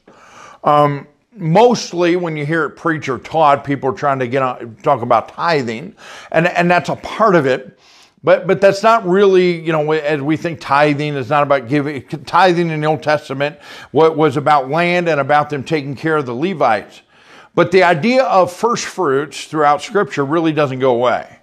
Um, 0.62 1.08
mostly 1.36 2.16
when 2.16 2.36
you 2.36 2.46
hear 2.46 2.64
it 2.64 2.70
preached 2.70 3.08
or 3.08 3.18
taught, 3.18 3.64
people 3.64 3.90
are 3.90 3.94
trying 3.94 4.20
to 4.20 4.28
get 4.28 4.42
on, 4.42 4.76
talk 4.82 5.02
about 5.02 5.30
tithing, 5.30 5.96
and, 6.30 6.46
and 6.46 6.70
that's 6.70 6.88
a 6.88 6.96
part 6.96 7.34
of 7.34 7.46
it. 7.46 7.78
But, 8.22 8.46
but 8.46 8.60
that's 8.60 8.82
not 8.82 9.06
really, 9.06 9.60
you 9.60 9.72
know, 9.72 9.92
as 9.92 10.22
we 10.22 10.38
think 10.38 10.58
tithing 10.58 11.14
is 11.14 11.28
not 11.28 11.42
about 11.42 11.68
giving. 11.68 12.02
Tithing 12.24 12.70
in 12.70 12.80
the 12.80 12.86
Old 12.86 13.02
Testament 13.02 13.58
what 13.90 14.16
was 14.16 14.38
about 14.38 14.70
land 14.70 15.10
and 15.10 15.20
about 15.20 15.50
them 15.50 15.62
taking 15.62 15.94
care 15.94 16.16
of 16.16 16.24
the 16.24 16.34
Levites. 16.34 17.02
But 17.54 17.70
the 17.70 17.82
idea 17.82 18.24
of 18.24 18.50
first 18.50 18.86
fruits 18.86 19.44
throughout 19.44 19.82
Scripture 19.82 20.24
really 20.24 20.52
doesn't 20.52 20.78
go 20.78 20.92
away. 20.92 21.33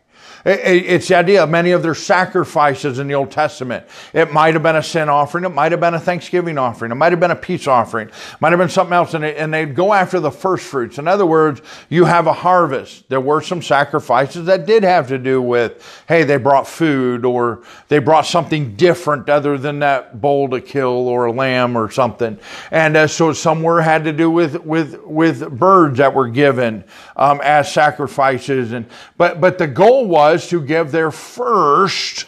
It's 0.43 1.07
the 1.07 1.15
idea 1.15 1.43
of 1.43 1.49
many 1.49 1.71
of 1.71 1.83
their 1.83 1.93
sacrifices 1.93 2.97
in 2.97 3.07
the 3.07 3.13
Old 3.13 3.29
Testament. 3.31 3.85
It 4.13 4.31
might 4.31 4.55
have 4.55 4.63
been 4.63 4.75
a 4.75 4.83
sin 4.83 5.07
offering. 5.07 5.45
It 5.45 5.49
might 5.49 5.71
have 5.71 5.81
been 5.81 5.93
a 5.93 5.99
Thanksgiving 5.99 6.57
offering. 6.57 6.91
It 6.91 6.95
might 6.95 7.11
have 7.11 7.19
been 7.19 7.31
a 7.31 7.35
peace 7.35 7.67
offering. 7.67 8.07
It 8.07 8.41
might 8.41 8.49
have 8.49 8.59
been 8.59 8.69
something 8.69 8.93
else. 8.93 9.13
And 9.13 9.53
they'd 9.53 9.75
go 9.75 9.93
after 9.93 10.19
the 10.19 10.31
first 10.31 10.65
fruits. 10.65 10.97
In 10.97 11.07
other 11.07 11.25
words, 11.25 11.61
you 11.89 12.05
have 12.05 12.25
a 12.25 12.33
harvest. 12.33 13.07
There 13.09 13.21
were 13.21 13.41
some 13.41 13.61
sacrifices 13.61 14.45
that 14.45 14.65
did 14.65 14.83
have 14.83 15.09
to 15.09 15.17
do 15.17 15.41
with, 15.41 16.03
hey, 16.07 16.23
they 16.23 16.37
brought 16.37 16.67
food 16.67 17.23
or 17.25 17.61
they 17.87 17.99
brought 17.99 18.25
something 18.25 18.75
different 18.75 19.29
other 19.29 19.57
than 19.57 19.79
that 19.79 20.21
bull 20.21 20.49
to 20.49 20.61
kill 20.61 21.07
or 21.07 21.25
a 21.25 21.31
lamb 21.31 21.77
or 21.77 21.91
something. 21.91 22.39
And 22.71 22.97
uh, 22.97 23.07
so 23.07 23.33
some 23.33 23.61
were 23.61 23.81
had 23.81 24.05
to 24.05 24.13
do 24.13 24.31
with, 24.31 24.63
with, 24.63 24.99
with 25.03 25.49
birds 25.51 25.99
that 25.99 26.15
were 26.15 26.29
given 26.29 26.83
um, 27.15 27.41
as 27.43 27.71
sacrifices. 27.71 28.71
And, 28.71 28.87
but, 29.17 29.39
but 29.39 29.57
the 29.57 29.67
goal 29.67 30.07
was 30.07 30.30
was 30.31 30.47
to 30.49 30.61
give 30.61 30.91
their 30.91 31.11
first 31.11 32.25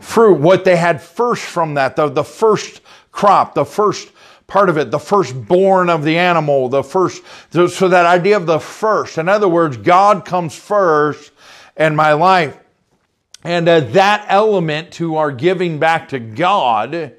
fruit, 0.00 0.38
what 0.38 0.64
they 0.64 0.76
had 0.76 1.02
first 1.02 1.42
from 1.42 1.74
that, 1.74 1.96
the, 1.96 2.08
the 2.08 2.24
first 2.24 2.80
crop, 3.10 3.54
the 3.54 3.64
first 3.64 4.12
part 4.46 4.68
of 4.68 4.78
it, 4.78 4.90
the 4.90 4.98
firstborn 4.98 5.90
of 5.90 6.04
the 6.04 6.18
animal, 6.18 6.68
the 6.68 6.84
first, 6.84 7.22
so 7.50 7.88
that 7.88 8.06
idea 8.06 8.36
of 8.36 8.46
the 8.46 8.60
first. 8.60 9.18
In 9.18 9.28
other 9.28 9.48
words, 9.48 9.76
God 9.76 10.24
comes 10.24 10.54
first 10.54 11.32
in 11.76 11.96
my 11.96 12.12
life. 12.12 12.56
And 13.42 13.68
uh, 13.68 13.80
that 13.80 14.26
element 14.28 14.92
to 14.92 15.16
our 15.16 15.30
giving 15.30 15.78
back 15.78 16.08
to 16.08 16.18
God 16.18 17.14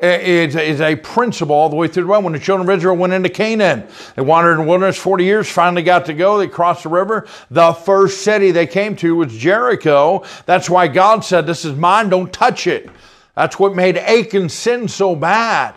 is, 0.00 0.56
is 0.56 0.80
a 0.80 0.96
principle 0.96 1.54
all 1.54 1.68
the 1.68 1.76
way 1.76 1.88
through 1.88 2.02
the 2.02 2.08
Bible. 2.08 2.24
When 2.24 2.32
the 2.32 2.38
children 2.38 2.68
of 2.68 2.76
Israel 2.76 2.96
went 2.96 3.12
into 3.12 3.28
Canaan, 3.28 3.86
they 4.16 4.22
wandered 4.22 4.52
in 4.52 4.58
the 4.58 4.64
wilderness 4.64 4.96
40 4.96 5.24
years, 5.24 5.48
finally 5.48 5.82
got 5.82 6.06
to 6.06 6.14
go. 6.14 6.38
They 6.38 6.48
crossed 6.48 6.82
the 6.82 6.88
river. 6.88 7.26
The 7.50 7.72
first 7.72 8.22
city 8.22 8.50
they 8.50 8.66
came 8.66 8.96
to 8.96 9.14
was 9.16 9.36
Jericho. 9.36 10.24
That's 10.46 10.68
why 10.68 10.88
God 10.88 11.24
said, 11.24 11.46
This 11.46 11.64
is 11.64 11.74
mine, 11.76 12.08
don't 12.08 12.32
touch 12.32 12.66
it. 12.66 12.90
That's 13.34 13.58
what 13.58 13.74
made 13.74 13.96
Achan 13.96 14.48
sin 14.48 14.88
so 14.88 15.16
bad. 15.16 15.74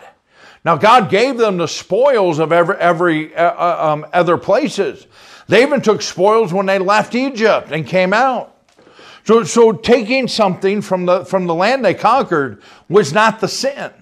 Now, 0.64 0.76
God 0.76 1.10
gave 1.10 1.38
them 1.38 1.56
the 1.56 1.68
spoils 1.68 2.38
of 2.38 2.52
every, 2.52 2.76
every 2.76 3.34
uh, 3.34 3.42
uh 3.42 3.92
um, 3.92 4.06
other 4.12 4.36
places. 4.36 5.06
They 5.46 5.62
even 5.62 5.80
took 5.80 6.02
spoils 6.02 6.52
when 6.52 6.66
they 6.66 6.78
left 6.78 7.14
Egypt 7.14 7.70
and 7.70 7.86
came 7.86 8.12
out. 8.12 8.54
So, 9.24 9.44
so 9.44 9.72
taking 9.72 10.28
something 10.28 10.82
from 10.82 11.06
the, 11.06 11.24
from 11.24 11.46
the 11.46 11.54
land 11.54 11.84
they 11.84 11.94
conquered 11.94 12.62
was 12.88 13.12
not 13.12 13.40
the 13.40 13.48
sin. 13.48 13.92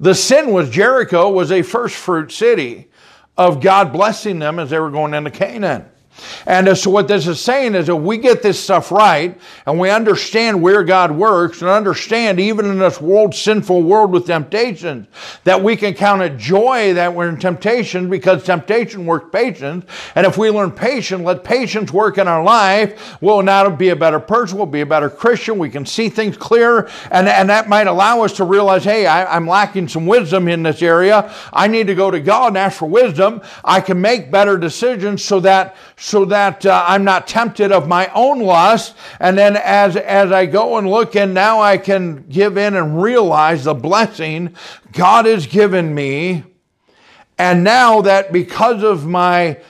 The 0.00 0.14
sin 0.14 0.52
was 0.52 0.70
Jericho 0.70 1.30
was 1.30 1.50
a 1.50 1.62
first 1.62 1.96
fruit 1.96 2.30
city 2.30 2.88
of 3.36 3.60
God 3.60 3.92
blessing 3.92 4.38
them 4.38 4.58
as 4.58 4.70
they 4.70 4.78
were 4.78 4.90
going 4.90 5.14
into 5.14 5.30
Canaan. 5.30 5.86
And 6.46 6.76
so 6.76 6.90
what 6.90 7.08
this 7.08 7.26
is 7.26 7.40
saying 7.40 7.74
is 7.74 7.86
that 7.86 7.96
we 7.96 8.18
get 8.18 8.42
this 8.42 8.58
stuff 8.62 8.90
right 8.90 9.38
and 9.66 9.78
we 9.78 9.90
understand 9.90 10.60
where 10.62 10.82
God 10.84 11.10
works 11.10 11.60
and 11.60 11.70
understand 11.70 12.40
even 12.40 12.66
in 12.66 12.78
this 12.78 13.00
world, 13.00 13.34
sinful 13.34 13.82
world 13.82 14.12
with 14.12 14.26
temptations, 14.26 15.06
that 15.44 15.62
we 15.62 15.76
can 15.76 15.94
count 15.94 16.22
it 16.22 16.36
joy 16.36 16.94
that 16.94 17.14
we're 17.14 17.28
in 17.28 17.38
temptation 17.38 18.10
because 18.10 18.44
temptation 18.44 19.06
works 19.06 19.28
patience. 19.32 19.84
And 20.14 20.26
if 20.26 20.38
we 20.38 20.50
learn 20.50 20.70
patience, 20.70 21.22
let 21.22 21.44
patience 21.44 21.92
work 21.92 22.18
in 22.18 22.28
our 22.28 22.42
life, 22.42 23.20
we'll 23.20 23.42
now 23.42 23.68
be 23.68 23.90
a 23.90 23.96
better 23.96 24.20
person, 24.20 24.58
we'll 24.58 24.66
be 24.66 24.80
a 24.80 24.86
better 24.86 25.10
Christian, 25.10 25.58
we 25.58 25.70
can 25.70 25.86
see 25.86 26.08
things 26.08 26.36
clearer, 26.36 26.90
and, 27.10 27.28
and 27.28 27.50
that 27.50 27.68
might 27.68 27.86
allow 27.86 28.22
us 28.22 28.32
to 28.34 28.44
realize, 28.44 28.84
hey, 28.84 29.06
I, 29.06 29.36
I'm 29.36 29.46
lacking 29.46 29.88
some 29.88 30.06
wisdom 30.06 30.48
in 30.48 30.62
this 30.62 30.82
area. 30.82 31.32
I 31.52 31.66
need 31.66 31.86
to 31.88 31.94
go 31.94 32.10
to 32.10 32.20
God 32.20 32.48
and 32.48 32.58
ask 32.58 32.78
for 32.78 32.88
wisdom. 32.88 33.42
I 33.64 33.80
can 33.80 34.00
make 34.00 34.30
better 34.30 34.56
decisions 34.56 35.24
so 35.24 35.40
that 35.40 35.76
so 36.08 36.24
that 36.24 36.64
uh, 36.64 36.84
I'm 36.88 37.04
not 37.04 37.28
tempted 37.28 37.70
of 37.70 37.86
my 37.86 38.10
own 38.14 38.40
lust. 38.40 38.96
And 39.20 39.36
then 39.36 39.58
as, 39.58 39.94
as 39.94 40.32
I 40.32 40.46
go 40.46 40.78
and 40.78 40.88
look 40.88 41.14
and 41.14 41.34
now 41.34 41.60
I 41.60 41.76
can 41.76 42.26
give 42.28 42.56
in 42.56 42.74
and 42.74 43.02
realize 43.02 43.64
the 43.64 43.74
blessing 43.74 44.56
God 44.92 45.26
has 45.26 45.46
given 45.46 45.94
me. 45.94 46.44
And 47.36 47.62
now 47.62 48.00
that 48.00 48.32
because 48.32 48.82
of 48.82 49.06
my 49.06 49.60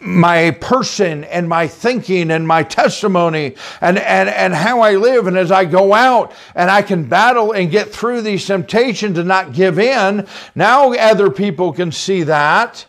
my 0.00 0.52
person 0.52 1.24
and 1.24 1.48
my 1.48 1.66
thinking 1.66 2.30
and 2.30 2.46
my 2.46 2.62
testimony 2.62 3.56
and, 3.80 3.98
and, 3.98 4.28
and 4.28 4.54
how 4.54 4.80
I 4.80 4.94
live. 4.94 5.26
And 5.26 5.36
as 5.36 5.50
I 5.50 5.64
go 5.64 5.92
out 5.92 6.32
and 6.54 6.70
I 6.70 6.82
can 6.82 7.08
battle 7.08 7.50
and 7.50 7.68
get 7.68 7.88
through 7.88 8.22
these 8.22 8.46
temptations 8.46 9.18
and 9.18 9.26
not 9.26 9.52
give 9.52 9.76
in, 9.76 10.28
now 10.54 10.92
other 10.92 11.32
people 11.32 11.72
can 11.72 11.90
see 11.90 12.22
that 12.22 12.86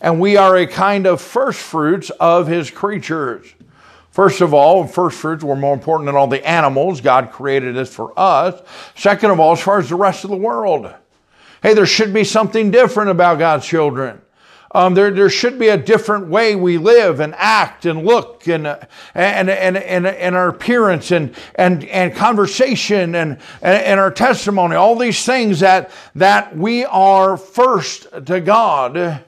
and 0.00 0.20
we 0.20 0.36
are 0.36 0.56
a 0.56 0.66
kind 0.66 1.06
of 1.06 1.20
first 1.20 1.60
fruits 1.60 2.10
of 2.20 2.46
his 2.46 2.70
creatures. 2.70 3.46
First 4.10 4.40
of 4.40 4.52
all, 4.52 4.86
first 4.86 5.18
fruits 5.18 5.44
were 5.44 5.56
more 5.56 5.74
important 5.74 6.06
than 6.06 6.16
all 6.16 6.26
the 6.26 6.46
animals. 6.46 7.00
God 7.00 7.30
created 7.30 7.76
us 7.76 7.94
for 7.94 8.12
us. 8.18 8.60
Second 8.96 9.30
of 9.30 9.38
all, 9.38 9.52
as 9.52 9.60
far 9.60 9.78
as 9.78 9.88
the 9.88 9.94
rest 9.94 10.24
of 10.24 10.30
the 10.30 10.36
world. 10.36 10.92
Hey, 11.62 11.74
there 11.74 11.86
should 11.86 12.12
be 12.12 12.24
something 12.24 12.70
different 12.70 13.10
about 13.10 13.38
God's 13.38 13.66
children. 13.66 14.20
Um, 14.72 14.94
there, 14.94 15.10
there 15.10 15.30
should 15.30 15.58
be 15.58 15.68
a 15.68 15.76
different 15.76 16.28
way 16.28 16.54
we 16.54 16.78
live 16.78 17.18
and 17.20 17.34
act 17.36 17.86
and 17.86 18.04
look 18.04 18.46
and, 18.46 18.66
and, 19.14 19.50
and, 19.50 19.76
and, 19.76 20.06
and 20.06 20.36
our 20.36 20.48
appearance 20.48 21.10
and, 21.10 21.34
and, 21.56 21.84
and 21.86 22.14
conversation 22.14 23.16
and, 23.16 23.38
and 23.62 23.98
our 23.98 24.12
testimony, 24.12 24.76
all 24.76 24.96
these 24.96 25.24
things 25.24 25.60
that, 25.60 25.90
that 26.14 26.56
we 26.56 26.84
are 26.84 27.36
first 27.36 28.06
to 28.26 28.40
God 28.40 29.24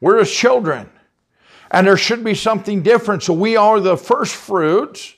we're 0.00 0.18
his 0.18 0.30
children. 0.30 0.88
And 1.70 1.86
there 1.86 1.96
should 1.96 2.24
be 2.24 2.34
something 2.34 2.82
different. 2.82 3.22
So 3.22 3.32
we 3.32 3.56
are 3.56 3.80
the 3.80 3.96
first 3.96 4.34
fruits 4.34 5.14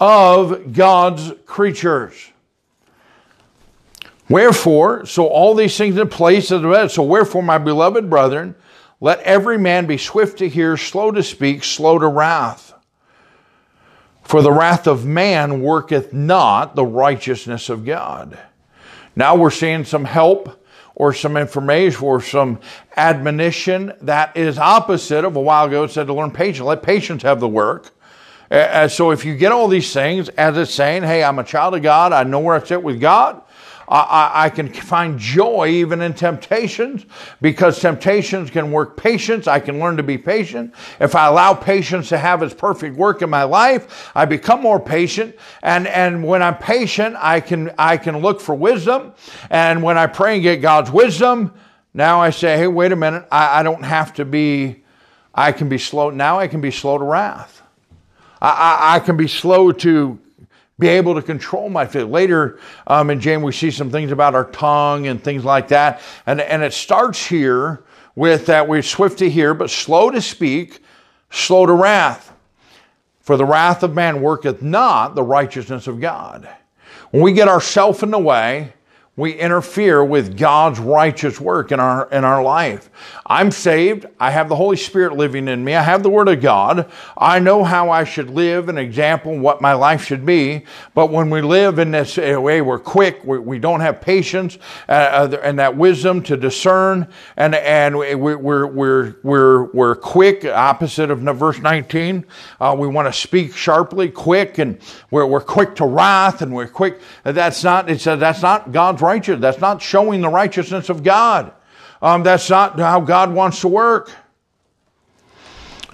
of 0.00 0.72
God's 0.72 1.32
creatures. 1.44 2.30
Wherefore, 4.28 5.04
so 5.04 5.26
all 5.26 5.54
these 5.54 5.76
things 5.76 5.98
in 5.98 6.08
place, 6.08 6.50
of 6.50 6.62
the 6.62 6.70
bed. 6.70 6.90
so 6.90 7.02
wherefore, 7.02 7.42
my 7.42 7.58
beloved 7.58 8.08
brethren, 8.08 8.54
let 9.00 9.20
every 9.20 9.58
man 9.58 9.86
be 9.86 9.98
swift 9.98 10.38
to 10.38 10.48
hear, 10.48 10.76
slow 10.76 11.10
to 11.10 11.22
speak, 11.22 11.64
slow 11.64 11.98
to 11.98 12.06
wrath. 12.06 12.72
For 14.22 14.40
the 14.40 14.52
wrath 14.52 14.86
of 14.86 15.04
man 15.04 15.60
worketh 15.60 16.12
not 16.12 16.76
the 16.76 16.86
righteousness 16.86 17.68
of 17.68 17.84
God. 17.84 18.38
Now 19.14 19.34
we're 19.34 19.50
seeing 19.50 19.84
some 19.84 20.04
help 20.04 20.61
or 20.94 21.12
some 21.12 21.36
information 21.36 22.02
or 22.04 22.20
some 22.20 22.60
admonition 22.96 23.92
that 24.02 24.36
is 24.36 24.58
opposite 24.58 25.24
of 25.24 25.36
a 25.36 25.40
while 25.40 25.66
ago 25.66 25.84
it 25.84 25.90
said 25.90 26.06
to 26.06 26.14
learn 26.14 26.30
patience. 26.30 26.64
Let 26.66 26.82
patience 26.82 27.22
have 27.22 27.40
the 27.40 27.48
work. 27.48 27.90
Uh, 28.50 28.86
so 28.86 29.10
if 29.12 29.24
you 29.24 29.34
get 29.34 29.50
all 29.50 29.66
these 29.66 29.92
things, 29.94 30.28
as 30.30 30.58
it's 30.58 30.74
saying, 30.74 31.02
hey, 31.02 31.24
I'm 31.24 31.38
a 31.38 31.44
child 31.44 31.74
of 31.74 31.82
God, 31.82 32.12
I 32.12 32.22
know 32.24 32.40
where 32.40 32.54
I 32.54 32.62
sit 32.62 32.82
with 32.82 33.00
God, 33.00 33.40
I, 33.92 34.44
I, 34.44 34.50
can 34.50 34.72
find 34.72 35.18
joy 35.18 35.68
even 35.68 36.00
in 36.00 36.14
temptations 36.14 37.04
because 37.42 37.78
temptations 37.78 38.50
can 38.50 38.72
work 38.72 38.96
patience. 38.96 39.46
I 39.46 39.60
can 39.60 39.80
learn 39.80 39.98
to 39.98 40.02
be 40.02 40.16
patient. 40.16 40.74
If 40.98 41.14
I 41.14 41.26
allow 41.26 41.52
patience 41.52 42.08
to 42.08 42.16
have 42.16 42.42
its 42.42 42.54
perfect 42.54 42.96
work 42.96 43.20
in 43.20 43.28
my 43.28 43.42
life, 43.42 44.10
I 44.14 44.24
become 44.24 44.62
more 44.62 44.80
patient. 44.80 45.36
And, 45.62 45.86
and 45.86 46.24
when 46.24 46.42
I'm 46.42 46.56
patient, 46.56 47.16
I 47.18 47.40
can, 47.40 47.70
I 47.76 47.98
can 47.98 48.20
look 48.20 48.40
for 48.40 48.54
wisdom. 48.54 49.12
And 49.50 49.82
when 49.82 49.98
I 49.98 50.06
pray 50.06 50.34
and 50.34 50.42
get 50.42 50.62
God's 50.62 50.90
wisdom, 50.90 51.52
now 51.92 52.18
I 52.18 52.30
say, 52.30 52.56
hey, 52.56 52.68
wait 52.68 52.92
a 52.92 52.96
minute. 52.96 53.26
I, 53.30 53.60
I 53.60 53.62
don't 53.62 53.84
have 53.84 54.14
to 54.14 54.24
be, 54.24 54.84
I 55.34 55.52
can 55.52 55.68
be 55.68 55.76
slow. 55.76 56.08
Now 56.08 56.38
I 56.38 56.48
can 56.48 56.62
be 56.62 56.70
slow 56.70 56.96
to 56.96 57.04
wrath. 57.04 57.60
I, 58.40 58.48
I, 58.48 58.94
I 58.96 59.00
can 59.00 59.18
be 59.18 59.28
slow 59.28 59.70
to 59.70 60.18
be 60.78 60.88
able 60.88 61.14
to 61.14 61.22
control 61.22 61.68
my 61.68 61.86
faith. 61.86 62.06
Later 62.06 62.58
um, 62.86 63.10
in 63.10 63.20
James, 63.20 63.42
we 63.42 63.52
see 63.52 63.70
some 63.70 63.90
things 63.90 64.10
about 64.10 64.34
our 64.34 64.50
tongue 64.50 65.06
and 65.06 65.22
things 65.22 65.44
like 65.44 65.68
that. 65.68 66.00
And, 66.26 66.40
and 66.40 66.62
it 66.62 66.72
starts 66.72 67.24
here 67.24 67.84
with 68.14 68.46
that 68.46 68.66
we're 68.66 68.82
swift 68.82 69.18
to 69.18 69.30
hear, 69.30 69.54
but 69.54 69.70
slow 69.70 70.10
to 70.10 70.20
speak, 70.20 70.80
slow 71.30 71.66
to 71.66 71.72
wrath. 71.72 72.32
For 73.20 73.36
the 73.36 73.44
wrath 73.44 73.82
of 73.82 73.94
man 73.94 74.20
worketh 74.20 74.62
not 74.62 75.14
the 75.14 75.22
righteousness 75.22 75.86
of 75.86 76.00
God. 76.00 76.48
When 77.10 77.22
we 77.22 77.32
get 77.32 77.48
ourselves 77.48 78.02
in 78.02 78.10
the 78.10 78.18
way, 78.18 78.72
we 79.14 79.34
interfere 79.34 80.02
with 80.02 80.38
God's 80.38 80.78
righteous 80.78 81.38
work 81.38 81.70
in 81.70 81.78
our 81.78 82.08
in 82.10 82.24
our 82.24 82.42
life. 82.42 82.88
I'm 83.26 83.50
saved. 83.50 84.06
I 84.18 84.30
have 84.30 84.48
the 84.48 84.56
Holy 84.56 84.78
Spirit 84.78 85.18
living 85.18 85.48
in 85.48 85.62
me. 85.62 85.74
I 85.74 85.82
have 85.82 86.02
the 86.02 86.08
Word 86.08 86.28
of 86.28 86.40
God. 86.40 86.90
I 87.18 87.38
know 87.38 87.62
how 87.62 87.90
I 87.90 88.04
should 88.04 88.30
live, 88.30 88.70
an 88.70 88.78
example, 88.78 89.38
what 89.38 89.60
my 89.60 89.74
life 89.74 90.02
should 90.02 90.24
be. 90.24 90.64
But 90.94 91.10
when 91.10 91.28
we 91.28 91.42
live 91.42 91.78
in 91.78 91.90
this 91.90 92.16
way, 92.16 92.62
we're 92.62 92.78
quick. 92.78 93.22
We, 93.22 93.38
we 93.38 93.58
don't 93.58 93.80
have 93.80 94.00
patience 94.00 94.56
uh, 94.88 94.92
uh 94.92 95.40
and 95.42 95.58
that 95.58 95.76
wisdom 95.76 96.22
to 96.22 96.36
discern, 96.38 97.06
and 97.36 97.54
and 97.54 97.98
we, 97.98 98.14
we're 98.14 98.66
we're 98.66 99.16
we're 99.22 99.64
we're 99.72 99.94
quick. 99.94 100.46
Opposite 100.46 101.10
of 101.10 101.20
verse 101.20 101.58
19, 101.58 102.24
uh, 102.60 102.74
we 102.78 102.88
want 102.88 103.08
to 103.08 103.12
speak 103.12 103.54
sharply, 103.54 104.08
quick, 104.08 104.56
and 104.56 104.78
we're 105.10 105.26
we're 105.26 105.42
quick 105.42 105.74
to 105.76 105.84
wrath, 105.84 106.40
and 106.40 106.54
we're 106.54 106.66
quick. 106.66 106.98
That's 107.24 107.62
not. 107.62 107.90
It's 107.90 108.06
a, 108.06 108.16
that's 108.16 108.40
not 108.40 108.72
God's 108.72 109.01
righteous. 109.02 109.40
That's 109.40 109.60
not 109.60 109.82
showing 109.82 110.20
the 110.20 110.28
righteousness 110.28 110.88
of 110.88 111.02
God. 111.02 111.52
Um, 112.00 112.22
that's 112.22 112.48
not 112.48 112.78
how 112.78 113.00
God 113.00 113.32
wants 113.32 113.60
to 113.60 113.68
work. 113.68 114.10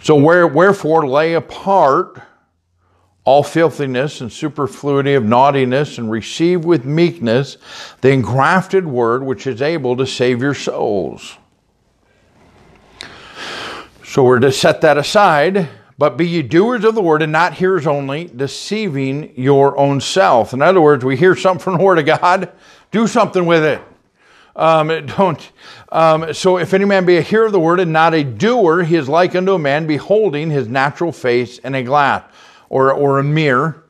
So, 0.02 0.14
where, 0.16 0.46
wherefore, 0.46 1.06
lay 1.06 1.34
apart 1.34 2.20
all 3.24 3.42
filthiness 3.42 4.22
and 4.22 4.32
superfluity 4.32 5.14
of 5.14 5.24
naughtiness, 5.24 5.98
and 5.98 6.10
receive 6.10 6.64
with 6.64 6.86
meekness 6.86 7.58
the 8.00 8.10
engrafted 8.10 8.86
word 8.86 9.22
which 9.22 9.46
is 9.46 9.60
able 9.60 9.96
to 9.96 10.06
save 10.06 10.40
your 10.40 10.54
souls. 10.54 11.36
So, 14.04 14.24
we're 14.24 14.38
to 14.38 14.52
set 14.52 14.80
that 14.82 14.96
aside 14.96 15.68
but 15.98 16.16
be 16.16 16.28
ye 16.28 16.42
doers 16.42 16.84
of 16.84 16.94
the 16.94 17.02
word 17.02 17.22
and 17.22 17.32
not 17.32 17.54
hearers 17.54 17.86
only, 17.86 18.30
deceiving 18.34 19.32
your 19.34 19.76
own 19.76 20.00
self. 20.00 20.52
In 20.52 20.62
other 20.62 20.80
words, 20.80 21.04
we 21.04 21.16
hear 21.16 21.34
something 21.34 21.62
from 21.62 21.76
the 21.76 21.82
word 21.82 21.98
of 21.98 22.06
God, 22.06 22.52
do 22.90 23.06
something 23.06 23.46
with 23.46 23.64
it. 23.64 23.80
Um, 24.56 24.88
don't. 25.16 25.52
Um, 25.90 26.34
so 26.34 26.58
if 26.58 26.74
any 26.74 26.84
man 26.84 27.06
be 27.06 27.16
a 27.16 27.22
hearer 27.22 27.46
of 27.46 27.52
the 27.52 27.60
word 27.60 27.80
and 27.80 27.92
not 27.92 28.14
a 28.14 28.24
doer, 28.24 28.82
he 28.82 28.96
is 28.96 29.08
like 29.08 29.34
unto 29.34 29.54
a 29.54 29.58
man 29.58 29.86
beholding 29.86 30.50
his 30.50 30.68
natural 30.68 31.12
face 31.12 31.58
in 31.58 31.74
a 31.74 31.82
glass 31.82 32.24
or, 32.68 32.92
or 32.92 33.18
a 33.18 33.24
mirror. 33.24 33.84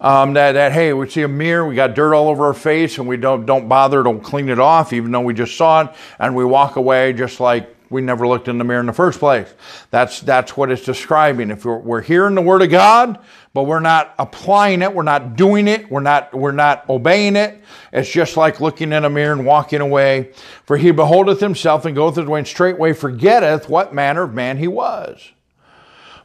Um, 0.00 0.34
that, 0.34 0.52
that 0.52 0.72
hey, 0.72 0.92
we 0.92 1.08
see 1.08 1.22
a 1.22 1.28
mirror, 1.28 1.66
we 1.66 1.74
got 1.74 1.94
dirt 1.94 2.14
all 2.14 2.28
over 2.28 2.46
our 2.46 2.54
face, 2.54 2.98
and 2.98 3.08
we 3.08 3.16
don't 3.16 3.46
don't 3.46 3.68
bother, 3.68 4.02
don't 4.02 4.22
clean 4.22 4.48
it 4.48 4.58
off, 4.58 4.92
even 4.92 5.10
though 5.10 5.22
we 5.22 5.32
just 5.32 5.56
saw 5.56 5.82
it, 5.82 5.94
and 6.18 6.34
we 6.34 6.44
walk 6.44 6.76
away 6.76 7.12
just 7.12 7.40
like 7.40 7.73
we 7.90 8.00
never 8.00 8.26
looked 8.26 8.48
in 8.48 8.58
the 8.58 8.64
mirror 8.64 8.80
in 8.80 8.86
the 8.86 8.92
first 8.92 9.18
place. 9.18 9.52
That's, 9.90 10.20
that's 10.20 10.56
what 10.56 10.70
it's 10.70 10.84
describing. 10.84 11.50
If 11.50 11.64
we're, 11.64 11.78
we're 11.78 12.00
hearing 12.00 12.34
the 12.34 12.42
word 12.42 12.62
of 12.62 12.70
God, 12.70 13.18
but 13.52 13.64
we're 13.64 13.80
not 13.80 14.14
applying 14.18 14.82
it, 14.82 14.92
we're 14.92 15.02
not 15.02 15.36
doing 15.36 15.68
it, 15.68 15.90
we're 15.90 16.00
not, 16.00 16.34
we're 16.34 16.52
not 16.52 16.88
obeying 16.88 17.36
it, 17.36 17.62
it's 17.92 18.10
just 18.10 18.36
like 18.36 18.60
looking 18.60 18.92
in 18.92 19.04
a 19.04 19.10
mirror 19.10 19.32
and 19.32 19.46
walking 19.46 19.80
away. 19.80 20.32
For 20.64 20.76
he 20.76 20.90
beholdeth 20.90 21.40
himself 21.40 21.84
and 21.84 21.94
goeth 21.94 22.16
his 22.16 22.26
way 22.26 22.40
and 22.40 22.48
straightway 22.48 22.92
forgetteth 22.92 23.68
what 23.68 23.94
manner 23.94 24.22
of 24.22 24.34
man 24.34 24.58
he 24.58 24.68
was. 24.68 25.30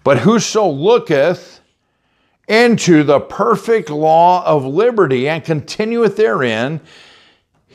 But 0.03 0.19
whoso 0.19 0.67
looketh 0.67 1.59
into 2.47 3.03
the 3.03 3.19
perfect 3.19 3.91
law 3.91 4.43
of 4.43 4.65
liberty 4.65 5.29
and 5.29 5.43
continueth 5.43 6.17
therein, 6.17 6.81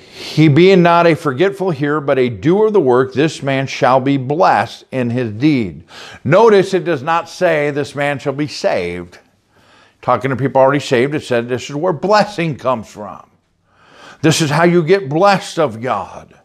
he 0.03 0.49
being 0.49 0.83
not 0.83 1.07
a 1.07 1.15
forgetful 1.15 1.71
hearer, 1.71 2.01
but 2.01 2.19
a 2.19 2.29
doer 2.29 2.67
of 2.67 2.73
the 2.73 2.81
work, 2.81 3.13
this 3.13 3.43
man 3.43 3.67
shall 3.67 4.01
be 4.01 4.17
blessed 4.17 4.85
in 4.91 5.11
his 5.11 5.33
deed. 5.33 5.85
Notice 6.25 6.75
it 6.75 6.85
does 6.85 7.03
not 7.03 7.29
say 7.29 7.71
this 7.71 7.95
man 7.95 8.19
shall 8.19 8.33
be 8.33 8.49
saved. 8.49 9.19
Talking 10.03 10.31
to 10.31 10.37
people 10.37 10.61
already 10.61 10.81
saved, 10.81 11.15
it 11.15 11.23
said 11.23 11.49
this 11.49 11.71
is 11.71 11.77
where 11.77 11.93
blessing 11.93 12.57
comes 12.57 12.89
from. 12.89 13.31
This 14.21 14.41
is 14.41 14.51
how 14.51 14.65
you 14.65 14.83
get 14.83 15.09
blessed 15.09 15.59
of 15.59 15.81
God. 15.81 16.39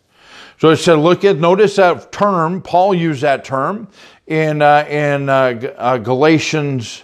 So 0.59 0.69
it 0.69 0.77
said, 0.77 0.95
look 0.95 1.23
at, 1.23 1.37
notice 1.37 1.77
that 1.77 2.11
term, 2.11 2.61
Paul 2.61 2.93
used 2.93 3.21
that 3.21 3.45
term 3.45 3.87
in, 4.27 4.61
uh, 4.61 4.85
in 4.89 5.29
uh, 5.29 5.73
uh, 5.77 5.97
Galatians 5.97 7.03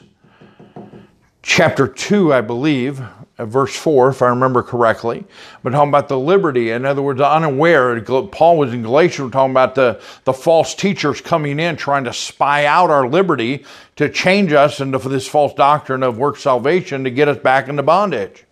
chapter 1.42 1.88
2, 1.88 2.34
I 2.34 2.42
believe, 2.42 3.02
verse 3.38 3.76
4, 3.76 4.10
if 4.10 4.22
I 4.22 4.28
remember 4.28 4.64
correctly, 4.64 5.26
but 5.62 5.72
talking 5.72 5.90
about 5.90 6.08
the 6.08 6.18
liberty. 6.18 6.72
In 6.72 6.86
other 6.86 7.02
words, 7.02 7.20
unaware. 7.20 8.00
Paul 8.02 8.58
was 8.58 8.74
in 8.74 8.82
Galatians 8.82 9.26
we're 9.26 9.32
talking 9.32 9.52
about 9.52 9.76
the, 9.76 10.02
the 10.24 10.34
false 10.34 10.74
teachers 10.74 11.20
coming 11.20 11.60
in 11.60 11.76
trying 11.76 12.06
to 12.06 12.14
spy 12.14 12.66
out 12.66 12.90
our 12.90 13.08
liberty 13.08 13.66
to 13.98 14.10
change 14.10 14.54
us 14.54 14.80
into 14.80 14.98
this 15.00 15.28
false 15.28 15.54
doctrine 15.54 16.04
of 16.04 16.18
work 16.18 16.38
salvation 16.38 17.04
to 17.04 17.10
get 17.10 17.28
us 17.28 17.38
back 17.38 17.68
into 17.68 17.84
bondage. 17.84 18.46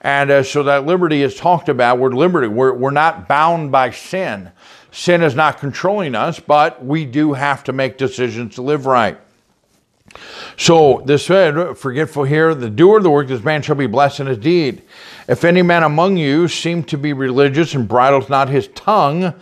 And 0.00 0.30
uh, 0.30 0.42
so 0.42 0.62
that 0.64 0.86
liberty 0.86 1.22
is 1.22 1.36
talked 1.36 1.68
about. 1.68 1.98
We're 1.98 2.10
liberty. 2.10 2.48
We're, 2.48 2.72
we're 2.72 2.90
not 2.90 3.28
bound 3.28 3.72
by 3.72 3.90
sin. 3.90 4.50
Sin 4.90 5.22
is 5.22 5.34
not 5.34 5.58
controlling 5.58 6.14
us, 6.14 6.40
but 6.40 6.84
we 6.84 7.04
do 7.04 7.32
have 7.32 7.64
to 7.64 7.72
make 7.72 7.98
decisions 7.98 8.54
to 8.56 8.62
live 8.62 8.86
right. 8.86 9.18
So 10.56 11.02
this 11.04 11.26
said, 11.26 11.76
forgetful 11.76 12.24
here, 12.24 12.54
the 12.54 12.70
doer 12.70 12.98
of 12.98 13.02
the 13.02 13.10
work, 13.10 13.28
this 13.28 13.44
man 13.44 13.62
shall 13.62 13.76
be 13.76 13.86
blessed 13.86 14.20
in 14.20 14.26
his 14.26 14.38
deed. 14.38 14.82
If 15.28 15.44
any 15.44 15.62
man 15.62 15.82
among 15.82 16.16
you 16.16 16.48
seem 16.48 16.84
to 16.84 16.96
be 16.96 17.12
religious 17.12 17.74
and 17.74 17.86
bridles 17.86 18.28
not 18.28 18.48
his 18.48 18.68
tongue, 18.68 19.34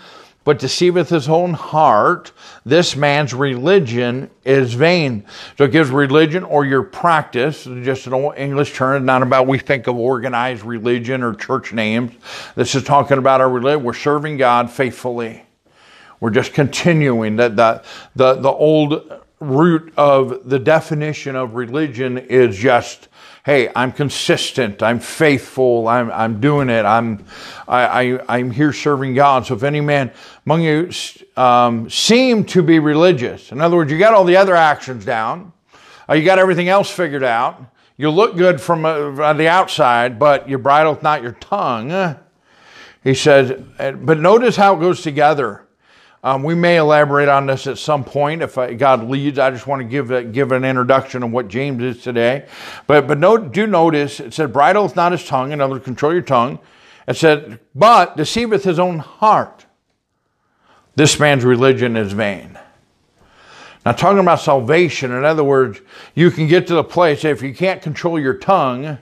but 0.45 0.59
deceiveth 0.59 1.09
his 1.09 1.29
own 1.29 1.55
heart, 1.55 2.33
this 2.67 2.97
man's 2.97 3.33
religion 3.33 4.31
is 4.45 4.75
vain. 4.75 5.25
So 5.57 5.65
it 5.65 5.73
gives 5.73 5.91
religion 5.91 6.45
or 6.45 6.67
your 6.67 6.83
practice, 6.83 7.65
just 7.65 8.07
an 8.07 8.13
old 8.13 8.37
English 8.37 8.75
term, 8.75 9.07
not 9.07 9.23
about 9.23 9.47
we 9.47 9.59
think 9.59 9.87
of 9.87 9.97
organized 9.97 10.63
religion 10.63 11.23
or 11.23 11.35
church 11.35 11.73
names. 11.73 12.13
This 12.57 12.75
is 12.75 12.85
talking 12.85 13.17
about 13.17 13.41
our 13.41 13.49
religion. 13.49 13.85
We're 13.85 13.95
serving 13.95 14.37
God 14.37 14.71
faithfully. 14.71 15.47
We're 16.21 16.31
just 16.31 16.53
continuing 16.53 17.37
that 17.37 17.57
the, 17.57 17.83
the, 18.15 18.35
the 18.35 18.51
old 18.51 19.24
root 19.51 19.93
of 19.97 20.49
the 20.49 20.59
definition 20.59 21.37
of 21.37 21.55
religion 21.55 22.19
is 22.19 22.57
just 22.57 23.09
hey 23.45 23.71
i'm 23.77 23.93
consistent 23.93 24.83
i'm 24.83 24.99
faithful 24.99 25.87
i'm, 25.89 26.11
I'm 26.11 26.41
doing 26.41 26.69
it 26.71 26.85
i'm 26.85 27.25
I, 27.69 28.19
I, 28.29 28.39
am 28.39 28.51
here 28.51 28.73
serving 28.73 29.15
god. 29.15 29.47
So 29.47 29.55
if 29.55 29.63
any 29.63 29.81
man 29.81 30.13
among 30.47 30.63
you 30.63 30.91
um, 31.37 31.89
seem 31.91 32.45
to 32.47 32.63
be 32.63 32.79
religious 32.79 33.53
in 33.53 33.61
other 33.61 33.77
words 33.77 33.93
you 33.93 33.99
got 33.99 34.15
all 34.15 34.25
the 34.25 34.37
other 34.37 34.57
actions 34.57 35.05
down 35.05 35.53
uh, 36.09 36.15
you 36.15 36.25
got 36.25 36.39
everything 36.39 36.69
else 36.69 36.91
figured 36.91 37.25
out 37.25 37.63
you 37.97 38.11
look 38.11 38.37
good 38.37 38.61
from 38.61 38.85
uh, 38.85 39.33
the 39.35 39.49
outside 39.49 40.19
but 40.19 40.49
you 40.49 40.59
bridle 40.59 40.99
not 41.03 41.23
your 41.23 41.33
tongue 41.33 42.17
he 43.03 43.15
says 43.15 43.63
but 43.79 44.19
notice 44.19 44.57
how 44.57 44.77
it 44.77 44.81
goes 44.81 45.03
together 45.03 45.64
um, 46.25 46.43
we 46.43 46.55
may 46.55 46.79
elaborate 46.79 47.29
on 47.29 47.45
this 47.45 47.67
at 47.67 47.77
some 47.77 48.03
point 48.03 48.41
if 48.41 48.57
I, 48.57 48.73
God 48.73 49.05
leads. 49.05 49.39
I 49.39 49.51
just 49.51 49.67
want 49.67 49.81
to 49.81 49.85
give 49.85 50.11
a, 50.11 50.25
give 50.25 50.53
an 50.53 50.65
introduction 50.65 51.23
of 51.23 51.31
what 51.31 51.49
James 51.49 51.83
is 51.83 52.03
today. 52.03 52.47
But 52.87 53.07
but 53.07 53.19
note, 53.19 53.53
do 53.53 53.67
notice 53.67 54.21
it 54.21 54.33
said, 54.33 54.51
"Bridle 54.51 54.91
not 54.97 55.13
his 55.13 55.23
tongue." 55.23 55.53
In 55.53 55.61
other 55.61 55.75
words, 55.75 55.85
control 55.85 56.15
your 56.15 56.23
tongue. 56.23 56.59
It 57.07 57.19
said, 57.19 57.61
"But 57.75 58.17
deceiveth 58.17 58.65
his 58.65 58.79
own 58.79 59.01
heart." 59.01 59.67
This 60.97 61.21
man's 61.21 61.45
religion 61.45 61.95
is 61.95 62.15
vain. 62.15 62.59
Now, 63.85 63.93
talking 63.93 64.21
about 64.21 64.41
salvation, 64.41 65.13
in 65.13 65.27
other 65.27 65.45
words, 65.45 65.83
you 66.15 66.31
can 66.31 66.47
get 66.47 66.67
to 66.69 66.75
the 66.75 66.85
place 66.85 67.23
if 67.27 67.43
you 67.43 67.55
can't 67.55 67.83
control 67.83 68.19
your 68.19 68.39
tongue, 68.39 68.97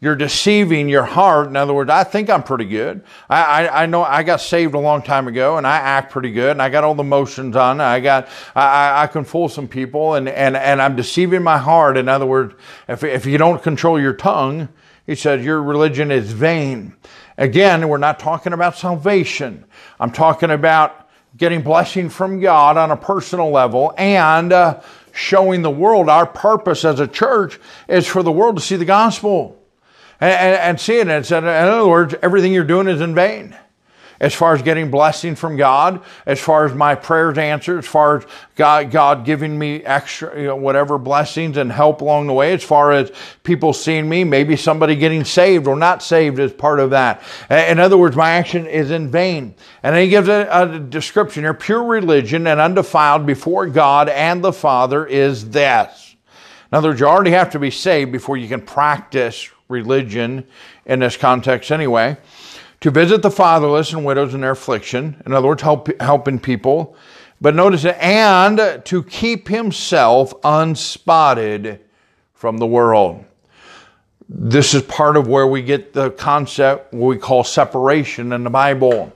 you're 0.00 0.16
deceiving 0.16 0.88
your 0.88 1.04
heart. 1.04 1.48
In 1.48 1.56
other 1.56 1.72
words, 1.72 1.90
I 1.90 2.04
think 2.04 2.28
I'm 2.28 2.42
pretty 2.42 2.66
good. 2.66 3.02
I, 3.30 3.42
I, 3.42 3.82
I, 3.82 3.86
know 3.86 4.02
I 4.02 4.22
got 4.22 4.40
saved 4.40 4.74
a 4.74 4.78
long 4.78 5.02
time 5.02 5.26
ago 5.26 5.56
and 5.56 5.66
I 5.66 5.76
act 5.76 6.12
pretty 6.12 6.32
good 6.32 6.50
and 6.50 6.60
I 6.60 6.68
got 6.68 6.84
all 6.84 6.94
the 6.94 7.02
motions 7.02 7.56
on. 7.56 7.80
I 7.80 8.00
got, 8.00 8.28
I, 8.54 9.04
I 9.04 9.06
can 9.06 9.24
fool 9.24 9.48
some 9.48 9.68
people 9.68 10.14
and, 10.14 10.28
and, 10.28 10.56
and 10.56 10.82
I'm 10.82 10.96
deceiving 10.96 11.42
my 11.42 11.56
heart. 11.56 11.96
In 11.96 12.08
other 12.08 12.26
words, 12.26 12.54
if, 12.88 13.04
if 13.04 13.24
you 13.24 13.38
don't 13.38 13.62
control 13.62 13.98
your 13.98 14.12
tongue, 14.12 14.68
he 15.06 15.14
says 15.14 15.44
your 15.44 15.62
religion 15.62 16.10
is 16.10 16.30
vain. 16.30 16.94
Again, 17.38 17.88
we're 17.88 17.98
not 17.98 18.18
talking 18.18 18.52
about 18.52 18.76
salvation. 18.76 19.64
I'm 19.98 20.10
talking 20.10 20.50
about 20.50 21.08
getting 21.36 21.62
blessing 21.62 22.10
from 22.10 22.40
God 22.40 22.76
on 22.76 22.90
a 22.90 22.96
personal 22.96 23.50
level 23.50 23.94
and 23.96 24.52
uh, 24.52 24.80
showing 25.12 25.62
the 25.62 25.70
world 25.70 26.10
our 26.10 26.26
purpose 26.26 26.84
as 26.84 27.00
a 27.00 27.06
church 27.06 27.58
is 27.88 28.06
for 28.06 28.22
the 28.22 28.32
world 28.32 28.56
to 28.56 28.62
see 28.62 28.76
the 28.76 28.84
gospel 28.84 29.58
and, 30.20 30.32
and, 30.32 30.56
and 30.56 30.80
see 30.80 30.98
it. 30.98 31.08
And 31.08 31.26
in 31.30 31.44
other 31.44 31.86
words, 31.86 32.14
everything 32.22 32.52
you're 32.52 32.64
doing 32.64 32.88
is 32.88 33.00
in 33.00 33.14
vain. 33.14 33.56
as 34.20 34.34
far 34.34 34.54
as 34.54 34.62
getting 34.62 34.90
blessing 34.90 35.34
from 35.34 35.56
God, 35.56 36.02
as 36.24 36.40
far 36.40 36.64
as 36.64 36.74
my 36.74 36.94
prayers 36.94 37.36
answered, 37.38 37.78
as 37.78 37.86
far 37.86 38.18
as 38.18 38.26
God, 38.54 38.90
God 38.90 39.24
giving 39.24 39.58
me 39.58 39.82
extra, 39.84 40.38
you 40.38 40.46
know, 40.46 40.56
whatever 40.56 40.98
blessings 40.98 41.56
and 41.56 41.70
help 41.70 42.00
along 42.00 42.26
the 42.26 42.32
way, 42.32 42.52
as 42.52 42.64
far 42.64 42.92
as 42.92 43.12
people 43.42 43.72
seeing 43.72 44.08
me, 44.08 44.24
maybe 44.24 44.56
somebody 44.56 44.96
getting 44.96 45.24
saved 45.24 45.66
or 45.66 45.76
not 45.76 46.02
saved 46.02 46.40
as 46.40 46.52
part 46.52 46.80
of 46.80 46.90
that. 46.90 47.22
In 47.50 47.78
other 47.78 47.98
words, 47.98 48.16
my 48.16 48.30
action 48.30 48.66
is 48.66 48.90
in 48.90 49.10
vain. 49.10 49.54
And 49.82 49.96
he 49.96 50.08
gives 50.08 50.28
a, 50.28 50.48
a 50.50 50.78
description 50.78 51.44
here 51.44 51.54
pure 51.54 51.84
religion 51.84 52.46
and 52.46 52.60
undefiled 52.60 53.26
before 53.26 53.66
God 53.66 54.08
and 54.08 54.42
the 54.42 54.52
Father 54.52 55.06
is 55.06 55.50
this. 55.50 56.16
In 56.72 56.78
other 56.78 56.88
words, 56.88 57.00
you 57.00 57.06
already 57.06 57.30
have 57.30 57.50
to 57.50 57.58
be 57.58 57.70
saved 57.70 58.10
before 58.10 58.36
you 58.36 58.48
can 58.48 58.60
practice 58.60 59.50
religion 59.68 60.46
in 60.84 61.00
this 61.00 61.16
context 61.16 61.70
anyway 61.70 62.16
to 62.80 62.90
visit 62.90 63.22
the 63.22 63.30
fatherless 63.30 63.92
and 63.92 64.04
widows 64.04 64.34
in 64.34 64.42
their 64.42 64.52
affliction. 64.52 65.20
In 65.26 65.32
other 65.32 65.48
words, 65.48 65.62
help, 65.62 65.88
helping 66.00 66.38
people. 66.38 66.96
But 67.40 67.54
notice 67.54 67.84
it, 67.84 67.96
and 67.98 68.82
to 68.84 69.02
keep 69.02 69.48
himself 69.48 70.32
unspotted 70.42 71.80
from 72.34 72.58
the 72.58 72.66
world. 72.66 73.24
This 74.28 74.74
is 74.74 74.82
part 74.82 75.16
of 75.16 75.28
where 75.28 75.46
we 75.46 75.62
get 75.62 75.92
the 75.92 76.10
concept 76.10 76.92
we 76.92 77.16
call 77.16 77.44
separation 77.44 78.32
in 78.32 78.44
the 78.44 78.50
Bible. 78.50 79.12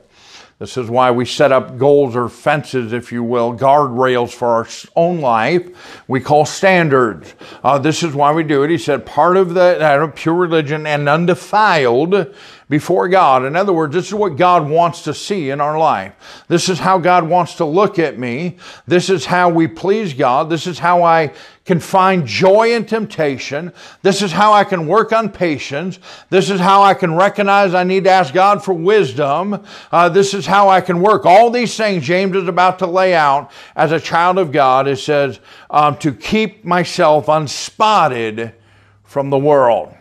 This 0.60 0.76
is 0.76 0.90
why 0.90 1.10
we 1.10 1.24
set 1.24 1.52
up 1.52 1.78
goals 1.78 2.14
or 2.14 2.28
fences, 2.28 2.92
if 2.92 3.10
you 3.10 3.22
will, 3.24 3.56
guardrails 3.56 4.30
for 4.30 4.48
our 4.48 4.68
own 4.94 5.22
life. 5.22 6.02
We 6.06 6.20
call 6.20 6.44
standards. 6.44 7.34
Uh, 7.64 7.78
this 7.78 8.02
is 8.02 8.12
why 8.12 8.32
we 8.32 8.44
do 8.44 8.62
it. 8.62 8.68
He 8.68 8.76
said, 8.76 9.06
part 9.06 9.38
of 9.38 9.54
the 9.54 9.80
uh, 9.80 10.06
pure 10.08 10.34
religion 10.34 10.86
and 10.86 11.08
undefiled 11.08 12.34
before 12.70 13.08
God. 13.08 13.44
In 13.44 13.56
other 13.56 13.72
words, 13.72 13.92
this 13.92 14.06
is 14.06 14.14
what 14.14 14.36
God 14.36 14.70
wants 14.70 15.02
to 15.02 15.12
see 15.12 15.50
in 15.50 15.60
our 15.60 15.76
life. 15.76 16.44
This 16.46 16.68
is 16.68 16.78
how 16.78 16.98
God 16.98 17.28
wants 17.28 17.56
to 17.56 17.64
look 17.64 17.98
at 17.98 18.16
me. 18.16 18.58
This 18.86 19.10
is 19.10 19.26
how 19.26 19.50
we 19.50 19.66
please 19.66 20.14
God. 20.14 20.48
This 20.48 20.68
is 20.68 20.78
how 20.78 21.02
I 21.02 21.32
can 21.64 21.80
find 21.80 22.24
joy 22.24 22.72
in 22.72 22.86
temptation. 22.86 23.72
This 24.02 24.22
is 24.22 24.30
how 24.30 24.52
I 24.52 24.62
can 24.62 24.86
work 24.86 25.12
on 25.12 25.30
patience. 25.30 25.98
This 26.30 26.48
is 26.48 26.60
how 26.60 26.82
I 26.82 26.94
can 26.94 27.16
recognize 27.16 27.74
I 27.74 27.82
need 27.82 28.04
to 28.04 28.10
ask 28.10 28.32
God 28.32 28.64
for 28.64 28.72
wisdom. 28.72 29.64
Uh, 29.90 30.08
this 30.08 30.32
is 30.32 30.46
how 30.46 30.68
I 30.68 30.80
can 30.80 31.00
work. 31.00 31.26
All 31.26 31.50
these 31.50 31.76
things 31.76 32.04
James 32.04 32.36
is 32.36 32.46
about 32.46 32.78
to 32.78 32.86
lay 32.86 33.14
out 33.14 33.50
as 33.74 33.90
a 33.90 34.00
child 34.00 34.38
of 34.38 34.52
God. 34.52 34.86
It 34.86 35.00
says, 35.00 35.40
um, 35.70 35.96
to 35.98 36.12
keep 36.12 36.64
myself 36.64 37.26
unspotted 37.26 38.54
from 39.02 39.30
the 39.30 39.38
world. 39.38 39.92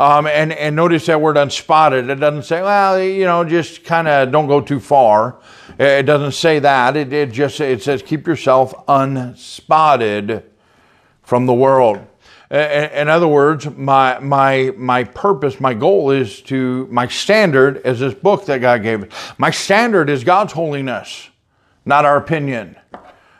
Um, 0.00 0.26
and, 0.26 0.52
and 0.52 0.74
notice 0.74 1.06
that 1.06 1.20
word 1.20 1.36
unspotted. 1.36 2.08
It 2.08 2.14
doesn't 2.16 2.44
say, 2.44 2.62
well, 2.62 3.00
you 3.00 3.24
know, 3.24 3.44
just 3.44 3.84
kind 3.84 4.08
of 4.08 4.32
don't 4.32 4.46
go 4.46 4.60
too 4.60 4.80
far. 4.80 5.36
It 5.78 6.04
doesn't 6.04 6.32
say 6.32 6.58
that. 6.60 6.96
It, 6.96 7.12
it 7.12 7.30
just 7.32 7.60
it 7.60 7.82
says 7.82 8.02
keep 8.02 8.26
yourself 8.26 8.72
unspotted 8.88 10.44
from 11.22 11.46
the 11.46 11.54
world. 11.54 12.06
In 12.50 13.08
other 13.08 13.28
words, 13.28 13.66
my, 13.70 14.18
my, 14.18 14.74
my 14.76 15.04
purpose, 15.04 15.58
my 15.58 15.72
goal 15.72 16.10
is 16.10 16.42
to, 16.42 16.86
my 16.90 17.08
standard 17.08 17.80
is 17.86 18.00
this 18.00 18.12
book 18.12 18.44
that 18.46 18.58
God 18.60 18.82
gave 18.82 19.04
us. 19.04 19.32
My 19.38 19.50
standard 19.50 20.10
is 20.10 20.22
God's 20.22 20.52
holiness, 20.52 21.30
not 21.86 22.04
our 22.04 22.18
opinion. 22.18 22.76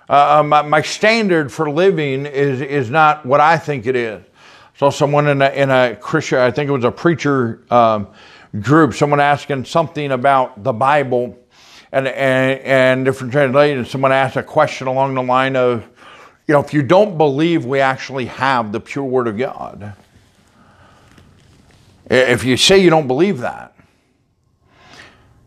Uh, 0.09 0.39
uh 0.39 0.43
my, 0.43 0.63
my 0.63 0.81
standard 0.81 1.53
for 1.53 1.71
living 1.71 2.25
is, 2.25 2.63
is 2.63 2.89
not 2.89 3.27
what 3.27 3.41
I 3.41 3.59
think 3.59 3.87
it 3.87 3.97
is 3.97 4.25
saw 4.83 4.91
someone 4.91 5.29
in 5.29 5.41
a, 5.41 5.51
in 5.51 5.71
a 5.71 5.95
Christian, 5.95 6.41
I 6.41 6.51
think 6.51 6.69
it 6.69 6.73
was 6.73 6.83
a 6.83 6.91
preacher 6.91 7.63
um, 7.71 8.09
group, 8.61 8.95
someone 8.95 9.21
asking 9.21 9.65
something 9.67 10.11
about 10.11 10.65
the 10.65 10.73
Bible 10.73 11.39
and, 11.93 12.09
and, 12.09 12.61
and 12.61 13.05
different 13.05 13.33
translations. 13.33 13.91
Someone 13.91 14.11
asked 14.11 14.35
a 14.35 14.43
question 14.43 14.89
along 14.89 15.15
the 15.15 15.23
line 15.23 15.55
of, 15.55 15.89
you 16.49 16.55
know, 16.55 16.61
if 16.61 16.75
you 16.75 16.83
don't 16.83 17.17
believe 17.17 17.65
we 17.65 17.79
actually 17.79 18.27
have 18.27 18.73
the 18.73 18.81
pure 18.81 19.05
Word 19.05 19.29
of 19.29 19.39
God, 19.39 19.95
if 22.11 22.43
you 22.43 22.57
say 22.57 22.79
you 22.79 22.91
don't 22.91 23.07
believe 23.07 23.39
that, 23.39 23.77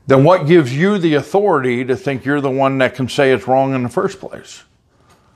then 0.08 0.24
what 0.24 0.48
gives 0.48 0.74
you 0.74 0.98
the 0.98 1.16
authority 1.16 1.84
to 1.84 1.98
think 1.98 2.24
you're 2.24 2.40
the 2.40 2.50
one 2.50 2.78
that 2.78 2.96
can 2.96 3.10
say 3.10 3.34
it's 3.34 3.50
wrong 3.50 3.76
in 3.76 3.84
the 3.84 3.90
first 3.90 4.22
place? 4.22 4.64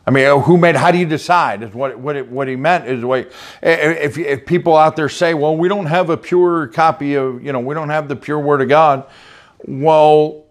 I 0.09 0.11
mean, 0.11 0.41
who 0.41 0.57
made? 0.57 0.75
How 0.75 0.89
do 0.89 0.97
you 0.97 1.05
decide? 1.05 1.61
Is 1.61 1.71
what 1.71 1.99
what 1.99 2.15
it, 2.15 2.27
what 2.27 2.47
he 2.47 2.55
meant 2.55 2.87
is 2.87 3.05
wait. 3.05 3.31
If 3.61 4.17
if 4.17 4.43
people 4.43 4.75
out 4.75 4.95
there 4.95 5.07
say, 5.07 5.35
well, 5.35 5.55
we 5.55 5.67
don't 5.67 5.85
have 5.85 6.09
a 6.09 6.17
pure 6.17 6.65
copy 6.65 7.13
of 7.13 7.43
you 7.43 7.53
know, 7.53 7.59
we 7.59 7.75
don't 7.75 7.89
have 7.89 8.07
the 8.07 8.15
pure 8.15 8.39
Word 8.39 8.63
of 8.63 8.69
God. 8.69 9.05
Well, 9.67 10.45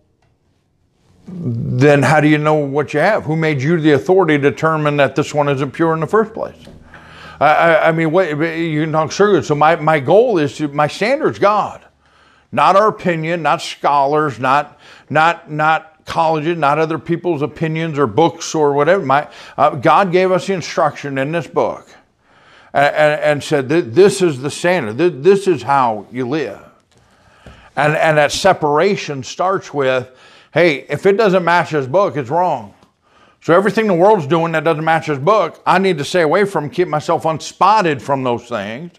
then 1.27 2.05
how 2.05 2.21
do 2.21 2.29
you 2.29 2.39
know 2.39 2.55
what 2.55 2.95
you 2.95 3.01
have? 3.01 3.25
Who 3.25 3.35
made 3.35 3.61
you 3.61 3.81
the 3.81 3.91
authority 3.91 4.39
to 4.39 4.51
determine 4.51 4.97
that 4.99 5.17
this 5.17 5.35
one 5.35 5.49
isn't 5.49 5.73
pure 5.73 5.93
in 5.93 5.99
the 5.99 6.07
first 6.07 6.33
place? 6.33 6.55
I, 7.41 7.79
I 7.79 7.93
mean, 7.93 8.13
what, 8.13 8.29
you 8.29 8.83
can 8.83 8.93
talk 8.93 9.11
sugar. 9.11 9.43
So 9.43 9.57
my, 9.57 9.75
my 9.75 9.99
goal 9.99 10.39
is 10.39 10.57
to, 10.59 10.69
my 10.69 10.87
standard's 10.87 11.41
God, 11.41 11.85
not 12.53 12.77
our 12.77 12.87
opinion, 12.87 13.43
not 13.43 13.61
scholars, 13.61 14.39
not, 14.39 14.79
not, 15.11 15.51
not 15.51 15.98
colleges, 16.09 16.59
not 16.59 16.79
other 16.79 16.99
people's 16.99 17.43
opinions 17.43 17.99
or 17.99 18.07
books 18.07 18.55
or 18.55 18.73
whatever. 18.73 19.05
My, 19.05 19.29
uh, 19.57 19.71
God 19.71 20.11
gave 20.11 20.33
us 20.33 20.47
the 20.47 20.55
instruction 20.55 21.19
in 21.19 21.31
this 21.31 21.47
book 21.47 21.89
and, 22.73 22.97
and, 22.97 23.21
and 23.21 23.45
said, 23.45 23.69
This 23.69 24.23
is 24.23 24.41
the 24.41 24.51
standard, 24.51 25.23
this 25.23 25.47
is 25.47 25.63
how 25.63 26.07
you 26.11 26.29
live. 26.29 26.61
And, 27.77 27.95
and 27.95 28.19
that 28.19 28.33
separation 28.33 29.23
starts 29.23 29.73
with 29.73 30.11
hey, 30.53 30.87
if 30.89 31.07
it 31.07 31.17
doesn't 31.17 31.45
match 31.45 31.71
this 31.71 31.87
book, 31.87 32.17
it's 32.17 32.31
wrong. 32.31 32.75
So 33.41 33.55
everything 33.55 33.87
the 33.87 33.95
world's 33.95 34.27
doing 34.27 34.53
that 34.53 34.65
doesn't 34.65 34.85
match 34.85 35.07
his 35.07 35.19
book, 35.19 35.63
I 35.65 35.79
need 35.79 35.99
to 35.99 36.05
stay 36.05 36.23
away 36.23 36.45
from, 36.45 36.69
keep 36.69 36.89
myself 36.89 37.25
unspotted 37.25 38.03
from 38.03 38.25
those 38.25 38.49
things. 38.49 38.93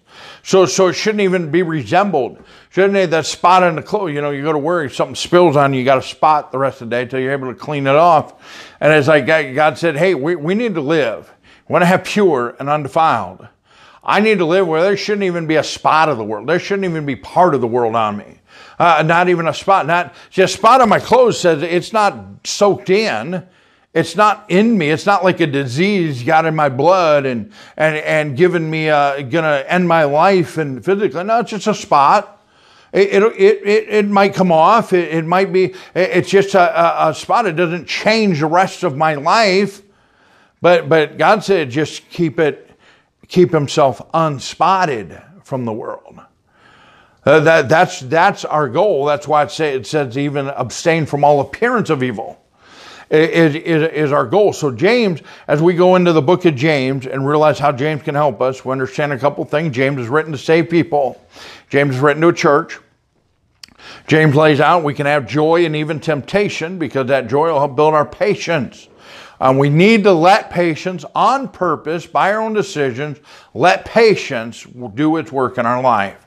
So, 0.44 0.66
so 0.66 0.88
it 0.88 0.94
shouldn't 0.94 1.22
even 1.22 1.52
be 1.52 1.62
resembled. 1.62 2.42
Shouldn't 2.70 2.96
it? 2.96 3.10
That 3.10 3.26
spot 3.26 3.64
in 3.64 3.76
the 3.76 3.84
clothes, 3.84 4.14
you 4.14 4.22
know, 4.22 4.32
you 4.32 4.42
go 4.42 4.54
to 4.54 4.58
work, 4.58 4.92
something 4.94 5.16
spills 5.16 5.58
on 5.58 5.74
you, 5.74 5.80
you 5.80 5.86
got 5.86 5.98
a 5.98 6.02
spot 6.02 6.52
the 6.52 6.58
rest 6.58 6.82
of 6.82 6.90
the 6.90 6.96
day 6.96 7.04
until 7.04 7.20
you're 7.20 7.34
able 7.34 7.54
to 7.54 7.60
clean 7.60 7.86
it 7.86 7.96
off. 7.96 8.72
And 8.80 8.94
it's 8.94 9.08
like 9.08 9.26
God 9.26 9.78
said, 9.78 9.98
hey, 9.98 10.16
we, 10.16 10.36
we 10.36 10.56
need 10.56 10.74
to 10.76 10.82
live. 10.82 11.32
We 11.68 11.74
want 11.74 11.84
to 11.84 11.88
have 11.88 12.04
pure 12.04 12.56
and 12.60 12.70
undefiled. 12.70 13.48
I 14.04 14.22
need 14.22 14.38
to 14.38 14.46
live 14.46 14.66
where 14.66 14.82
there 14.82 14.98
shouldn't 14.98 15.26
even 15.26 15.46
be 15.46 15.58
a 15.58 15.64
spot 15.64 16.10
of 16.10 16.18
the 16.18 16.24
world. 16.24 16.48
There 16.48 16.60
shouldn't 16.60 16.86
even 16.86 17.06
be 17.06 17.18
part 17.18 17.54
of 17.54 17.62
the 17.62 17.68
world 17.68 17.96
on 17.96 18.18
me. 18.18 18.40
Uh, 18.80 19.04
not 19.06 19.28
even 19.28 19.48
a 19.48 19.54
spot. 19.54 19.86
Not 19.86 20.16
just 20.30 20.56
a 20.56 20.58
spot 20.58 20.82
on 20.82 20.90
my 20.90 21.00
clothes 21.00 21.40
says 21.40 21.62
it's 21.62 21.92
not 21.92 22.16
soaked 22.46 22.90
in. 22.90 23.46
It's 23.94 24.16
not 24.16 24.46
in 24.50 24.78
me. 24.78 24.92
It's 24.92 25.08
not 25.08 25.24
like 25.24 25.40
a 25.40 25.48
disease 25.48 26.22
got 26.24 26.46
in 26.46 26.56
my 26.56 26.70
blood 26.70 27.26
and 27.26 27.52
and 27.76 27.96
and 27.98 28.38
given 28.38 28.70
me 28.70 28.90
uh, 28.90 29.24
gonna 29.24 29.66
end 29.68 29.88
my 29.88 30.04
life 30.04 30.58
and 30.58 30.84
physically. 30.86 31.24
No, 31.24 31.40
it's 31.40 31.50
just 31.50 31.68
a 31.68 31.74
spot. 31.74 32.36
It, 32.92 33.22
it, 33.24 33.64
it, 33.68 33.90
it, 33.90 34.08
might 34.08 34.34
come 34.34 34.52
off. 34.52 34.94
It, 34.94 35.14
it 35.14 35.26
might 35.26 35.54
be, 35.54 35.76
it's 35.94 36.28
just 36.28 36.56
a, 36.56 37.10
a, 37.10 37.14
spot. 37.14 37.46
It 37.46 37.56
doesn't 37.56 37.88
change 37.88 38.40
the 38.40 38.48
rest 38.48 38.82
of 38.82 38.98
my 38.98 39.14
life. 39.14 39.84
But, 40.60 40.90
but 40.90 41.20
God 41.20 41.44
said, 41.44 41.70
just 41.70 42.10
keep 42.10 42.40
it, 42.40 42.72
keep 43.28 43.52
himself 43.52 44.02
unspotted 44.12 45.22
from 45.44 45.66
the 45.66 45.72
world. 45.72 46.20
Uh, 47.24 47.42
that, 47.42 47.70
that's, 47.70 48.00
that's 48.00 48.44
our 48.44 48.68
goal. 48.68 49.06
That's 49.06 49.28
why 49.28 49.44
it, 49.44 49.52
say, 49.52 49.76
it 49.76 49.86
says 49.86 50.18
even 50.18 50.48
abstain 50.48 51.06
from 51.06 51.24
all 51.24 51.42
appearance 51.42 51.92
of 51.92 52.02
evil 52.02 52.42
is, 53.10 53.56
is, 53.56 53.92
is 53.92 54.12
our 54.12 54.26
goal. 54.26 54.54
So, 54.54 54.72
James, 54.72 55.22
as 55.48 55.62
we 55.62 55.74
go 55.74 55.96
into 55.96 56.14
the 56.14 56.22
book 56.22 56.46
of 56.46 56.56
James 56.56 57.08
and 57.08 57.28
realize 57.28 57.58
how 57.58 57.72
James 57.72 58.04
can 58.04 58.16
help 58.16 58.42
us, 58.42 58.64
we 58.64 58.72
understand 58.72 59.14
a 59.14 59.18
couple 59.18 59.44
things. 59.46 59.76
James 59.76 60.00
is 60.00 60.08
written 60.08 60.32
to 60.32 60.38
save 60.38 60.70
people, 60.70 61.22
James 61.70 61.96
is 61.96 62.02
written 62.02 62.22
to 62.22 62.30
a 62.30 62.34
church. 62.34 62.78
James 64.08 64.36
lays 64.36 64.60
out 64.60 64.84
we 64.84 64.94
can 64.94 65.06
have 65.06 65.28
joy 65.28 65.66
and 65.66 65.76
even 65.76 66.00
temptation 66.00 66.78
because 66.78 67.08
that 67.08 67.28
joy 67.28 67.52
will 67.52 67.60
help 67.60 67.76
build 67.76 67.94
our 67.94 68.06
patience. 68.06 68.88
Um, 69.42 69.58
we 69.58 69.70
need 69.70 70.04
to 70.04 70.12
let 70.12 70.50
patience 70.50 71.06
on 71.16 71.48
purpose 71.48 72.06
by 72.06 72.34
our 72.34 72.42
own 72.42 72.54
decisions, 72.54 73.20
let 73.54 73.86
patience 73.86 74.68
do 74.96 75.18
its 75.18 75.32
work 75.32 75.58
in 75.58 75.66
our 75.66 75.82
life. 75.82 76.18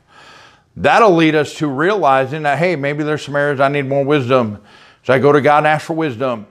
That'll 0.76 1.14
lead 1.14 1.35
us 1.35 1.55
to 1.57 1.66
realizing 1.66 2.45
that, 2.45 2.59
hey, 2.59 2.74
maybe 2.76 3.05
there's 3.05 3.22
some 3.22 3.37
areas 3.37 3.61
I 3.61 3.68
need 3.68 3.87
more 3.87 4.05
wisdom. 4.05 4.62
So 5.03 5.12
I 5.12 5.18
go 5.18 5.30
to 5.30 5.43
God 5.43 5.59
and 5.59 5.66
ask 5.66 5.87
for 5.87 5.95
wisdom. 5.95 6.47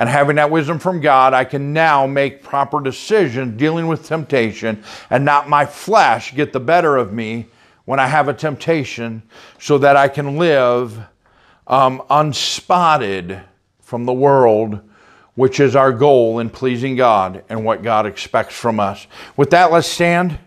And 0.00 0.08
having 0.08 0.36
that 0.36 0.50
wisdom 0.50 0.78
from 0.78 1.02
God, 1.02 1.34
I 1.34 1.44
can 1.44 1.74
now 1.74 2.06
make 2.06 2.42
proper 2.42 2.80
decisions 2.80 3.58
dealing 3.58 3.86
with 3.86 4.06
temptation 4.06 4.82
and 5.10 5.26
not 5.26 5.46
my 5.46 5.66
flesh 5.66 6.34
get 6.34 6.54
the 6.54 6.58
better 6.58 6.96
of 6.96 7.12
me 7.12 7.48
when 7.84 8.00
I 8.00 8.06
have 8.06 8.26
a 8.26 8.32
temptation 8.32 9.22
so 9.58 9.76
that 9.76 9.98
I 9.98 10.08
can 10.08 10.38
live 10.38 10.98
um, 11.66 12.02
unspotted 12.08 13.42
from 13.82 14.06
the 14.06 14.12
world, 14.14 14.80
which 15.34 15.60
is 15.60 15.76
our 15.76 15.92
goal 15.92 16.38
in 16.38 16.48
pleasing 16.48 16.96
God 16.96 17.44
and 17.50 17.62
what 17.62 17.82
God 17.82 18.06
expects 18.06 18.54
from 18.54 18.80
us. 18.80 19.06
With 19.36 19.50
that, 19.50 19.70
let's 19.70 19.86
stand. 19.86 20.38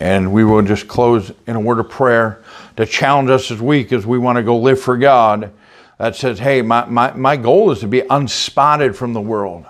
And 0.00 0.34
we 0.34 0.44
will 0.44 0.60
just 0.60 0.86
close 0.86 1.32
in 1.46 1.56
a 1.56 1.60
word 1.60 1.78
of 1.78 1.88
prayer 1.88 2.44
to 2.76 2.84
challenge 2.84 3.30
us 3.30 3.48
this 3.48 3.58
week 3.58 3.90
as 3.90 4.04
we 4.04 4.18
want 4.18 4.36
to 4.36 4.42
go 4.42 4.58
live 4.58 4.78
for 4.78 4.98
God. 4.98 5.50
That 5.98 6.16
says, 6.16 6.38
hey, 6.38 6.62
my, 6.62 6.84
my, 6.86 7.12
my 7.12 7.36
goal 7.36 7.70
is 7.70 7.80
to 7.80 7.88
be 7.88 8.00
unspotted 8.02 8.96
from 8.96 9.12
the 9.12 9.20
world. 9.20 9.64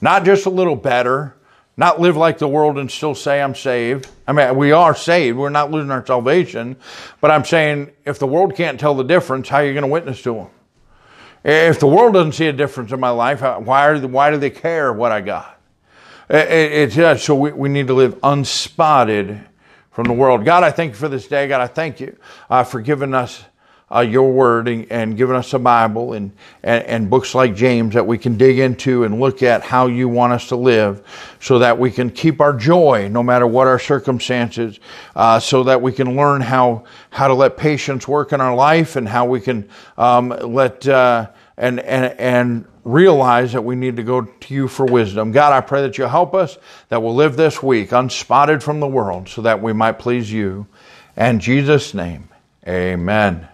Not 0.00 0.24
just 0.24 0.46
a 0.46 0.50
little 0.50 0.76
better, 0.76 1.36
not 1.76 2.00
live 2.00 2.16
like 2.16 2.38
the 2.38 2.48
world 2.48 2.78
and 2.78 2.90
still 2.90 3.14
say 3.14 3.40
I'm 3.40 3.54
saved. 3.54 4.08
I 4.26 4.32
mean, 4.32 4.56
we 4.56 4.72
are 4.72 4.94
saved. 4.94 5.36
We're 5.38 5.50
not 5.50 5.70
losing 5.70 5.90
our 5.90 6.04
salvation. 6.04 6.76
But 7.20 7.30
I'm 7.30 7.44
saying 7.44 7.90
if 8.04 8.18
the 8.18 8.26
world 8.26 8.54
can't 8.54 8.80
tell 8.80 8.94
the 8.94 9.04
difference, 9.04 9.48
how 9.48 9.58
are 9.58 9.66
you 9.66 9.72
going 9.72 9.82
to 9.82 9.88
witness 9.88 10.22
to 10.22 10.34
them? 10.34 10.46
If 11.42 11.80
the 11.80 11.86
world 11.86 12.12
doesn't 12.14 12.32
see 12.32 12.48
a 12.48 12.52
difference 12.52 12.92
in 12.92 13.00
my 13.00 13.10
life, 13.10 13.40
why, 13.40 13.88
are, 13.88 13.98
why 13.98 14.30
do 14.30 14.36
they 14.36 14.50
care 14.50 14.92
what 14.92 15.10
I 15.10 15.22
got? 15.22 15.58
It's 16.28 16.96
it, 16.96 17.18
so 17.18 17.34
we, 17.34 17.52
we 17.52 17.68
need 17.68 17.86
to 17.86 17.94
live 17.94 18.14
unspotted 18.22 19.46
from 19.90 20.06
the 20.06 20.12
world. 20.12 20.44
God, 20.44 20.62
I 20.62 20.70
thank 20.70 20.92
you 20.92 20.96
for 20.96 21.08
this 21.08 21.26
day. 21.26 21.48
God, 21.48 21.60
I 21.60 21.66
thank 21.66 21.98
you 21.98 22.16
uh, 22.48 22.62
for 22.62 22.80
giving 22.80 23.14
us 23.14 23.42
uh, 23.92 24.00
your 24.00 24.30
word 24.30 24.68
and, 24.68 24.86
and, 24.90 25.16
giving 25.16 25.34
us 25.34 25.52
a 25.52 25.58
Bible 25.58 26.12
and, 26.12 26.30
and, 26.62 26.84
and, 26.84 27.10
books 27.10 27.34
like 27.34 27.56
James 27.56 27.94
that 27.94 28.06
we 28.06 28.18
can 28.18 28.36
dig 28.36 28.58
into 28.58 29.02
and 29.02 29.18
look 29.18 29.42
at 29.42 29.62
how 29.62 29.88
you 29.88 30.08
want 30.08 30.32
us 30.32 30.48
to 30.48 30.56
live 30.56 31.02
so 31.40 31.58
that 31.58 31.78
we 31.78 31.90
can 31.90 32.08
keep 32.08 32.40
our 32.40 32.52
joy 32.52 33.08
no 33.10 33.22
matter 33.22 33.46
what 33.46 33.66
our 33.66 33.80
circumstances, 33.80 34.78
uh, 35.16 35.40
so 35.40 35.64
that 35.64 35.82
we 35.82 35.90
can 35.92 36.16
learn 36.16 36.40
how, 36.40 36.84
how 37.10 37.26
to 37.26 37.34
let 37.34 37.56
patience 37.56 38.06
work 38.06 38.32
in 38.32 38.40
our 38.40 38.54
life 38.54 38.94
and 38.94 39.08
how 39.08 39.24
we 39.26 39.40
can 39.40 39.68
um, 39.98 40.28
let 40.28 40.86
uh, 40.86 41.28
and, 41.56 41.80
and, 41.80 42.18
and 42.18 42.64
realize 42.84 43.52
that 43.52 43.62
we 43.62 43.76
need 43.76 43.96
to 43.96 44.02
go 44.02 44.22
to 44.22 44.54
you 44.54 44.68
for 44.68 44.86
wisdom. 44.86 45.32
God, 45.32 45.52
I 45.52 45.60
pray 45.60 45.82
that 45.82 45.98
you 45.98 46.04
help 46.04 46.34
us, 46.34 46.56
that 46.88 47.02
we'll 47.02 47.14
live 47.14 47.36
this 47.36 47.62
week 47.62 47.90
unspotted 47.90 48.62
from 48.62 48.80
the 48.80 48.88
world 48.88 49.28
so 49.28 49.42
that 49.42 49.62
we 49.62 49.72
might 49.72 49.98
please 49.98 50.32
you. 50.32 50.66
In 51.16 51.40
Jesus' 51.40 51.92
name, 51.92 52.28
amen. 52.66 53.49